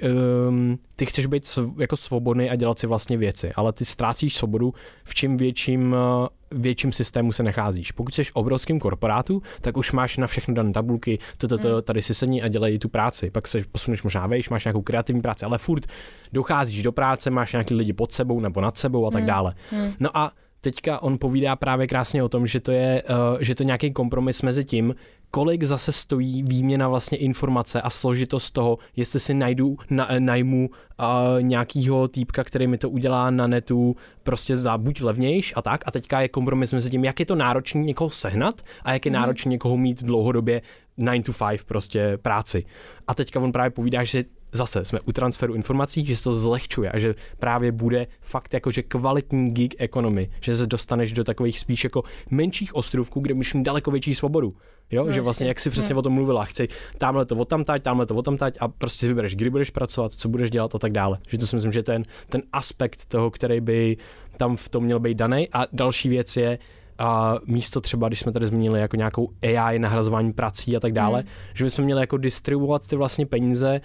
[0.47, 4.73] um, ty chceš být jako svobodný a dělat si vlastně věci, ale ty ztrácíš svobodu
[5.03, 7.91] v čím větším uh, větším systému se nacházíš.
[7.91, 11.81] Pokud jsi obrovským korporátu, tak už máš na všechno dané tabulky, toto, mhm.
[11.83, 13.31] tady si sedni a dělej tu práci.
[13.31, 15.85] Pak se posuneš možná vejš, máš nějakou kreativní práci, ale furt
[16.33, 19.27] docházíš do práce, máš nějaký lidi pod sebou nebo nad sebou a tak mhm.
[19.27, 19.55] dále.
[19.99, 20.31] No a
[20.61, 23.91] teďka on povídá právě krásně o tom, že to je, uh, že to je nějaký
[23.91, 24.95] kompromis mezi tím,
[25.31, 31.41] kolik zase stojí výměna vlastně informace a složitost toho, jestli si najdu, na, najmu uh,
[31.41, 35.91] nějakýho týpka, který mi to udělá na netu prostě za buď levnějš a tak a
[35.91, 39.15] teďka je kompromis mezi tím, jak je to náročný někoho sehnat a jak je mm.
[39.15, 40.61] náročný někoho mít dlouhodobě
[40.97, 42.65] 9 to 5 prostě práci.
[43.07, 46.91] A teďka on právě povídá, že zase jsme u transferu informací, že se to zlehčuje
[46.91, 51.59] a že právě bude fakt jako, že kvalitní gig economy, že se dostaneš do takových
[51.59, 54.55] spíš jako menších ostrovků, kde můžeš mít daleko větší svobodu.
[54.91, 55.99] Jo, no, že vlastně, jak si přesně no.
[55.99, 56.67] o tom mluvila, chci
[56.97, 60.51] tamhle to odtamtať, tamhle to odtamtať a prostě si vybereš, kdy budeš pracovat, co budeš
[60.51, 61.17] dělat a tak dále.
[61.27, 63.97] Že to si myslím, že ten, ten aspekt toho, který by
[64.37, 65.49] tam v tom měl být daný.
[65.53, 66.59] A další věc je,
[66.97, 71.19] a místo třeba, když jsme tady zmínili jako nějakou AI, nahrazování prací a tak dále,
[71.19, 71.29] hmm.
[71.53, 73.81] že bychom měli jako distribuovat ty vlastně peníze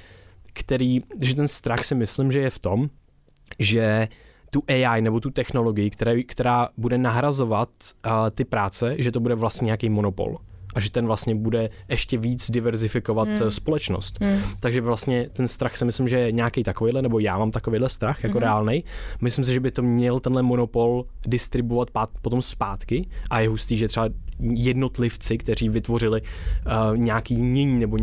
[0.54, 2.90] který, že ten strach si myslím, že je v tom,
[3.58, 4.08] že
[4.50, 7.68] tu AI nebo tu technologii, která, která bude nahrazovat
[8.06, 10.36] uh, ty práce, že to bude vlastně nějaký monopol
[10.74, 13.50] a že ten vlastně bude ještě víc diverzifikovat hmm.
[13.50, 14.18] společnost.
[14.20, 14.40] Hmm.
[14.60, 18.24] Takže vlastně ten strach si myslím, že je nějaký takovýhle, nebo já mám takovýhle strach
[18.24, 18.42] jako hmm.
[18.42, 18.84] reálný.
[19.20, 23.76] Myslím si, že by to měl tenhle monopol distribuovat pát, potom zpátky a je hustý,
[23.76, 24.08] že třeba
[24.40, 27.98] jednotlivci, kteří vytvořili uh, nějaký mění nebo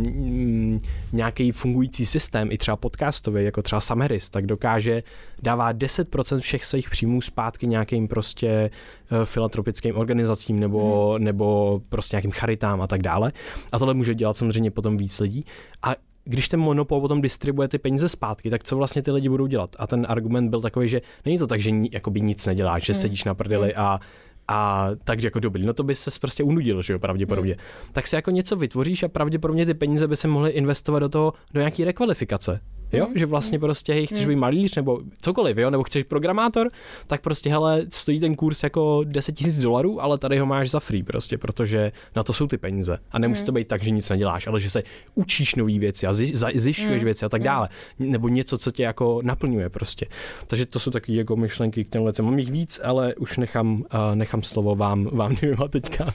[1.12, 5.02] nějaký fungující systém, i třeba podcastový, jako třeba Sameris, tak dokáže
[5.42, 8.70] dává 10% všech svých příjmů zpátky nějakým prostě
[9.12, 11.24] uh, filantropickým organizacím nebo, hmm.
[11.24, 13.32] nebo prostě nějakým charitám a tak dále.
[13.72, 15.44] A tohle může dělat samozřejmě potom víc lidí.
[15.82, 15.94] A
[16.24, 19.76] když ten monopol potom distribuje ty peníze zpátky, tak co vlastně ty lidi budou dělat?
[19.78, 23.00] A ten argument byl takový, že není to tak, že jakoby nic neděláš, že hmm.
[23.00, 23.84] sedíš na prdeli hmm.
[23.86, 24.00] a
[24.48, 27.52] a tak jako dobrý, no to by se prostě unudil, že jo, pravděpodobně.
[27.52, 27.92] Hmm.
[27.92, 31.32] Tak si jako něco vytvoříš a pravděpodobně ty peníze by se mohly investovat do toho,
[31.54, 32.60] do nějaký rekvalifikace.
[32.92, 33.18] Jo, mm.
[33.18, 34.28] že vlastně prostě, hej, chceš mm.
[34.28, 36.70] být malíř nebo cokoliv, jo, nebo chceš programátor,
[37.06, 40.80] tak prostě, hele, stojí ten kurz jako 10 000 dolarů, ale tady ho máš za
[40.80, 42.98] free prostě, protože na to jsou ty peníze.
[43.10, 44.82] A nemusí to být tak, že nic neděláš, ale že se
[45.14, 46.12] učíš nové věci a
[46.54, 47.04] zjišťuješ mm.
[47.04, 47.68] věci a tak dále.
[47.98, 50.06] Nebo něco, co tě jako naplňuje prostě.
[50.46, 52.12] Takže to jsou takové jako myšlenky k těmhle.
[52.22, 56.14] Mám jich víc, ale už nechám, uh, nechám slovo vám, vám dvěma teďka.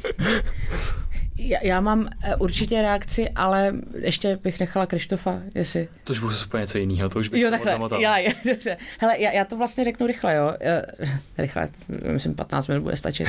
[1.38, 2.07] Já, já mám uh,
[2.39, 5.88] určitě reakci, ale ještě bych nechala Krištofa, jestli...
[6.03, 8.77] To už bude úplně něco jiného, to už bych jo, takhle, já, já, dobře.
[8.99, 10.45] Hele, já, já to vlastně řeknu rychle, jo.
[11.01, 11.07] Uh,
[11.38, 11.69] rychle,
[12.11, 13.27] myslím 15 minut bude stačit.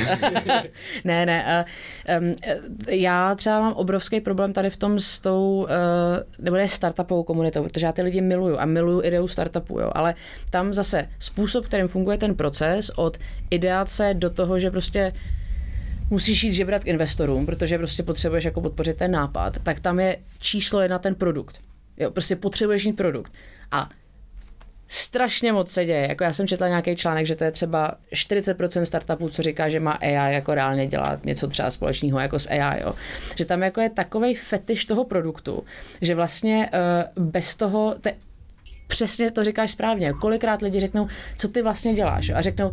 [1.05, 1.65] ne, ne.
[2.21, 2.35] Um,
[2.89, 5.67] já třeba mám obrovský problém tady v tom s tou,
[6.39, 9.91] nebo ne startupovou komunitou, protože já ty lidi miluju a miluju ideu startupu, jo.
[9.95, 10.15] Ale
[10.51, 13.19] tam zase způsob, kterým funguje ten proces od
[13.51, 15.13] ideace do toho, že prostě
[16.11, 20.19] musíš jít žebrat k investorům, protože prostě potřebuješ jako podpořit ten nápad, tak tam je
[20.39, 21.61] číslo jedna ten produkt.
[21.97, 23.33] Jo, prostě potřebuješ mít produkt.
[23.71, 23.91] A
[24.89, 26.09] strašně moc se děje.
[26.09, 29.81] Jako já jsem četla nějaký článek, že to je třeba 40% startupů, co říká, že
[29.81, 32.83] má AI jako reálně dělat něco třeba společného jako s AI.
[32.83, 32.95] Jo.
[33.37, 35.65] Že tam jako je takový fetiš toho produktu,
[36.01, 36.71] že vlastně
[37.17, 38.15] uh, bez toho, te,
[38.89, 42.73] přesně to říkáš správně, kolikrát lidi řeknou, co ty vlastně děláš a řeknou,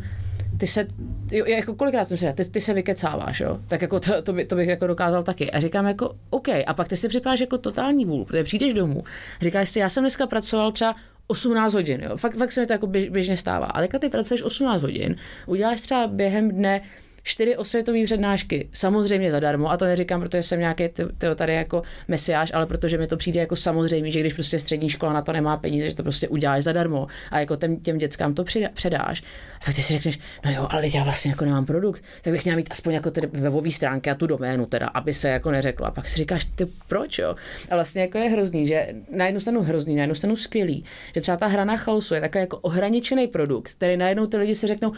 [0.57, 0.87] ty se,
[1.31, 3.59] jo, jako kolikrát jsem si ty, ty se vykecáváš, jo?
[3.67, 5.51] tak jako to, to, by, to, bych jako dokázal taky.
[5.51, 9.03] A říkám jako, OK, a pak ty si připadáš jako totální vůl, protože přijdeš domů,
[9.41, 10.95] říkáš si, já jsem dneska pracoval třeba
[11.27, 12.17] 18 hodin, jo?
[12.17, 13.65] Fakt, fakt se mi to jako běž, běžně stává.
[13.65, 15.15] A teďka ty pracuješ 18 hodin,
[15.45, 16.81] uděláš třeba během dne
[17.25, 21.81] čtyři osvětové přednášky, samozřejmě zadarmo, a to neříkám, protože jsem nějaký ty, ty tady jako
[22.07, 25.31] mesiáš, ale protože mi to přijde jako samozřejmě, že když prostě střední škola na to
[25.33, 28.43] nemá peníze, že to prostě uděláš zadarmo a jako těm, těm dětskám to
[28.73, 29.23] předáš.
[29.67, 32.55] A ty si řekneš, no jo, ale já vlastně jako nemám produkt, tak bych měl
[32.55, 35.85] mít aspoň jako tedy webové stránky a tu doménu teda, aby se jako neřeklo.
[35.85, 37.35] A pak si říkáš, ty proč jo?
[37.69, 40.85] A vlastně jako je hrozný, že na jednu stranu hrozný, na jednu stranu skvělý,
[41.15, 44.55] že třeba ta hra na chaosu je takový jako ohraničený produkt, který najednou ty lidi
[44.55, 44.93] si řeknou,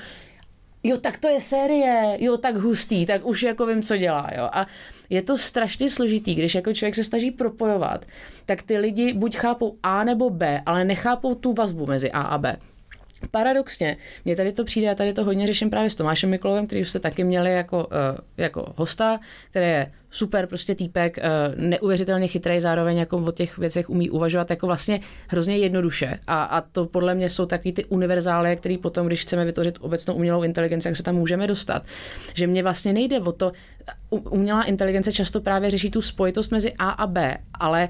[0.83, 4.49] jo, tak to je série, jo, tak hustý, tak už jako vím, co dělá, jo.
[4.51, 4.67] A
[5.09, 8.05] je to strašně složitý, když jako člověk se snaží propojovat,
[8.45, 12.37] tak ty lidi buď chápou A nebo B, ale nechápou tu vazbu mezi A a
[12.37, 12.57] B.
[13.31, 16.81] Paradoxně, mě tady to přijde, já tady to hodně řeším právě s Tomášem Mikulovem, který
[16.81, 19.19] už jste taky měli jako, uh, jako hosta,
[19.49, 24.49] který je super prostě týpek, uh, neuvěřitelně chytrý, zároveň jako o těch věcech umí uvažovat
[24.49, 26.19] jako vlastně hrozně jednoduše.
[26.27, 30.13] A, a to podle mě jsou takový ty univerzály, který potom, když chceme vytvořit obecnou
[30.13, 31.83] umělou inteligenci, jak se tam můžeme dostat.
[32.33, 33.51] Že mě vlastně nejde o to,
[34.09, 37.89] umělá inteligence často právě řeší tu spojitost mezi A a B, ale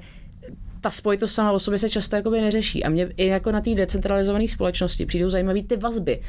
[0.88, 2.84] ta spojitost sama o sobě se často jakoby neřeší.
[2.84, 6.19] A mě i jako na té decentralizované společnosti přijdou zajímavé ty vazby.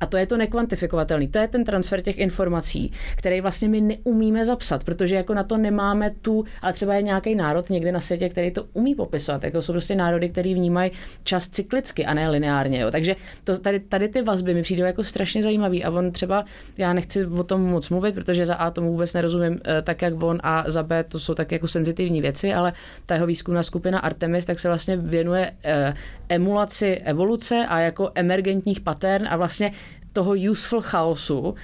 [0.00, 1.28] A to je to nekvantifikovatelný.
[1.28, 5.56] To je ten transfer těch informací, který vlastně my neumíme zapsat, protože jako na to
[5.56, 9.44] nemáme tu, ale třeba je nějaký národ někde na světě, který to umí popisovat.
[9.44, 10.90] Jako jsou prostě národy, který vnímají
[11.24, 12.80] čas cyklicky a ne lineárně.
[12.80, 12.90] Jo.
[12.90, 15.84] Takže to, tady, tady ty vazby mi přijdou jako strašně zajímavý.
[15.84, 16.44] A on třeba,
[16.78, 20.22] já nechci o tom moc mluvit, protože za A tomu vůbec nerozumím eh, tak, jak
[20.22, 22.72] on, a za B to jsou tak jako senzitivní věci, ale
[23.06, 25.94] ta jeho výzkumná skupina Artemis, tak se vlastně věnuje eh,
[26.28, 29.72] emulaci evoluce a jako emergentních patern a vlastně
[30.12, 31.54] toho useful chaosu,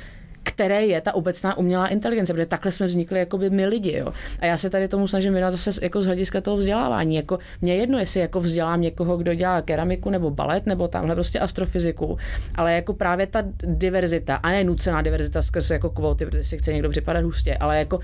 [0.45, 3.97] které je ta obecná umělá inteligence, protože takhle jsme vznikli jako by my lidi.
[3.97, 4.13] Jo.
[4.41, 7.17] A já se tady tomu snažím věnovat zase jako z hlediska toho vzdělávání.
[7.17, 11.39] Jako, mě jedno, jestli jako vzdělám někoho, kdo dělá keramiku nebo balet nebo tamhle prostě
[11.39, 12.19] astrofyziku,
[12.55, 16.73] ale jako právě ta diverzita, a ne nucená diverzita skrz jako kvóty, protože si chce
[16.73, 18.01] někdo připadat hustě, ale jako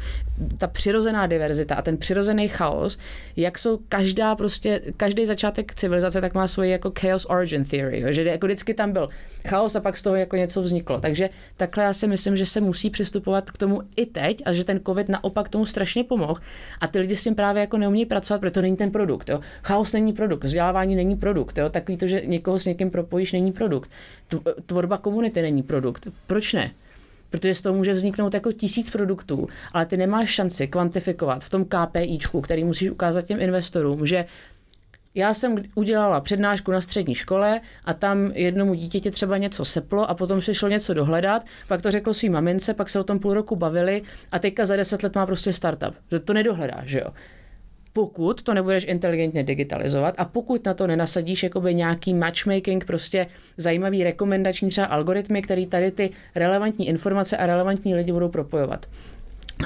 [0.59, 2.99] ta přirozená diverzita a ten přirozený chaos,
[3.37, 8.13] jak jsou každá prostě, každý začátek civilizace, tak má svoji jako chaos origin theory, jo,
[8.13, 9.09] že jako vždycky tam byl
[9.49, 11.01] chaos a pak z toho jako něco vzniklo.
[11.01, 14.65] Takže takhle já si myslím, že se musí přistupovat k tomu i teď a že
[14.65, 16.37] ten covid naopak tomu strašně pomohl.
[16.81, 19.29] A ty lidi s tím právě jako neumí pracovat, protože to není ten produkt.
[19.29, 19.41] Jo.
[19.63, 21.59] Chaos není produkt, vzdělávání není produkt.
[21.59, 21.69] Jo.
[21.69, 23.91] Takový to, že někoho s někým propojíš, není produkt.
[24.67, 26.09] Tvorba komunity není produkt.
[26.27, 26.71] Proč ne?
[27.31, 31.65] protože z toho může vzniknout jako tisíc produktů, ale ty nemáš šanci kvantifikovat v tom
[31.65, 34.25] KPIčku, který musíš ukázat těm investorům, že
[35.15, 40.15] já jsem udělala přednášku na střední škole a tam jednomu dítěti třeba něco seplo a
[40.15, 43.35] potom se šlo něco dohledat, pak to řeklo svý mamince, pak se o tom půl
[43.35, 45.95] roku bavili a teďka za deset let má prostě startup.
[46.25, 47.07] To nedohledáš, že jo?
[47.93, 53.27] Pokud to nebudeš inteligentně digitalizovat a pokud na to nenasadíš jakoby nějaký matchmaking, prostě
[53.57, 58.87] zajímavý rekomendační třeba algoritmy, který tady ty relevantní informace a relevantní lidi budou propojovat.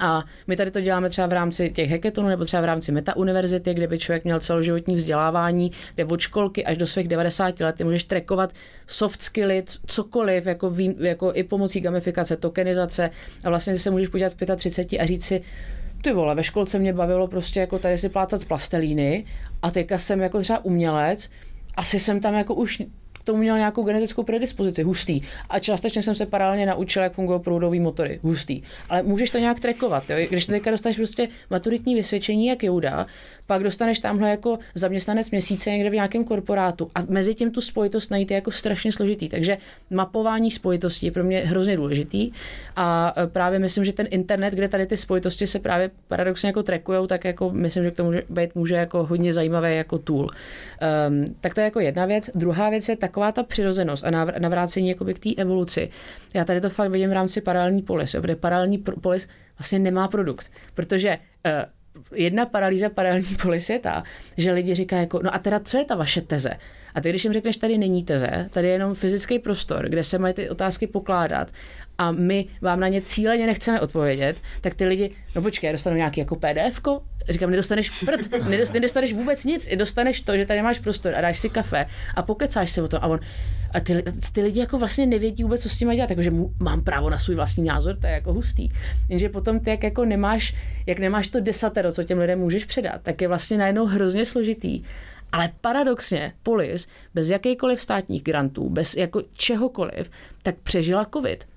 [0.01, 3.17] A my tady to děláme třeba v rámci těch hackathonů nebo třeba v rámci Meta
[3.17, 7.77] univerzity, kde by člověk měl celoživotní vzdělávání, kde od školky až do svých 90 let
[7.77, 8.53] ty můžeš trackovat
[8.87, 13.11] soft skilly, cokoliv, jako, vý, jako i pomocí gamifikace, tokenizace.
[13.45, 15.43] A vlastně se můžeš podívat v 35 a říct si,
[16.03, 19.25] ty vole, ve školce mě bavilo prostě jako tady si plácat z plastelíny
[19.63, 21.31] a teďka jsem jako třeba umělec,
[21.77, 22.83] asi jsem tam jako už
[23.25, 25.21] tomu měl nějakou genetickou predispozici, hustý.
[25.51, 28.63] A částečně jsem se paralelně naučil, jak fungují proudové motory, hustý.
[28.89, 30.17] Ale můžeš to nějak trackovat, jo?
[30.29, 33.07] když teďka dostaneš prostě maturitní vysvědčení, jak Jouda,
[33.47, 38.11] pak dostaneš tamhle jako zaměstnanec měsíce někde v nějakém korporátu a mezi tím tu spojitost
[38.11, 39.29] najít je jako strašně složitý.
[39.29, 39.59] Takže
[39.91, 42.31] mapování spojitostí je pro mě hrozně důležitý
[42.77, 46.63] a e, právě myslím, že ten internet, kde tady ty spojitosti se právě paradoxně jako
[46.63, 50.27] trackujou, tak jako myslím, že k tomu může být může jako hodně zajímavé jako tool.
[51.09, 52.31] Um, tak to je jako jedna věc.
[52.35, 55.91] Druhá věc je taková ta přirozenost a navrácení jakoby k té evoluci.
[56.35, 60.53] Já tady to fakt vidím v rámci paralelní polis, protože paralelní polis vlastně nemá produkt,
[60.75, 61.53] protože uh,
[62.15, 64.03] jedna paralýza paralelní polis je ta,
[64.37, 66.51] že lidi říkají jako, no a teda co je ta vaše teze?
[66.95, 70.19] A ty, když jim řekneš, tady není teze, tady je jenom fyzický prostor, kde se
[70.19, 71.49] mají ty otázky pokládat
[71.99, 76.21] a my vám na ně cíleně nechceme odpovědět, tak ty lidi, no počkej, dostanou nějaký
[76.21, 76.81] jako pdf
[77.29, 81.51] Říkám, nedostaneš prd, nedostaneš vůbec nic, dostaneš to, že tady máš prostor a dáš si
[81.51, 83.21] kafe a pokecáš se o tom a on,
[83.75, 84.03] a ty,
[84.33, 87.19] ty lidi jako vlastně nevědí vůbec, co s tím mají dělat, takže mám právo na
[87.19, 88.69] svůj vlastní názor, to je jako hustý.
[89.09, 90.55] Jenže potom ty, jak jako nemáš,
[90.87, 94.83] jak nemáš to desatero, co těm lidem můžeš předat, tak je vlastně najednou hrozně složitý.
[95.35, 100.11] Ale paradoxně Polis bez jakýkoliv státních grantů, bez jako čehokoliv,
[100.43, 101.49] tak přežila covid.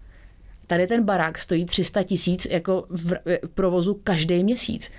[0.68, 3.14] Tady ten barák stojí 300 tisíc jako v,
[3.46, 4.92] v provozu každý měsíc.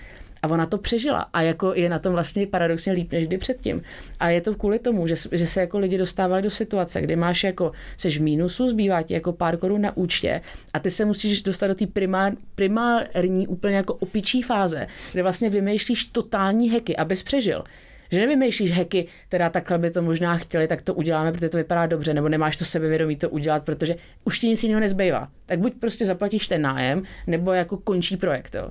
[0.43, 3.83] A ona to přežila a jako je na tom vlastně paradoxně líp než kdy předtím.
[4.21, 7.45] A je to kvůli tomu, že, že se jako lidi dostávali do situace, kdy máš
[7.45, 10.41] jako, seš v mínusu, zbývá ti jako pár korun na účtě
[10.75, 15.51] a ty se musíš dostat do té primár, primární úplně jako opičí fáze, kde vlastně
[15.51, 17.65] vymýšlíš totální heky, abys přežil.
[18.11, 21.87] Že nevymýšlíš heky, teda takhle by to možná chtěli, tak to uděláme, protože to vypadá
[21.87, 25.29] dobře, nebo nemáš to sebevědomí to udělat, protože už ti nic jiného nezbývá.
[25.47, 28.55] Tak buď prostě zaplatíš ten nájem, nebo jako končí projekt.
[28.55, 28.71] Jo.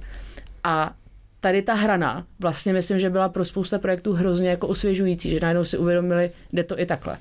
[0.63, 0.95] A
[1.39, 5.63] tady ta hrana, vlastně myslím, že byla pro spousta projektů hrozně jako osvěžující, že najednou
[5.63, 7.17] si uvědomili, jde to i takhle.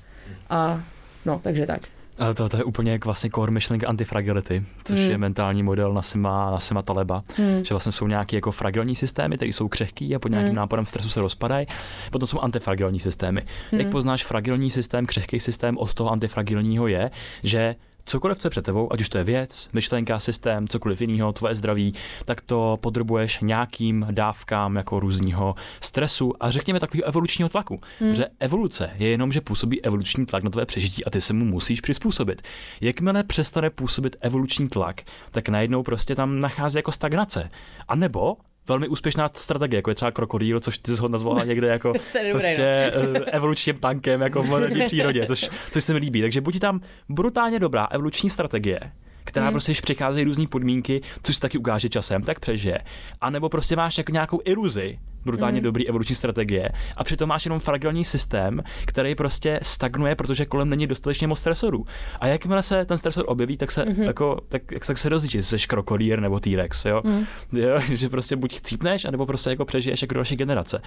[0.49, 0.83] A
[1.25, 1.81] no, takže tak.
[2.19, 5.09] Ale to, to je úplně jak vlastně core myšlenka antifragility, což hmm.
[5.11, 7.65] je mentální model Nasima, Nasima Taleba, hmm.
[7.65, 10.55] že vlastně jsou nějaké jako fragilní systémy, které jsou křehký a pod nějakým hmm.
[10.55, 11.67] nápadem stresu se rozpadají.
[12.11, 13.41] Potom jsou antifragilní systémy.
[13.71, 13.81] Hmm.
[13.81, 17.11] Jak poznáš fragilní systém, křehký systém od toho antifragilního je,
[17.43, 17.75] že
[18.07, 21.55] cokoliv, co je před tebou, ať už to je věc, myšlenka, systém, cokoliv jiného, tvoje
[21.55, 21.93] zdraví,
[22.25, 27.81] tak to podrobuješ nějakým dávkám jako různého stresu a řekněme takového evolučního tlaku.
[27.99, 28.15] Hmm.
[28.15, 31.45] Že evoluce je jenom, že působí evoluční tlak na tvoje přežití a ty se mu
[31.45, 32.41] musíš přizpůsobit.
[32.81, 35.01] Jakmile přestane působit evoluční tlak,
[35.31, 37.49] tak najednou prostě tam nachází jako stagnace.
[37.87, 38.37] A nebo
[38.67, 41.93] velmi úspěšná strategie, jako je třeba krokodýl, což ty jsi ho nazvala někde jako
[42.31, 43.25] prostě no.
[43.25, 46.21] evolučním tankem, jako v moderní přírodě, což, což se mi líbí.
[46.21, 48.79] Takže buď tam brutálně dobrá evoluční strategie,
[49.23, 49.53] která hmm.
[49.53, 52.79] prostě, když přicházejí různé podmínky, což se taky ukáže časem, tak přežije.
[53.21, 55.63] A nebo prostě máš jako nějakou iluzi, brutálně mm.
[55.63, 60.87] dobrý evoluční strategie a přitom máš jenom fragilní systém, který prostě stagnuje, protože kolem není
[60.87, 61.85] dostatečně moc stresorů.
[62.19, 64.03] A jakmile se ten stresor objeví, tak se mm-hmm.
[64.03, 67.01] jako, tak, jak se, tak se rozličí, jsi krokodýr nebo T-Rex, jo?
[67.03, 67.25] Mm.
[67.51, 67.79] jo?
[67.89, 70.81] Že prostě buď chcípneš, anebo prostě jako přežiješ jako další generace.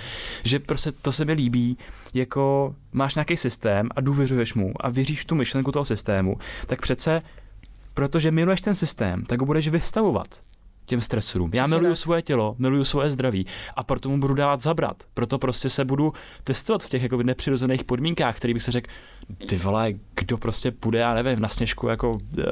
[0.44, 1.78] Že prostě to se mi líbí,
[2.14, 6.36] jako máš nějaký systém a důvěřuješ mu a věříš tu myšlenku toho systému,
[6.66, 7.22] tak přece
[7.94, 10.40] protože miluješ ten systém, tak ho budeš vystavovat
[10.90, 11.50] těm stresorům.
[11.54, 13.46] Já miluju svoje tělo, miluju svoje zdraví
[13.76, 15.02] a proto mu budu dávat zabrat.
[15.14, 16.12] Proto prostě se budu
[16.44, 18.90] testovat v těch jako nepřirozených podmínkách, který bych se řekl,
[19.46, 22.42] ty vole, kdo prostě půjde, já nevím, na sněžku jako eh,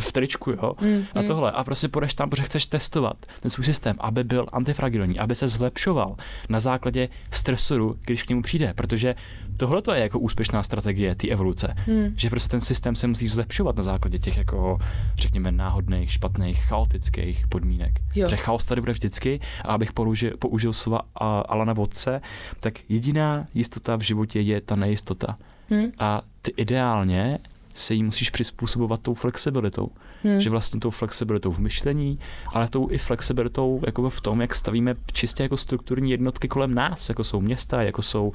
[0.00, 1.26] v tričku, jo, mm, a mm.
[1.26, 1.50] tohle.
[1.50, 5.48] A prostě půjdeš tam, protože chceš testovat ten svůj systém, aby byl antifragilní, aby se
[5.48, 6.16] zlepšoval
[6.48, 9.14] na základě stresoru, když k němu přijde, protože
[9.56, 12.14] tohle to je jako úspěšná strategie té evoluce, mm.
[12.16, 14.78] že prostě ten systém se musí zlepšovat na základě těch jako,
[15.16, 17.92] řekněme, náhodných, špatných, chaotických podmínek.
[18.14, 18.28] Jo.
[18.28, 21.00] Že chaos tady bude vždycky a abych použil, použil slova
[21.48, 22.20] Alana Vodce,
[22.60, 25.38] tak jediná jistota v životě je ta nejistota.
[25.68, 25.86] Hmm.
[25.98, 27.38] A ty ideálně
[27.74, 29.90] se jí musíš přizpůsobovat tou flexibilitou.
[30.22, 30.40] Hmm.
[30.40, 34.94] Že vlastně tou flexibilitou v myšlení, ale tou i flexibilitou jako v tom, jak stavíme
[35.12, 38.32] čistě jako strukturní jednotky kolem nás, jako jsou města, jako jsou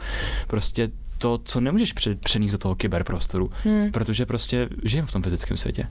[0.47, 3.91] prostě to, co nemůžeš přenést do toho kyberprostoru, hmm.
[3.91, 5.87] protože prostě žijeme v tom fyzickém světě.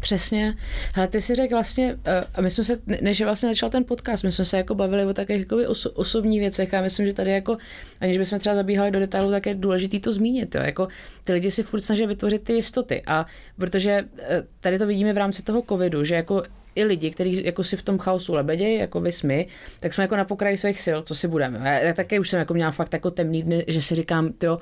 [0.00, 0.54] Přesně.
[0.94, 4.24] Ale ty si řekl vlastně, eh, a my jsme se, než vlastně začal ten podcast,
[4.24, 7.30] my jsme se jako bavili o takových jako oso, osobních věcech a myslím, že tady
[7.30, 7.56] jako,
[8.00, 10.54] aniž bychom třeba zabíhali do detailů, tak je důležité to zmínit.
[10.54, 10.60] Jo.
[10.64, 10.88] Jako,
[11.24, 13.26] ty lidi si furt snaží vytvořit ty jistoty a
[13.56, 16.42] protože eh, tady to vidíme v rámci toho covidu, že jako
[16.76, 19.44] i lidi, kteří jako si v tom chaosu lebedějí, jako vy jsme,
[19.80, 21.58] tak jsme jako na pokraji svých sil, co si budeme.
[21.58, 24.58] Já, já také už jsem jako měla fakt jako temný dny, že si říkám, jo,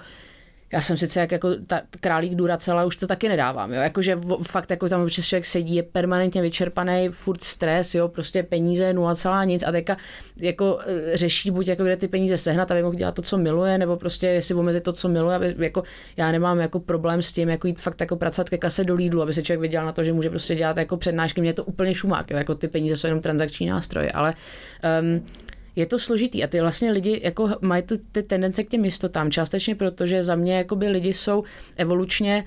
[0.75, 4.71] já jsem sice jak jako ta králík Duracela, už to taky nedávám, jo, jakože fakt
[4.71, 9.45] jako tam občas člověk sedí, je permanentně vyčerpaný, furt stres, jo, prostě peníze, nula celá
[9.45, 9.97] nic a teďka
[10.37, 13.79] jako e, řeší buď jako kde ty peníze sehnat, aby mohl dělat to, co miluje,
[13.79, 15.83] nebo prostě jestli omezit to, co miluje, aby jako
[16.17, 19.23] já nemám jako problém s tím, jako jít fakt jako pracovat ke kase do Lidlu,
[19.23, 21.65] aby se člověk viděl na to, že může prostě dělat jako přednášky, mě je to
[21.65, 24.35] úplně šumák, jo, jako ty peníze jsou jenom transakční nástroje, ale
[25.03, 25.27] um,
[25.77, 29.31] je to složitý a ty vlastně lidi jako mají ty, ty tendence k těm jistotám,
[29.31, 31.45] částečně protože za mě jakoby lidi jsou
[31.77, 32.45] evolučně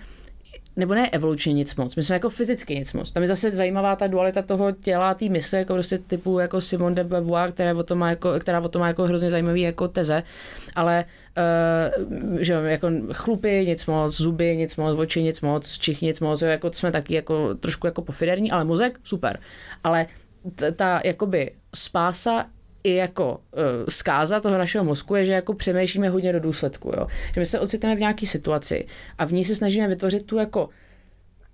[0.78, 3.12] nebo ne evolučně nic moc, my jsme jako fyzicky nic moc.
[3.12, 6.95] Tam je zase zajímavá ta dualita toho těla, té mysle, jako prostě typu jako Simone
[6.95, 9.88] de Beauvoir, která o tom má jako, která o tom má jako hrozně zajímavý jako
[9.88, 10.24] teze,
[10.76, 11.06] ale
[11.38, 16.41] uh, že jako chlupy nic moc, zuby nic moc, oči nic moc, čich nic moc,
[16.41, 19.40] jako jsme taky jako trošku jako pofiderní, ale mozek super.
[19.84, 20.06] Ale
[20.76, 22.45] ta jakoby spása
[22.84, 26.91] i jako uh, zkáza toho našeho mozku je, že jako přemýšlíme hodně do důsledku.
[26.98, 27.08] Jo?
[27.34, 28.88] Že my se ocitneme v nějaké situaci
[29.18, 30.70] a v ní se snažíme vytvořit tu jako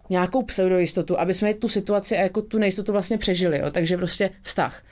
[0.09, 3.59] nějakou pseudojistotu, aby jsme tu situaci a jako tu nejistotu vlastně přežili.
[3.59, 3.71] Jo?
[3.71, 4.83] Takže prostě vztah.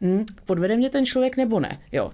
[0.00, 1.78] Hm, podvede mě ten člověk nebo ne?
[1.92, 2.10] Jo,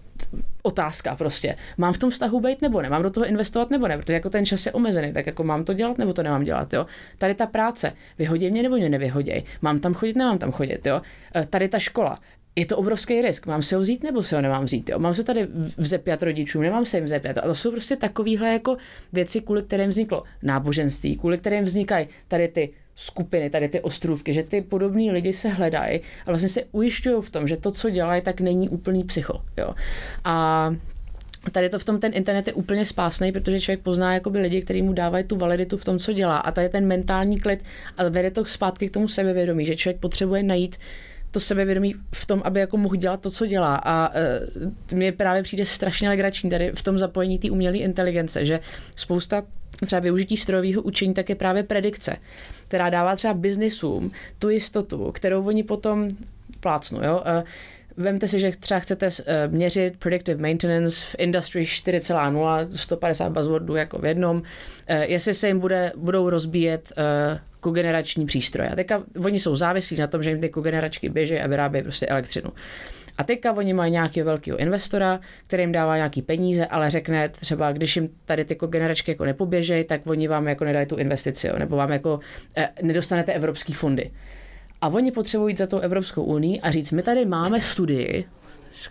[0.63, 1.57] otázka prostě.
[1.79, 2.91] Mám v tom vztahu být nebo ne?
[2.91, 3.99] Mám do toho investovat nebo ne?
[3.99, 6.73] Protože jako ten čas je omezený, tak jako mám to dělat nebo to nemám dělat,
[6.73, 6.87] jo?
[7.19, 9.45] Tady ta práce, vyhodí mě nebo mě nevyhoděj?
[9.63, 11.03] Mám tam chodit, nemám tam chodit, jo?
[11.37, 12.21] E, tady ta škola,
[12.57, 13.47] je to obrovský risk.
[13.47, 14.89] Mám se ho vzít nebo se ho nemám vzít?
[14.89, 14.99] Jo?
[14.99, 17.39] Mám se tady vzepět rodičům, nemám se jim vzepět.
[17.39, 18.77] A to jsou prostě takovéhle jako
[19.13, 24.43] věci, kvůli kterým vzniklo náboženství, kvůli kterým vznikají tady ty skupiny, tady ty ostrůvky, že
[24.43, 28.23] ty podobní lidi se hledají a vlastně se ujišťují v tom, že to, co dělají,
[28.23, 29.43] tak není úplný psycho.
[29.57, 29.75] Jo?
[30.25, 30.75] A
[31.53, 34.83] tady to v tom ten internet je úplně spásný, protože člověk pozná jakoby lidi, kteří
[34.83, 36.39] mu dávají tu validitu v tom, co dělá.
[36.39, 37.65] A tady ten mentální klid
[37.97, 40.77] a vede to zpátky k tomu sebevědomí, že člověk potřebuje najít
[41.31, 43.77] to sebevědomí v tom, aby jako mohl dělat to, co dělá.
[43.77, 48.61] A uh, mně právě přijde strašně legrační tady v tom zapojení té umělé inteligence, že
[48.97, 49.43] spousta
[49.87, 52.17] třeba využití strojového učení, tak je právě predikce,
[52.69, 56.09] která dává třeba biznisům tu jistotu, kterou oni potom
[56.61, 57.03] plácnou.
[57.03, 57.23] Jo?
[57.39, 57.43] Uh,
[57.97, 59.13] Vemte si, že třeba chcete uh,
[59.49, 64.43] měřit predictive maintenance v Industry 4.0, 150 buzzwordů jako v jednom,
[65.03, 66.93] jestli se jim bude, budou rozbíjet
[67.61, 68.69] kogenerační přístroje.
[68.69, 72.07] A teďka oni jsou závislí na tom, že jim ty kogeneračky běží a vyrábějí prostě
[72.07, 72.51] elektřinu.
[73.19, 77.73] A teďka oni mají nějakého velkého investora, který jim dává nějaký peníze, ale řekne třeba,
[77.73, 81.55] když jim tady ty kogeneračky jako nepoběžejí, tak oni vám jako nedají tu investici, jo,
[81.59, 82.21] nebo vám jako
[82.57, 84.11] eh, nedostanete evropský fondy.
[84.81, 88.25] A oni potřebují za tou Evropskou unii a říct, my tady máme studii,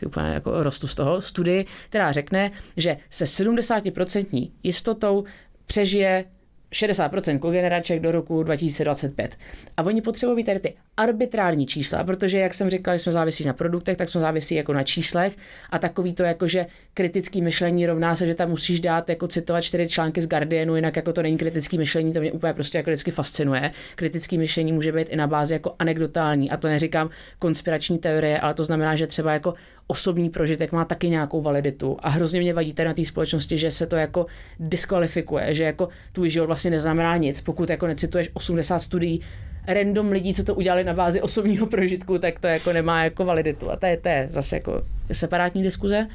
[0.06, 5.24] úplně jako rostu z toho, studii, která řekne, že se 70% jistotou
[5.66, 6.26] přežije
[6.74, 9.36] 60% kogeneraček do roku 2025.
[9.78, 13.98] A oni potřebují tady ty arbitrární čísla, protože, jak jsem říkal, jsme závisí na produktech,
[13.98, 15.38] tak jsme závisí jako na číslech
[15.70, 19.64] a takový to jako, že kritický myšlení rovná se, že tam musíš dát jako citovat
[19.64, 22.90] čtyři články z Guardianu, jinak jako to není kritický myšlení, to mě úplně prostě jako
[22.90, 23.72] vždycky fascinuje.
[23.96, 27.10] Kritický myšlení může být i na bázi jako anekdotální a to neříkám
[27.40, 29.54] konspirační teorie, ale to znamená, že třeba jako
[29.92, 31.98] osobní prožitek má taky nějakou validitu.
[32.00, 34.26] A hrozně mě vadí tady na té společnosti, že se to jako
[34.60, 39.22] diskvalifikuje, že jako tvůj život vlastně neznamená nic, pokud jako necituješ 80 studií
[39.68, 43.72] random lidí, co to udělali na bázi osobního prožitku, tak to jako nemá jako validitu.
[43.72, 46.08] A to je, to je zase jako separátní diskuze,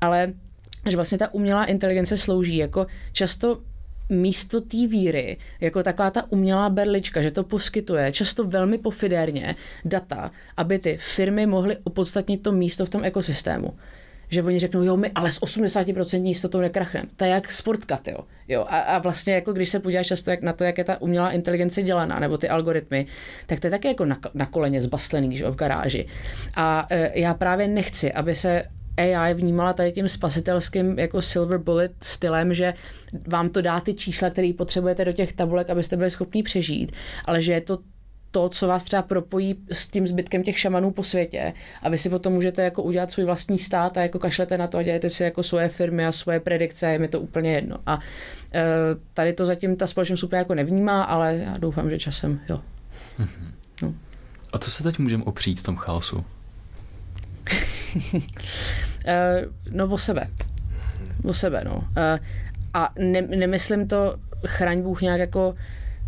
[0.00, 0.32] ale
[0.90, 3.60] že vlastně ta umělá inteligence slouží jako často
[4.08, 9.54] místo té víry, jako taková ta umělá berlička, že to poskytuje často velmi pofidérně
[9.84, 13.74] data, aby ty firmy mohly opodstatnit to místo v tom ekosystému.
[14.28, 17.08] Že oni řeknou, jo, my ale s 80% jistotou nekrachneme.
[17.16, 18.18] To je jak sportkat, jo.
[18.48, 21.00] jo a, a, vlastně jako když se podíváš často jak na to, jak je ta
[21.00, 23.06] umělá inteligence dělaná, nebo ty algoritmy,
[23.46, 26.06] tak to je taky jako na, na koleně zbastlený, že jo, v garáži.
[26.56, 28.64] A e, já právě nechci, aby se
[28.96, 32.74] AI vnímala tady tím spasitelským jako silver bullet stylem, že
[33.28, 36.92] vám to dá ty čísla, které potřebujete do těch tabulek, abyste byli schopni přežít,
[37.24, 37.78] ale že je to
[38.34, 41.52] to, co vás třeba propojí s tím zbytkem těch šamanů po světě
[41.82, 44.78] a vy si potom můžete jako udělat svůj vlastní stát a jako kašlete na to
[44.78, 47.76] a dělejte si jako svoje firmy a svoje predikce, je mi to úplně jedno.
[47.86, 47.98] A
[48.54, 48.64] e,
[49.14, 52.60] tady to zatím ta společnost úplně jako nevnímá, ale já doufám, že časem, jo.
[53.18, 53.52] Mm-hmm.
[53.82, 53.94] No.
[54.52, 56.24] A co se teď můžeme opřít v tom chaosu?
[59.06, 60.28] Eh, no o sebe.
[61.24, 61.84] O sebe, no.
[61.96, 62.18] Eh,
[62.74, 64.16] a ne, nemyslím to
[64.46, 65.54] chraň Bůh nějak jako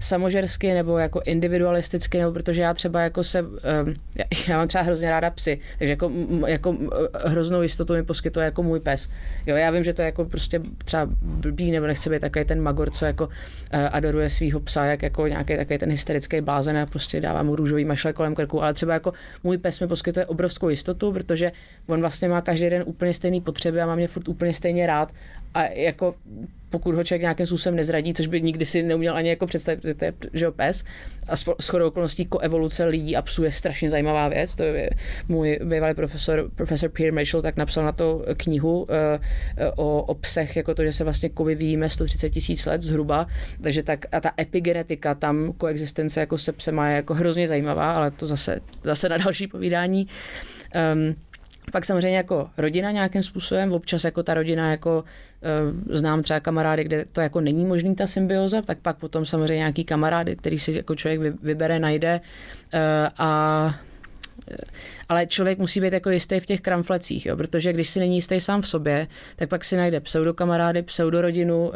[0.01, 3.95] samožersky nebo jako individualisticky, nebo protože já třeba jako se, um,
[4.49, 6.11] já mám třeba hrozně ráda psy, takže jako,
[6.47, 6.77] jako
[7.25, 9.09] hroznou jistotu mi poskytuje jako můj pes.
[9.47, 12.63] Jo, já vím, že to je jako prostě třeba blbý, nebo nechce být takový ten
[12.63, 13.31] magor, co jako uh,
[13.93, 17.85] adoruje svého psa, jak jako nějaký takový ten hysterický blázen a prostě dává mu růžový
[17.85, 19.13] mašle kolem krku, ale třeba jako
[19.45, 21.53] můj pes mi poskytuje obrovskou jistotu, protože
[21.87, 25.13] on vlastně má každý den úplně stejné potřeby a má mě furt úplně stejně rád
[25.55, 26.15] a jako
[26.71, 29.95] pokud ho člověk nějakým způsobem nezradí, což by nikdy si neuměl ani jako představit, že
[29.95, 30.85] to je že pes.
[31.29, 34.55] A s chodou okolností koevoluce lidí a psů je strašně zajímavá věc.
[34.55, 34.91] To je
[35.29, 38.87] můj bývalý profesor, profesor Peter Mitchell, tak napsal na to knihu uh,
[39.77, 43.27] o, o psech, jako to, že se vlastně kovy víme 130 tisíc let zhruba.
[43.63, 48.11] Takže tak, a ta epigenetika tam, koexistence jako se psema je jako hrozně zajímavá, ale
[48.11, 50.09] to zase, zase na další povídání.
[50.95, 51.17] Um,
[51.73, 56.85] pak samozřejmě jako rodina nějakým způsobem, občas jako ta rodina jako uh, znám třeba kamarády,
[56.85, 60.73] kde to jako není možný ta symbioza, tak pak potom samozřejmě nějaký kamarády, který si
[60.73, 62.21] jako člověk vybere, najde
[62.75, 62.81] uh,
[63.19, 63.81] a
[65.09, 68.41] ale člověk musí být jako jistý v těch kramflecích, jo, protože když si není jistý
[68.41, 69.07] sám v sobě,
[69.37, 71.73] tak pak si najde pseudokamarády, pseudorodinu,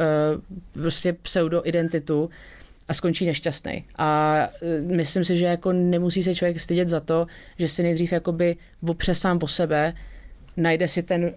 [0.72, 2.30] prostě pseudoidentitu
[2.90, 3.84] a skončí nešťastný.
[3.98, 4.08] A
[4.62, 7.26] e, myslím si, že jako nemusí se člověk stydět za to,
[7.58, 8.56] že si nejdřív jakoby
[8.88, 9.94] opře sám po sebe,
[10.56, 11.32] najde si ten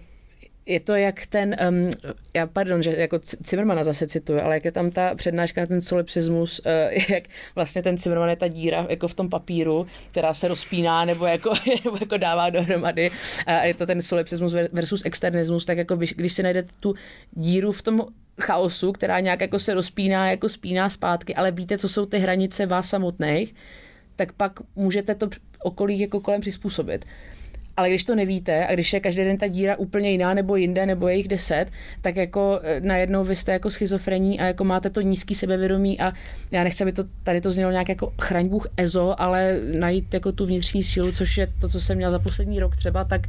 [0.66, 1.90] je to jak ten, um,
[2.34, 5.80] já pardon, že jako Zimmermana zase cituju, ale jak je tam ta přednáška na ten
[5.80, 7.24] solipsismus, uh, jak
[7.54, 11.52] vlastně ten Zimmerman je ta díra jako v tom papíru, která se rozpíná nebo jako,
[11.84, 13.10] nebo jako dává dohromady
[13.46, 16.94] a je to ten solipsismus versus externismus, tak jako když si najdete tu
[17.32, 18.06] díru v tom
[18.40, 22.66] chaosu, která nějak jako se rozpíná, jako spíná zpátky, ale víte, co jsou ty hranice
[22.66, 23.54] vás samotných,
[24.16, 25.28] tak pak můžete to
[25.62, 27.04] okolí jako kolem přizpůsobit.
[27.76, 30.86] ale když to nevíte a když je každý den ta díra úplně jiná nebo jinde
[30.86, 31.66] nebo je jich deset,
[32.02, 36.12] tak jako eh, najednou vy jste jako schizofrení a jako máte to nízký sebevědomí a
[36.50, 40.32] já nechci, aby to tady to znělo nějak jako chraň Bůh EZO, ale najít jako
[40.32, 43.20] tu vnitřní sílu, což je to, co jsem měl za poslední rok třeba, tak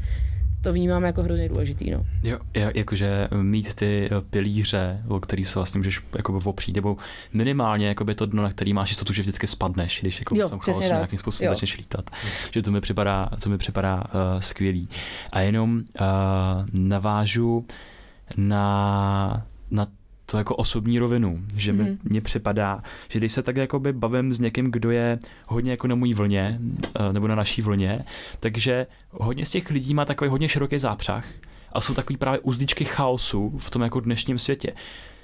[0.66, 1.92] to vnímám jako hrozně důležitý.
[1.92, 2.06] No.
[2.24, 6.98] Jo, jakože mít ty eh, pilíře, o který se vlastně můžeš jako opřít, nebo
[7.34, 10.52] minimálně jakoby to dno, na který máš jistotu, že vždycky spadneš, když jako jo, v
[10.52, 11.54] tom chaosu nějakým způsobem jo.
[11.54, 12.10] začneš lítat.
[12.52, 14.90] Že to mi připadá, to mi připadá uh, skvělý.
[15.32, 16.06] A jenom uh,
[16.74, 17.66] navážu
[18.38, 19.88] na, na
[20.26, 21.98] to jako osobní rovinu, že mi mm.
[22.04, 25.96] mně připadá, že když se tak jakoby bavím s někým, kdo je hodně jako na
[25.96, 26.60] mojí vlně,
[27.00, 28.06] eh, nebo na naší vlně,
[28.40, 31.26] takže hodně z těch lidí má takový hodně široký zápřah
[31.74, 34.74] a jsou takový právě uzdičky chaosu v tom jako dnešním světě.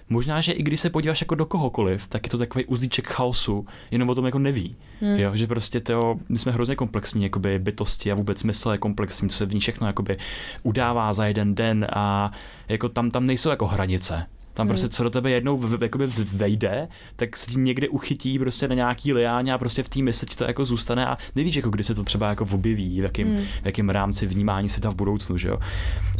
[0.09, 3.65] Možná, že i když se podíváš jako do kohokoliv, tak je to takový uzdíček chaosu,
[3.91, 4.75] jenom o tom jako neví.
[5.01, 5.19] Hmm.
[5.19, 9.29] Jo, že prostě to, my jsme hrozně komplexní jakoby bytosti a vůbec smysl je komplexní,
[9.29, 10.17] co se v ní všechno jakoby
[10.63, 12.31] udává za jeden den a
[12.67, 14.25] jako tam, tam nejsou jako hranice.
[14.53, 14.91] Tam prostě hmm.
[14.91, 18.75] co do tebe jednou v, v, jakoby vejde, tak se ti někde uchytí prostě na
[18.75, 21.83] nějaký liáně a prostě v té mysli ti to jako zůstane a nevíš, jako kdy
[21.83, 23.45] se to třeba jako objeví, v jakém, hmm.
[23.61, 25.57] v jakém rámci vnímání světa v budoucnu, že jo.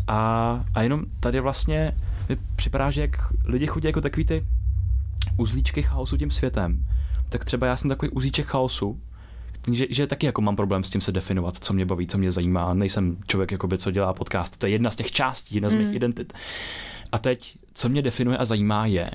[0.08, 1.96] A, a jenom tady vlastně
[2.30, 3.12] mi připadá, že jak
[3.46, 4.46] lidi chodí jako takový ty
[5.38, 6.86] uzlíčky chaosu tím světem,
[7.30, 9.00] tak třeba já jsem takový uzlíček chaosu,
[9.72, 12.32] že, že taky jako mám problém s tím se definovat, co mě baví, co mě
[12.32, 12.74] zajímá.
[12.74, 14.58] Nejsem člověk, jakoby, co dělá podcast.
[14.58, 15.96] To je jedna z těch částí, jedna z mých mm.
[15.96, 16.34] identit.
[17.12, 19.12] A teď, co mě definuje a zajímá, je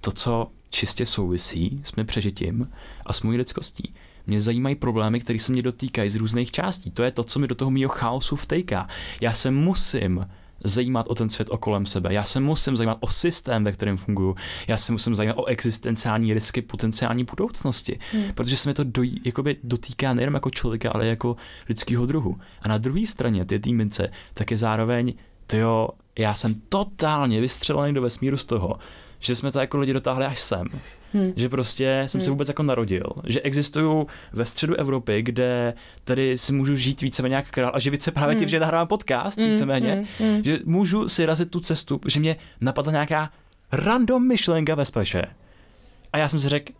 [0.00, 2.70] to, co čistě souvisí s mým přežitím
[3.06, 3.94] a s mojí lidskostí.
[4.26, 6.90] Mě zajímají problémy, které se mě dotýkají z různých částí.
[6.90, 8.88] To je to, co mi do toho mýho chaosu vtejká.
[9.20, 10.26] Já se musím
[10.64, 12.14] zajímat o ten svět okolem sebe.
[12.14, 14.34] Já se musím zajímat o systém, ve kterém funguji.
[14.68, 18.32] Já se musím zajímat o existenciální risky potenciální budoucnosti, hmm.
[18.34, 21.36] protože se mi to do, jakoby dotýká nejen jako člověka, ale jako
[21.68, 22.40] lidského druhu.
[22.62, 25.14] A na druhé straně ty týmince tak je zároveň,
[25.46, 28.78] tyjo, já jsem totálně vystřelený do vesmíru z toho,
[29.20, 30.66] že jsme to jako lidi dotáhli až sem.
[31.12, 31.32] Hmm.
[31.36, 32.24] Že prostě jsem hmm.
[32.24, 33.06] se vůbec jako narodil.
[33.26, 35.74] Že existuju ve středu Evropy, kde
[36.04, 38.40] tady si můžu žít víceméně jak král a živit se právě hmm.
[38.40, 39.50] tím, že nahrávám podcast hmm.
[39.50, 40.06] víceméně.
[40.18, 40.34] Hmm.
[40.34, 40.44] hmm.
[40.44, 43.30] Že můžu si razit tu cestu, že mě napadla nějaká
[43.72, 45.22] random myšlenka ve speše.
[46.12, 46.72] A já jsem si řekl,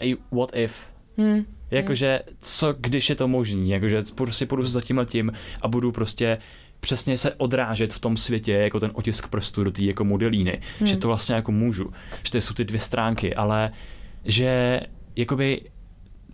[0.00, 0.80] hey, what if?
[1.16, 1.44] Hmm.
[1.70, 3.70] Jakože, co když je to možný?
[3.70, 5.32] Jakože prostě půjdu za tím letím
[5.62, 6.38] a budu prostě
[6.84, 10.86] přesně se odrážet v tom světě jako ten otisk prstu do té jako modelíny, hmm.
[10.86, 11.92] že to vlastně jako můžu,
[12.22, 13.70] že to jsou ty dvě stránky, ale
[14.24, 14.80] že
[15.16, 15.60] jakoby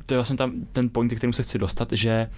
[0.06, 2.30] to je vlastně tam ten point, kterým se chci dostat, že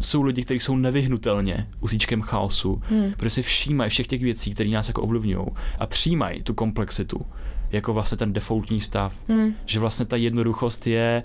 [0.00, 3.12] jsou lidi, kteří jsou nevyhnutelně usíčkem chaosu, hmm.
[3.16, 5.46] protože si všímají všech těch věcí, které nás jako ovlivňují
[5.78, 7.26] a přijímají tu komplexitu
[7.72, 9.54] jako vlastně ten defaultní stav, hmm.
[9.66, 11.22] že vlastně ta jednoduchost je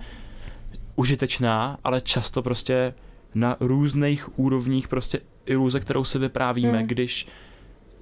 [0.95, 2.93] užitečná, ale často prostě
[3.35, 6.87] na různých úrovních prostě iluze, kterou si vyprávíme, hmm.
[6.87, 7.27] když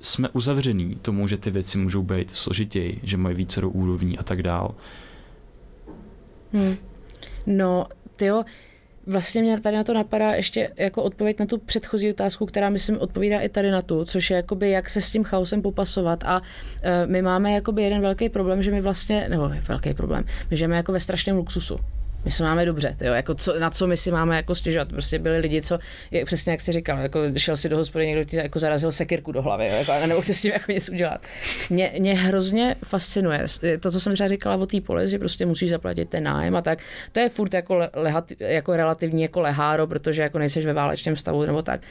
[0.01, 4.23] jsme uzavření tomu, že ty věci můžou být složitěji, že mají více do úrovní a
[4.23, 4.75] tak dál.
[6.53, 6.75] Hmm.
[7.45, 7.85] No,
[8.15, 8.43] tyjo,
[9.07, 12.99] vlastně mě tady na to napadá ještě jako odpověď na tu předchozí otázku, která myslím
[12.99, 16.39] odpovídá i tady na tu, což je jakoby jak se s tím chaosem popasovat a
[16.39, 16.45] uh,
[17.05, 20.91] my máme jakoby jeden velký problém, že my vlastně, nebo velký problém, my žijeme jako
[20.91, 21.77] ve strašném luxusu
[22.27, 24.89] my se máme dobře, tyjo, jako co, na co my si máme jako stěžovat.
[24.89, 25.79] Prostě byli lidi, co,
[26.11, 29.31] je, přesně jak jsi říkal, jako šel si do hospody, někdo ti jako zarazil sekirku
[29.31, 31.21] do hlavy, jo, jako, a nemohl si s tím jako nic udělat.
[31.69, 33.45] Mě, mě hrozně fascinuje
[33.79, 36.61] to, co jsem třeba říkala o té polis, že prostě musíš zaplatit ten nájem a
[36.61, 36.79] tak.
[37.11, 41.45] To je furt jako, lehat, jako relativní jako leháro, protože jako nejseš ve válečném stavu
[41.45, 41.81] nebo tak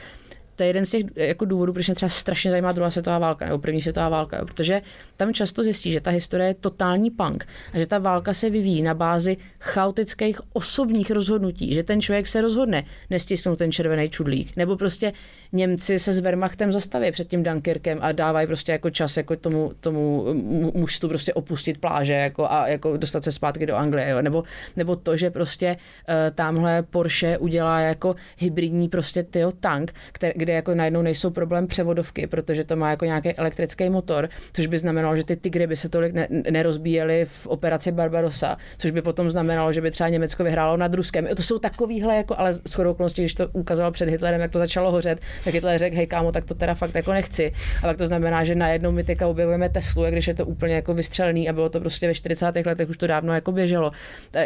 [0.57, 3.45] to je jeden z těch jako důvodů, proč mě třeba strašně zajímá druhá světová válka
[3.45, 4.81] nebo první světová válka, protože
[5.15, 8.81] tam často zjistí, že ta historie je totální punk a že ta válka se vyvíjí
[8.81, 14.77] na bázi chaotických osobních rozhodnutí, že ten člověk se rozhodne nestisknout ten červený čudlík, nebo
[14.77, 15.13] prostě
[15.53, 19.71] Němci se s Wehrmachtem zastaví před tím Dunkirkem a dávají prostě jako čas jako tomu,
[19.79, 20.25] tomu
[20.73, 24.21] mužstvu prostě opustit pláže jako a jako dostat se zpátky do Anglie, jo?
[24.21, 24.43] Nebo,
[24.75, 25.77] nebo to, že prostě
[26.09, 31.67] uh, tamhle Porsche udělá jako hybridní prostě tyjo tank, který, kde jako najednou nejsou problém
[31.67, 35.75] převodovky, protože to má jako nějaký elektrický motor, což by znamenalo, že ty tygry by
[35.75, 40.43] se tolik ne, nerozbíjely v operaci Barbarossa, což by potom znamenalo, že by třeba Německo
[40.43, 41.27] vyhrálo nad Ruskem.
[41.35, 44.91] To jsou takovýhle, jako, ale s okolností, když to ukazoval před Hitlerem, jak to začalo
[44.91, 47.51] hořet, tak Hitler řekl, hej kámo, tak to teda fakt jako nechci.
[47.77, 50.75] A pak to znamená, že najednou my teďka objevujeme Teslu, jak když je to úplně
[50.75, 52.65] jako vystřelený a bylo to prostě ve 40.
[52.65, 53.91] letech už to dávno jako běželo.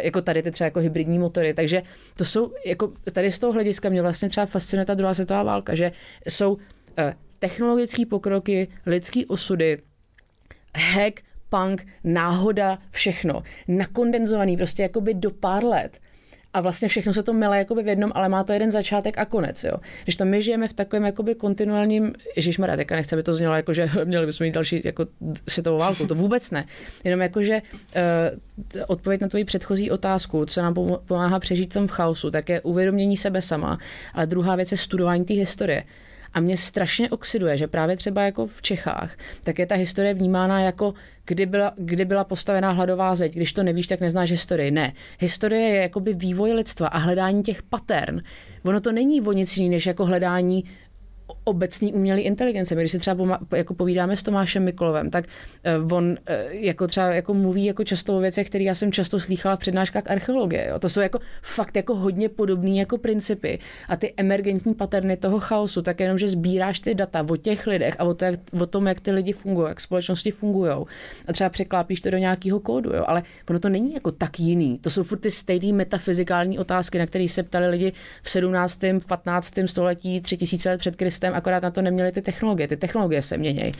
[0.02, 1.54] Jako tady ty třeba jako hybridní motory.
[1.54, 1.82] Takže
[2.16, 5.74] to jsou, jako tady z toho hlediska mě vlastně třeba fascinuje ta druhá světová válka,
[5.74, 5.92] že
[6.28, 6.56] jsou
[6.98, 9.78] eh, technologické pokroky, lidské osudy,
[10.76, 13.42] hack, punk, náhoda, všechno.
[13.68, 15.98] Nakondenzovaný prostě jakoby do pár let
[16.54, 19.24] a vlastně všechno se to mele jakoby v jednom, ale má to jeden začátek a
[19.24, 19.64] konec.
[19.64, 19.72] Jo.
[20.04, 23.72] Když to my žijeme v takovém jakoby kontinuálním, Ježíšmarja, teďka nechce by to znělo jako,
[23.72, 25.06] že měli bychom mít další jako
[25.48, 26.64] světovou válku, to vůbec ne.
[27.04, 30.74] Jenom jako, že uh, odpověď na tvoji předchozí otázku, co nám
[31.06, 33.78] pomáhá přežít v tom v chaosu, tak je uvědomění sebe sama,
[34.14, 35.84] ale druhá věc je studování té historie.
[36.34, 40.60] A mě strašně oxiduje, že právě třeba jako v Čechách, tak je ta historie vnímána
[40.60, 40.94] jako,
[41.26, 43.34] kdy byla, kdy byla postavená hladová zeď.
[43.34, 44.70] Když to nevíš, tak neznáš historii.
[44.70, 44.92] Ne.
[45.18, 48.22] Historie je jakoby vývoj lidstva a hledání těch patern.
[48.64, 50.64] Ono to není o nic jiný, než jako hledání
[51.44, 52.74] obecný umělý inteligence.
[52.74, 55.24] My když si třeba jako povídáme s Tomášem Mikolovem, tak
[55.84, 56.16] uh, on uh,
[56.50, 60.02] jako třeba jako mluví jako často o věcech, které já jsem často slýchala v přednáškách
[60.06, 60.66] archeologie.
[60.70, 60.78] Jo.
[60.78, 63.58] To jsou jako fakt jako hodně podobné jako principy
[63.88, 67.94] a ty emergentní paterny toho chaosu, tak jenom, že sbíráš ty data o těch lidech
[67.98, 70.70] a o, to, jak, o tom, jak ty lidi fungují, jak společnosti fungují
[71.28, 73.04] a třeba překlápíš to do nějakého kódu, jo.
[73.06, 74.78] ale ono to není jako tak jiný.
[74.78, 77.92] To jsou furt ty stejné metafyzikální otázky, na které se ptali lidi
[78.22, 78.80] v 17.
[79.08, 79.54] 15.
[79.66, 82.68] století, 3000 let před Kristem systém, akorát na to neměli ty technologie.
[82.68, 83.72] Ty technologie se mění.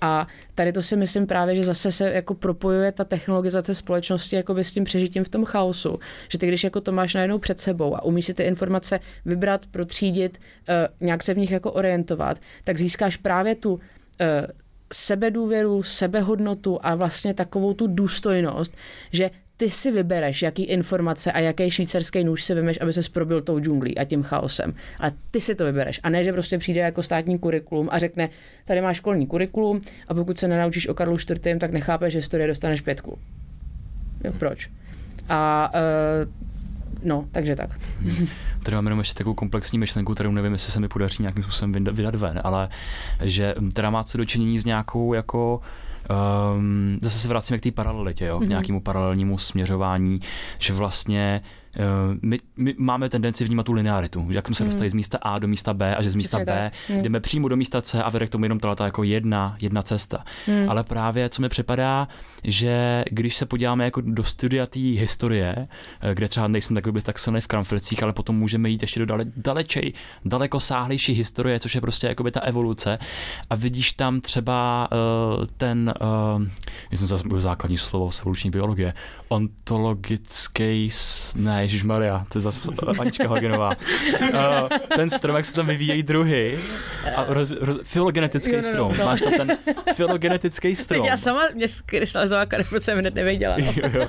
[0.00, 4.56] A tady to si myslím právě, že zase se jako propojuje ta technologizace společnosti jako
[4.56, 5.98] s tím přežitím v tom chaosu.
[6.28, 9.66] Že ty, když jako to máš najednou před sebou a umíš si ty informace vybrat,
[9.66, 13.80] protřídit, uh, nějak se v nich jako orientovat, tak získáš právě tu uh,
[14.92, 18.76] sebedůvěru, sebehodnotu a vlastně takovou tu důstojnost,
[19.12, 19.30] že
[19.64, 23.60] ty si vybereš, jaký informace a jaký švýcarský nůž si vymeš, aby se probil tou
[23.60, 24.74] džunglí a tím chaosem.
[24.98, 26.00] Ale ty si to vybereš.
[26.02, 28.28] A ne, že prostě přijde jako státní kurikulum a řekne,
[28.64, 32.48] tady máš školní kurikulum a pokud se nenaučíš o Karlu IV., tak nechápeš, že historie
[32.48, 33.18] dostaneš pětku.
[34.24, 34.70] Jo, proč?
[35.28, 36.30] A uh,
[37.04, 37.78] no, takže tak.
[38.62, 41.72] Tady máme jenom ještě takovou komplexní myšlenku, kterou nevím, jestli se mi podaří nějakým způsobem
[41.72, 42.68] vydat ven, ale
[43.22, 45.60] že teda má co dočinění s nějakou jako
[46.10, 48.38] um, zase se vracíme k té paralelitě, jo, mm-hmm.
[48.38, 48.48] k mhm.
[48.48, 50.20] nějakému paralelnímu směřování,
[50.58, 51.42] že vlastně
[52.22, 54.68] my, my máme tendenci vnímat tu linearitu, jak jsme se mm.
[54.68, 57.02] dostali z místa A do místa B a že z místa Přesně B tak.
[57.02, 60.24] jdeme přímo do místa C a vede k tomu jenom ta jako jedna, jedna cesta.
[60.46, 60.70] Mm.
[60.70, 62.08] Ale právě, co mi připadá,
[62.44, 65.68] že když se podíváme jako do studia té historie,
[66.00, 69.06] eh, kde třeba nejsem takový tak silný v kramflecích, ale potom můžeme jít ještě do
[69.06, 69.92] dale, dalečej,
[70.24, 72.98] daleko sáhlejší historie, což je prostě jakoby ta evoluce
[73.50, 75.94] a vidíš tam třeba uh, ten,
[76.36, 76.42] uh,
[76.90, 78.94] myslím zase základní slovo z evoluční biologie,
[79.28, 80.90] ontologický,
[81.34, 82.68] ne, Maria, to je zase
[82.98, 83.70] Anička Hagenová.
[84.22, 86.58] Uh, ten strom, jak se tam vyvíjejí druhy,
[87.16, 88.92] a roz, roz, filogenetický jo, no, no, strom.
[88.98, 89.04] No.
[89.04, 89.56] Máš tam ten
[89.94, 91.00] filogenetický strom.
[91.00, 92.46] Teď já sama mě krystalizová
[92.78, 93.56] jsem hned nevěděla.
[93.58, 93.72] No.
[93.76, 94.08] jo, jo.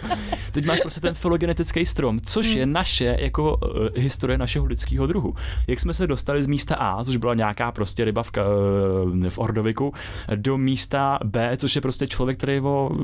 [0.51, 2.57] Teď máš prostě ten filogenetický strom, což hmm.
[2.57, 5.35] je naše jako uh, historie našeho lidského druhu.
[5.67, 9.39] Jak jsme se dostali z místa A, což byla nějaká prostě ryba v, uh, v
[9.39, 9.93] Ordoviku,
[10.35, 12.99] do místa B, což je prostě člověk, který je o uh,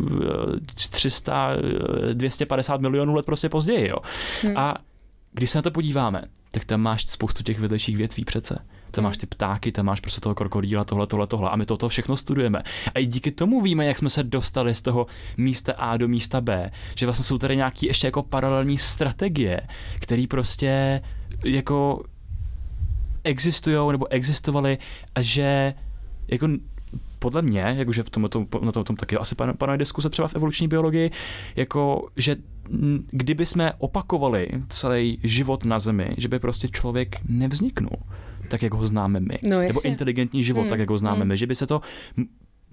[0.91, 1.55] 300,
[2.13, 3.87] 250 milionů let prostě později.
[3.87, 3.97] Jo.
[4.43, 4.57] Hmm.
[4.57, 4.75] A
[5.31, 8.59] když se na to podíváme, tak tam máš spoustu těch vedlejších větví přece.
[8.91, 11.49] Tam máš ty ptáky, tam máš prostě toho krokodýla, tohle, tohle, tohle.
[11.49, 12.63] A my toto všechno studujeme.
[12.95, 15.07] A i díky tomu víme, jak jsme se dostali z toho
[15.37, 16.71] místa A do místa B.
[16.95, 19.61] Že vlastně jsou tady nějaké ještě jako paralelní strategie,
[19.99, 21.01] které prostě
[21.45, 22.03] jako
[23.23, 24.77] existují nebo existovaly
[25.15, 25.73] a že
[26.27, 26.47] jako
[27.21, 30.35] podle mě, jakože v tom, tom, na tom, tom taky asi panuje diskuse třeba v
[30.35, 31.11] evoluční biologii,
[31.55, 32.35] jako, že
[33.11, 37.97] kdyby jsme opakovali celý život na Zemi, že by prostě člověk nevzniknul
[38.51, 39.39] tak, jak ho známe my.
[39.43, 40.69] No, Nebo inteligentní život, hmm.
[40.69, 41.27] tak, jak ho známe hmm.
[41.27, 41.37] my.
[41.37, 41.81] Že by se to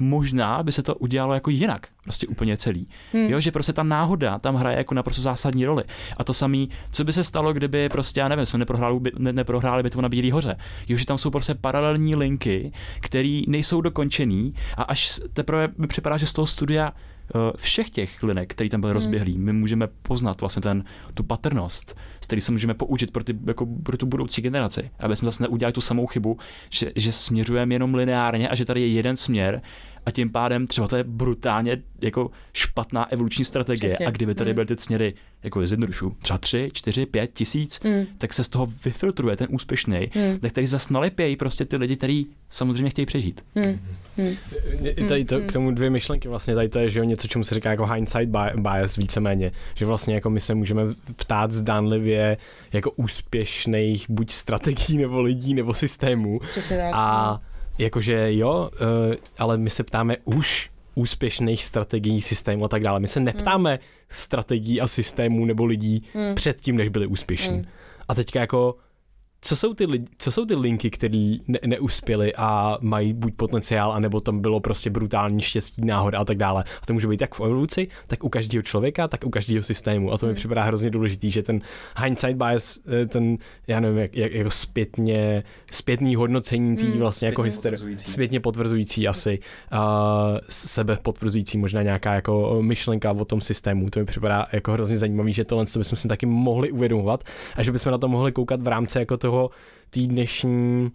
[0.00, 2.88] možná by se to udělalo jako jinak, prostě úplně celý.
[3.12, 3.26] Hmm.
[3.26, 5.84] Jo, že prostě ta náhoda tam hraje jako naprosto zásadní roli.
[6.16, 9.82] A to samé, co by se stalo, kdyby prostě, já nevím, jsme neprohráli, ne, neprohráli
[9.82, 10.56] bitvu na Bílý hoře.
[10.88, 16.16] Jo, že tam jsou prostě paralelní linky, které nejsou dokončený a až teprve mi připadá,
[16.16, 16.92] že z toho studia
[17.34, 18.94] Eh, všech těch linek, který tam byly hmm.
[18.94, 20.84] rozběhlý, my můžeme poznat vlastně ten,
[21.14, 25.16] tu patrnost, z který se můžeme poučit pro, ty, jako pro tu budoucí generaci, aby
[25.16, 26.38] jsme zase neudělali tu samou chybu,
[26.70, 29.62] že, že směřujeme jenom lineárně a že tady je jeden směr
[30.08, 34.06] a tím pádem třeba to je brutálně jako špatná evoluční strategie Přesně.
[34.06, 34.54] a kdyby tady mm.
[34.54, 38.06] byly ty směry jako zjednodušu, třeba tři, čtyři, pět tisíc, mm.
[38.18, 40.38] tak se z toho vyfiltruje ten úspěšný, mm.
[40.38, 43.44] tak tady zase nalepějí prostě ty lidi, kteří samozřejmě chtějí přežít.
[43.54, 43.80] Mm.
[44.16, 45.08] Mm.
[45.08, 47.54] Tady to, k tomu dvě myšlenky vlastně, tady to je že jo, něco, čemu se
[47.54, 50.82] říká jako hindsight bias víceméně, že vlastně jako my se můžeme
[51.16, 52.36] ptát zdánlivě
[52.72, 56.40] jako úspěšných buď strategií nebo lidí nebo systémů
[56.92, 57.48] a no
[57.78, 63.00] jakože jo, uh, ale my se ptáme už úspěšných strategií, systémů a tak dále.
[63.00, 63.78] My se neptáme hmm.
[64.08, 66.34] strategií a systémů nebo lidí hmm.
[66.34, 67.54] předtím, než byli úspěšní.
[67.54, 67.66] Hmm.
[68.08, 68.76] A teďka jako
[69.40, 73.92] co jsou ty, lidi, co jsou ty linky, které ne, neuspěly a mají buď potenciál,
[73.92, 76.64] anebo tam bylo prostě brutální štěstí, náhoda a tak dále.
[76.82, 80.12] A to může být jak v evoluci, tak u každého člověka, tak u každého systému.
[80.12, 80.36] A to mi hmm.
[80.36, 81.60] připadá hrozně důležitý, že ten
[82.04, 86.98] hindsight bias, eh, ten, já nevím, jak, jak jako zpětně, zpětný hodnocení tý hmm.
[86.98, 89.38] vlastně jako historie, zpětně potvrzující asi,
[89.72, 89.78] uh,
[90.48, 93.90] sebe potvrzující možná nějaká jako myšlenka o tom systému.
[93.90, 97.24] To mi připadá jako hrozně zajímavý, že tohle to bychom si taky mohli uvědomovat
[97.56, 99.27] a že bychom na to mohli koukat v rámci jako toho
[99.90, 100.90] té dnešní,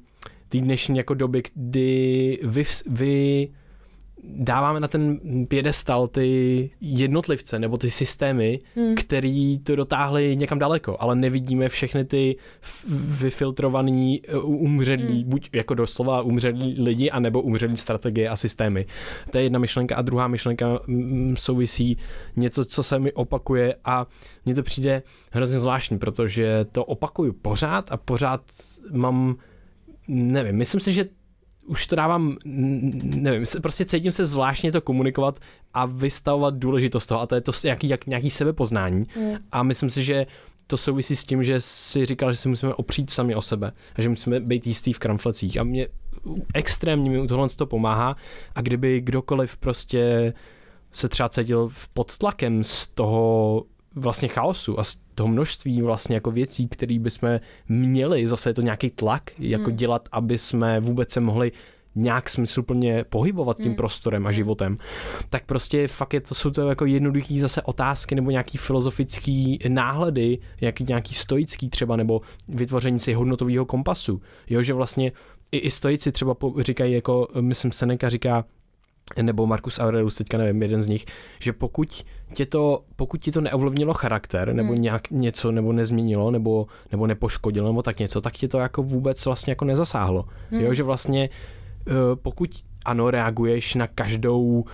[0.50, 3.50] tý dnešní jako doby, kdy vy, vy
[4.24, 8.96] dáváme na ten pědestal ty jednotlivce nebo ty systémy, hmm.
[8.96, 12.36] který to dotáhly někam daleko, ale nevidíme všechny ty
[12.98, 15.30] vyfiltrovaný uh, umřelí, hmm.
[15.30, 18.86] buď jako doslova umřelí lidi, anebo umřelí strategie a systémy.
[19.32, 20.80] To je jedna myšlenka a druhá myšlenka
[21.36, 21.98] souvisí
[22.36, 24.08] něco, co se mi opakuje a
[24.46, 28.42] mně to přijde hrozně zvláštní, protože to opakuju pořád a pořád
[28.92, 29.36] mám
[30.08, 31.06] nevím, myslím si, že
[31.66, 35.40] už to dávám, nevím, prostě cítím se zvláštně to komunikovat
[35.74, 39.08] a vystavovat důležitost toho a to je to nějaký, jak, nějaký sebepoznání.
[39.16, 39.36] Mm.
[39.52, 40.26] a myslím si, že
[40.68, 44.02] to souvisí s tím, že si říkal, že si musíme opřít sami o sebe a
[44.02, 45.58] že musíme být jistý v kramflecích.
[45.58, 45.88] A mě
[46.54, 48.16] extrémně mi tohle to pomáhá.
[48.56, 50.34] A kdyby kdokoliv prostě
[50.92, 53.64] se třeba cítil pod tlakem z toho
[53.96, 57.40] vlastně chaosu a z toho množství vlastně jako věcí, které bychom
[57.70, 59.76] měli, zase je to nějaký tlak, jako hmm.
[59.76, 61.52] dělat, aby jsme vůbec se mohli
[61.96, 63.76] nějak smysluplně pohybovat tím hmm.
[63.76, 64.36] prostorem a hmm.
[64.36, 64.78] životem,
[65.30, 70.40] tak prostě fakt je to, jsou to jako jednoduchý zase otázky nebo nějaký filozofický náhledy,
[70.62, 74.22] jaký nějaký stoický třeba, nebo vytvoření si hodnotového kompasu.
[74.50, 75.12] Jo, že vlastně
[75.52, 78.46] i, i stoici třeba po, říkají, jako myslím Seneca říká,
[79.22, 81.06] nebo Marcus Aurelius, teďka nevím, jeden z nich,
[81.40, 84.82] že pokud tě to, pokud ti to neovlivnilo charakter, nebo hmm.
[84.82, 89.26] nějak něco, nebo nezměnilo, nebo, nebo nepoškodilo, nebo tak něco, tak tě to jako vůbec
[89.26, 90.26] vlastně jako nezasáhlo.
[90.52, 90.62] Hmm.
[90.62, 91.30] Jo, že vlastně
[91.88, 94.66] eh, pokud ano, reaguješ na každou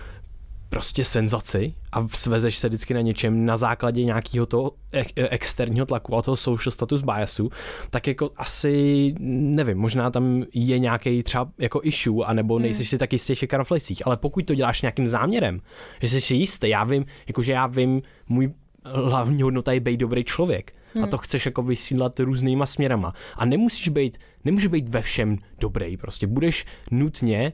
[0.70, 4.72] prostě senzaci a svezeš se vždycky na něčem na základě nějakého toho
[5.16, 7.50] externího tlaku a toho social status biasu,
[7.90, 12.62] tak jako asi, nevím, možná tam je nějaký třeba jako issue, anebo hmm.
[12.62, 15.60] nejsi si taky z těch reflexích, ale pokud to děláš nějakým záměrem,
[16.02, 18.52] že jsi si jistý, já vím, jakože já vím, můj
[18.84, 20.72] hlavní hodnota je být dobrý člověk.
[20.94, 21.04] Hmm.
[21.04, 23.12] A to chceš jako vysílat různýma směrama.
[23.36, 25.96] A nemusíš být, nemůže být ve všem dobrý.
[25.96, 27.52] Prostě budeš nutně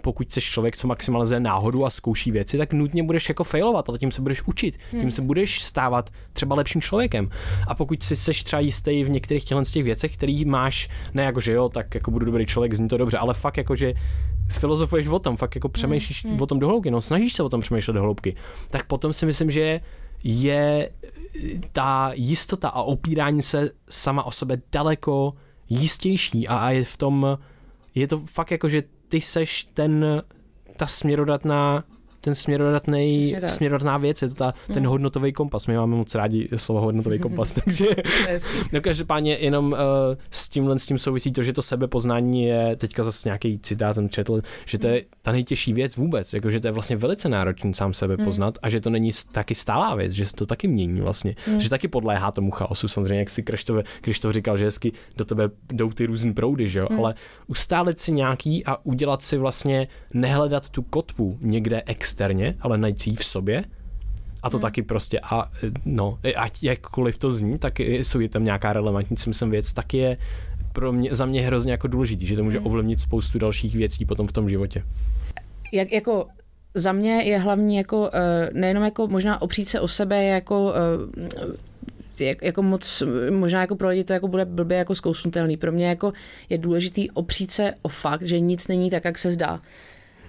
[0.00, 3.98] pokud jsi člověk, co maximalizuje náhodu a zkouší věci, tak nutně budeš jako failovat, ale
[3.98, 5.10] tím se budeš učit, tím hmm.
[5.10, 7.28] se budeš stávat třeba lepším člověkem.
[7.66, 11.40] A pokud si seš třeba jistý v některých těchto těch věcech, který máš, ne jako
[11.40, 13.94] že jo, tak jako budu dobrý člověk, zní to dobře, ale fakt jako, že
[14.48, 16.42] filozofuješ o tom, fakt jako přemýšlíš hmm.
[16.42, 18.36] o tom do hloubky, no snažíš se o tom přemýšlet do hloubky,
[18.70, 19.80] tak potom si myslím, že
[20.24, 20.90] je
[21.72, 25.34] ta jistota a opírání se sama o sebe daleko
[25.68, 27.38] jistější a, a je v tom,
[27.94, 30.22] je to fakt jako, že ty seš ten,
[30.76, 31.84] ta směrodatná
[32.26, 34.86] ten směrodatný, směrodatná věc, je to ta, ten hmm.
[34.86, 35.66] hodnotový kompas.
[35.66, 37.86] My máme moc rádi slovo hodnotový kompas, takže
[38.72, 39.78] no každopádně jenom uh,
[40.30, 44.08] s tímhle s tím souvisí to, že to sebepoznání je, teďka zase nějaký citát jsem
[44.08, 45.04] četl, že to je.
[45.26, 48.24] Ta nejtěžší věc vůbec, jako že to je vlastně velice náročný sám sebe hmm.
[48.24, 51.60] poznat a že to není taky stálá věc, že se to taky mění vlastně, hmm.
[51.60, 55.50] že taky podléhá tomu chaosu samozřejmě, jak si Krištof, Krištof říkal, že hezky do tebe
[55.72, 56.98] jdou ty různé proudy, že jo, hmm.
[56.98, 57.14] ale
[57.46, 63.10] ustálit si nějaký a udělat si vlastně, nehledat tu kotvu někde externě, ale najít si
[63.10, 63.64] ji v sobě.
[64.42, 64.62] A to hmm.
[64.62, 65.50] taky prostě, a
[65.84, 69.94] no, ať jakkoliv to zní, tak jsou je tam nějaká relevantní, si myslím, věc, tak
[69.94, 70.16] je
[70.72, 72.66] pro mě, za mě hrozně jako důležitý, že to může hmm.
[72.66, 74.82] ovlivnit spoustu dalších věcí potom v tom životě.
[75.72, 76.28] Jak jako
[76.74, 82.24] za mě je hlavní jako eh, nejenom jako možná opřít se o sebe jako eh,
[82.24, 85.56] jak, jako moc, možná jako pro lidi to jako bude blbě jako zkousnutelný.
[85.56, 86.12] Pro mě jako
[86.48, 89.60] je důležitý opřít se o fakt, že nic není tak, jak se zdá.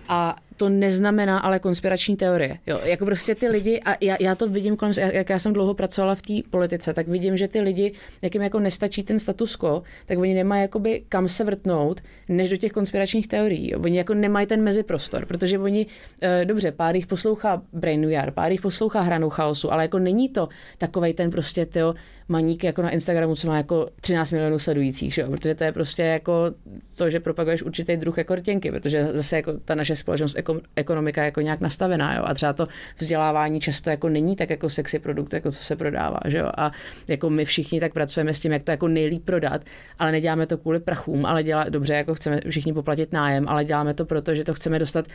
[0.08, 2.58] A to neznamená ale konspirační teorie.
[2.68, 5.74] Jo, jako prostě ty lidi, a já, já to vidím kolem, jak já jsem dlouho
[5.74, 9.56] pracovala v té politice, tak vidím, že ty lidi, jak jim jako nestačí ten status
[9.56, 13.72] quo, tak oni nemají jakoby kam se vrtnout, než do těch konspiračních teorií.
[13.72, 13.80] Jo.
[13.84, 15.86] Oni jako nemají ten meziprostor, protože oni,
[16.22, 20.00] e, dobře, pár jich poslouchá Brain New Year, pár jich poslouchá Hranou chaosu, ale jako
[20.00, 21.94] není to takovej ten prostě, tyjo,
[22.28, 25.32] maník jako na Instagramu, co má jako 13 milionů sledujících, že jo?
[25.32, 26.52] protože to je prostě jako
[26.96, 30.38] to, že propaguješ určitý druh jako rtěnky, protože zase jako ta naše společnost
[30.76, 32.16] ekonomika jako nějak nastavená.
[32.16, 32.24] Jo?
[32.26, 32.68] A třeba to
[32.98, 36.20] vzdělávání často jako není tak jako sexy produkt, jako co se prodává.
[36.26, 36.50] Že jo?
[36.58, 36.72] A
[37.08, 39.62] jako my všichni tak pracujeme s tím, jak to jako nejlíp prodat,
[40.00, 43.94] ale neděláme to kvůli prachům, ale dělá dobře, jako chceme všichni poplatit nájem, ale děláme
[43.94, 45.06] to proto, že to chceme dostat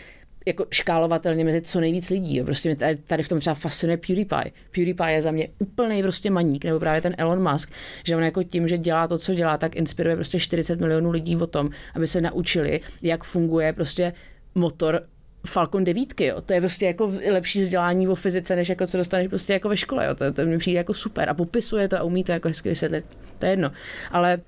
[0.46, 2.36] jako škálovatelně mezi co nejvíc lidí.
[2.36, 2.44] Jo.
[2.44, 4.52] Prostě mě tady v tom třeba fascinuje PewDiePie.
[4.70, 7.72] PewDiePie je za mě úplný prostě maník, nebo právě ten Elon Musk,
[8.04, 11.36] že on jako tím, že dělá to, co dělá, tak inspiruje prostě 40 milionů lidí
[11.36, 14.12] o tom, aby se naučili, jak funguje prostě
[14.54, 15.02] motor
[15.46, 16.40] Falcon 9, jo.
[16.40, 19.76] To je prostě jako lepší vzdělání o fyzice, než jako co dostaneš prostě jako ve
[19.76, 20.14] škole, jo.
[20.14, 23.04] To, to mi přijde jako super a popisuje to a umí to jako hezky vysvětlit.
[23.38, 23.72] To je jedno.
[24.10, 24.38] Ale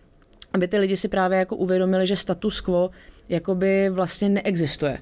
[0.53, 2.91] aby ty lidi si právě jako uvědomili, že status quo
[3.29, 4.99] jakoby vlastně neexistuje.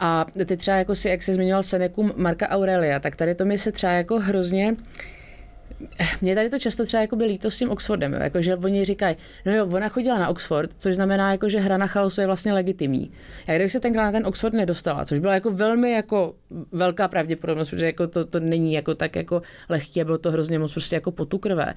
[0.00, 3.58] A ty třeba jako si, jak jsi zmiňoval Senekum Marka Aurelia, tak tady to mi
[3.58, 4.76] se třeba jako hrozně
[6.20, 8.20] mě tady to často třeba jako by líto s tím Oxfordem, jo?
[8.22, 9.16] Jako, že oni říkají,
[9.46, 12.52] no jo, ona chodila na Oxford, což znamená, jako, že hra na chaosu je vlastně
[12.52, 13.10] legitimní.
[13.46, 16.34] A kdybych se tenkrát na ten Oxford nedostala, což byla jako velmi jako
[16.72, 20.72] velká pravděpodobnost, protože jako to, to není jako tak jako lehké, bylo to hrozně moc
[20.72, 21.74] prostě jako potukrvé.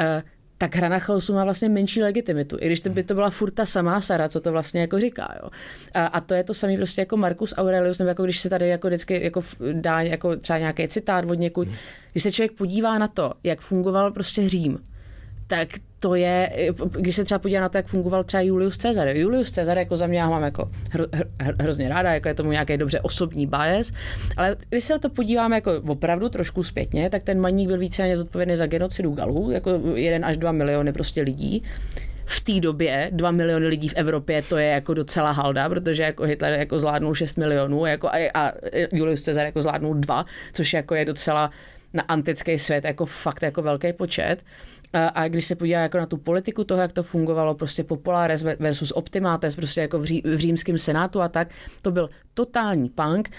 [0.00, 0.22] Uh,
[0.60, 3.50] tak hra na chaosu má vlastně menší legitimitu, i když to by to byla furt
[3.50, 5.34] ta samá Sara, co to vlastně jako říká.
[5.42, 5.50] Jo.
[5.94, 8.68] A, a to je to samé prostě jako Marcus Aurelius, nebo jako když se tady
[8.68, 9.42] jako vždycky jako
[9.72, 11.76] dá jako třeba nějaký citát od někud, hmm.
[12.12, 14.78] když se člověk podívá na to, jak fungoval prostě Řím,
[15.46, 15.68] tak
[16.00, 16.50] to je,
[16.90, 19.08] když se třeba podívá na to, jak fungoval třeba Julius Caesar.
[19.08, 22.52] Julius Caesar jako za mě já mám jako hro, hro, hrozně ráda, jako je tomu
[22.52, 23.92] nějaký dobře osobní bias,
[24.36, 28.16] ale když se na to podíváme jako opravdu trošku zpětně, tak ten maník byl víceméně
[28.16, 31.62] zodpovědný za genocidu Galů, jako 1 až 2 miliony prostě lidí
[32.24, 36.24] v té době 2 miliony lidí v Evropě, to je jako docela halda, protože jako
[36.24, 38.52] Hitler jako zvládnul 6 milionů jako a, a
[38.92, 41.50] Julius Caesar jako zvládnul 2, což jako je docela
[41.92, 44.36] na antický svět jako fakt jako velký počet.
[44.92, 48.92] A když se podívá jako na tu politiku toho, jak to fungovalo, prostě Populares versus
[48.92, 51.48] Optimates, prostě jako v, ří, v římském senátu a tak,
[51.82, 53.30] to byl totální punk,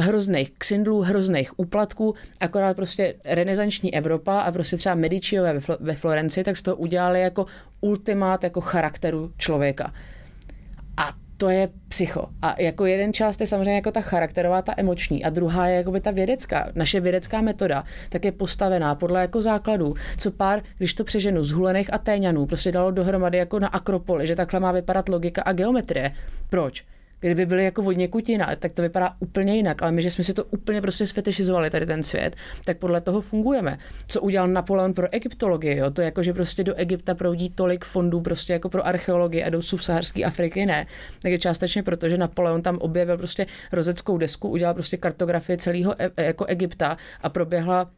[0.00, 6.44] hrozných ksindlů, hrozných úplatků, akorát prostě renesanční Evropa a prostě třeba Mediciové ve, ve Florenci,
[6.44, 7.46] tak z toho udělali jako
[7.80, 9.92] ultimát jako charakteru člověka.
[11.36, 12.28] To je psycho.
[12.42, 16.00] A jako jeden část je samozřejmě jako ta charakterová, ta emoční a druhá je jako
[16.00, 16.72] ta vědecká.
[16.74, 21.52] Naše vědecká metoda tak je postavená podle jako základů, co pár, když to přeženu z
[21.52, 25.52] hulených a téňanů, prostě dalo dohromady jako na Akropoli, že takhle má vypadat logika a
[25.52, 26.12] geometrie.
[26.48, 26.84] Proč?
[27.20, 30.34] Kdyby byly jako vodně kutina, tak to vypadá úplně jinak, ale my, že jsme si
[30.34, 33.78] to úplně prostě sfetešizovali tady ten svět, tak podle toho fungujeme.
[34.06, 35.90] Co udělal Napoleon pro egyptologii, jo?
[35.90, 39.50] to je jako, že prostě do Egypta proudí tolik fondů prostě jako pro archeologii a
[39.50, 40.86] do subsaharské Afriky ne.
[41.22, 45.94] Tak je částečně proto, že Napoleon tam objevil prostě rozeckou desku, udělal prostě kartografii celého
[45.98, 47.90] e- jako Egypta a proběhla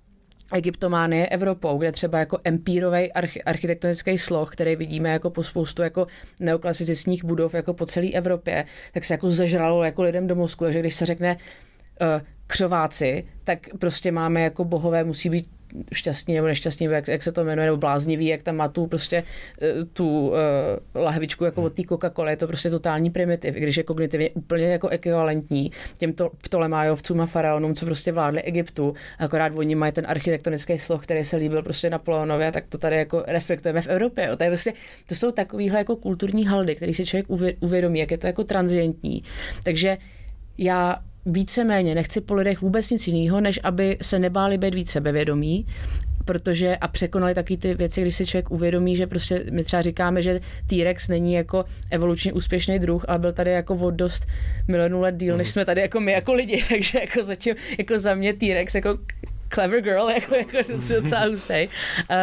[0.53, 6.07] egyptománie Evropou, kde třeba jako empírový arch- architektonický sloh, který vidíme jako po spoustu jako
[6.41, 10.81] neoklasicistních budov jako po celé Evropě, tak se jako zežralo jako lidem do mozku, takže
[10.81, 12.07] když se řekne uh,
[12.47, 15.58] křováci, tak prostě máme jako bohové musí být
[15.93, 19.25] šťastný nebo nešťastný, jak, jak se to jmenuje, nebo bláznivý, jak tam má tu prostě
[19.93, 20.35] tu uh,
[20.95, 24.67] lahvičku jako od té Coca-Cola, je to prostě totální primitiv, i když je kognitivně úplně
[24.67, 30.79] jako ekvivalentní těmto Ptolemájovcům a faraonům, co prostě vládli Egyptu, akorát oni mají ten architektonický
[30.79, 34.27] sloh, který se líbil prostě Napoleonovi, tak to tady jako respektujeme v Evropě.
[34.27, 34.37] Jo.
[34.37, 34.73] To, je prostě,
[35.07, 37.27] to jsou takovýhle jako kulturní haldy, který si člověk
[37.61, 39.23] uvědomí, jak je to jako transientní.
[39.65, 39.99] Takže
[40.59, 40.97] já
[41.29, 45.67] víceméně nechci po lidech vůbec nic jiného, než aby se nebáli být víc sebevědomí,
[46.25, 50.23] protože a překonali taky ty věci, když si člověk uvědomí, že prostě my třeba říkáme,
[50.23, 54.27] že T-Rex není jako evolučně úspěšný druh, ale byl tady jako od dost
[54.69, 55.53] milionů let díl, než mhm.
[55.53, 58.99] jsme tady jako my jako lidi, takže jako zatím, jako za mě T-Rex jako
[59.55, 61.69] clever girl, jako, jako docela hustý.
[62.11, 62.17] Uh,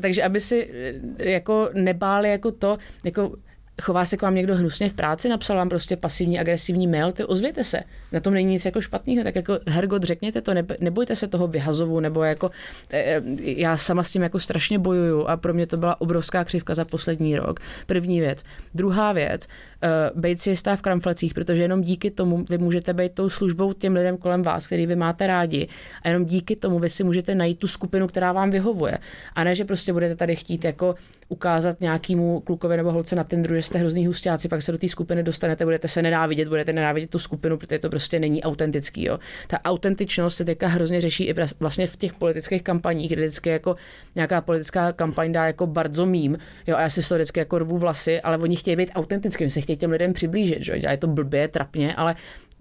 [0.00, 0.70] takže aby si
[1.18, 3.36] jako nebáli jako to, jako
[3.82, 7.24] chová se k vám někdo hnusně v práci, napsal vám prostě pasivní agresivní mail, ty
[7.24, 7.82] ozvěte se.
[8.12, 12.00] Na tom není nic jako špatného, tak jako Hergot, řekněte to, nebojte se toho vyhazovu,
[12.00, 12.50] nebo jako
[12.90, 16.44] e, e, já sama s tím jako strašně bojuju a pro mě to byla obrovská
[16.44, 17.60] křivka za poslední rok.
[17.86, 18.42] První věc.
[18.74, 19.46] Druhá věc,
[19.84, 23.72] uh, být si jistá v kramflecích, protože jenom díky tomu vy můžete být tou službou
[23.72, 25.68] těm lidem kolem vás, který vy máte rádi.
[26.02, 28.98] A jenom díky tomu vy si můžete najít tu skupinu, která vám vyhovuje.
[29.34, 30.94] A ne, že prostě budete tady chtít jako
[31.28, 34.88] ukázat nějakému klukovi nebo holce na ten že jste hrozný hustáci, pak se do té
[34.88, 39.04] skupiny dostanete, budete se nenávidět, budete nenávidět tu skupinu, protože to prostě není autentický.
[39.04, 39.18] Jo.
[39.46, 43.76] Ta autentičnost se teďka hrozně řeší i vlastně v těch politických kampaních, kde vždycky jako
[44.14, 47.78] nějaká politická kampaň dá jako bardzo mím, jo, a já si to vždycky jako rvu
[47.78, 50.80] vlasy, ale oni chtějí být autentický, se chtějí těm lidem přiblížit, že?
[50.90, 52.14] Je to blbě, trapně, ale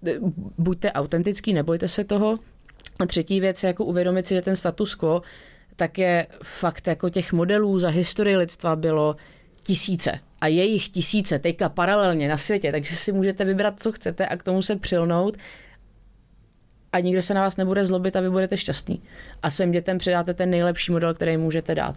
[0.07, 0.13] e,
[0.57, 2.39] buďte autentický, nebojte se toho.
[2.99, 5.21] A třetí věc je jako uvědomit si, že ten status quo
[5.79, 9.15] tak je fakt jako těch modelů za historii lidstva bylo
[9.63, 10.19] tisíce.
[10.41, 14.37] A je jich tisíce teďka paralelně na světě, takže si můžete vybrat, co chcete a
[14.37, 15.37] k tomu se přilnout
[16.93, 19.01] a nikdo se na vás nebude zlobit a vy budete šťastný.
[19.43, 21.95] A svým dětem předáte ten nejlepší model, který můžete dát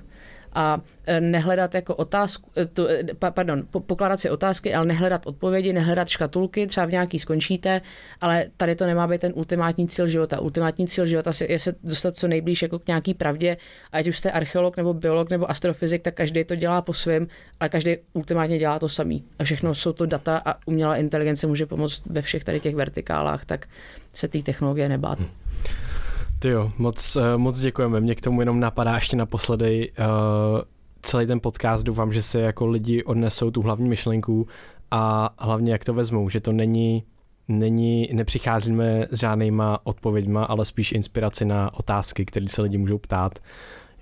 [0.55, 5.73] a e, nehledat jako otázku, e, tu, e, pardon, pokládat si otázky, ale nehledat odpovědi,
[5.73, 7.81] nehledat škatulky, třeba v nějaký skončíte,
[8.20, 10.41] ale tady to nemá být ten ultimátní cíl života.
[10.41, 13.57] Ultimátní cíl života je se dostat co nejblíž jako k nějaký pravdě,
[13.93, 17.27] ať už jste archeolog nebo biolog nebo astrofyzik, tak každý to dělá po svém,
[17.61, 19.24] ale každý ultimátně dělá to samý.
[19.39, 23.45] A všechno jsou to data a umělá inteligence může pomoct ve všech tady těch vertikálách,
[23.45, 23.66] tak
[24.15, 25.19] se té technologie nebát.
[25.19, 25.29] Hmm.
[26.43, 28.01] Ty jo, moc, eh, moc děkujeme.
[28.01, 30.60] Mě k tomu jenom napadá ještě naposledy uh,
[31.02, 31.85] celý ten podcast.
[31.85, 34.47] Doufám, že se jako lidi odnesou tu hlavní myšlenku
[34.90, 37.05] a hlavně jak to vezmou, že to není
[37.48, 43.39] není, nepřicházíme s žádnýma odpověďma, ale spíš inspiraci na otázky, které se lidi můžou ptát.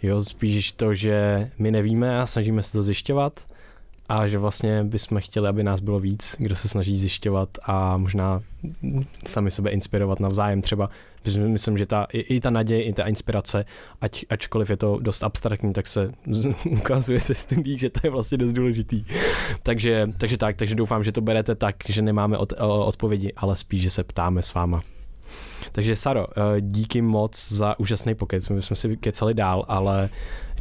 [0.02, 3.49] Jo, spíš to, že my nevíme a snažíme se to zjišťovat
[4.10, 8.42] a že vlastně bychom chtěli, aby nás bylo víc, kdo se snaží zjišťovat a možná
[9.26, 10.90] sami sebe inspirovat navzájem třeba.
[11.38, 13.64] Myslím, že ta, i, i ta naděje, i ta inspirace,
[14.00, 16.12] ať, ačkoliv je to dost abstraktní, tak se
[16.70, 19.04] ukazuje se s tím, že to je vlastně dost důležitý.
[19.62, 22.52] takže, takže tak, takže doufám, že to berete tak, že nemáme od,
[22.84, 24.82] odpovědi, ale spíš, že se ptáme s váma.
[25.72, 28.48] Takže Saro, eh, díky moc za úžasný pokec.
[28.48, 30.08] My jsme si kecali dál, ale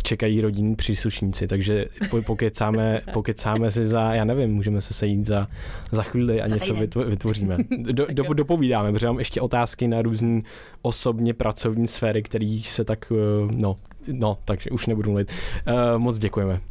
[0.03, 1.85] čekají rodinní příslušníci, takže
[2.25, 5.47] pokecáme, pokecáme si za, já nevím, můžeme se sejít za,
[5.91, 6.73] za chvíli a za něco
[7.05, 7.57] vytvoříme.
[7.91, 10.41] Do, do, dopovídáme, protože mám ještě otázky na různé
[10.81, 13.15] osobně pracovní sféry, které se tak, eh,
[13.51, 13.75] no,
[14.11, 15.31] no, takže už nebudu mluvit.
[15.67, 16.61] Uh, moc děkujeme.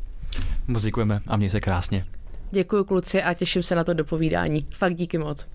[0.68, 2.04] Moc děkujeme a měj se krásně.
[2.50, 4.66] Děkuji kluci a těším se na to dopovídání.
[4.70, 5.46] Fakt díky moc.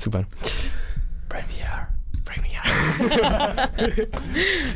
[0.00, 0.26] Super.
[1.28, 1.86] Premiere.
[2.24, 3.68] Premiere.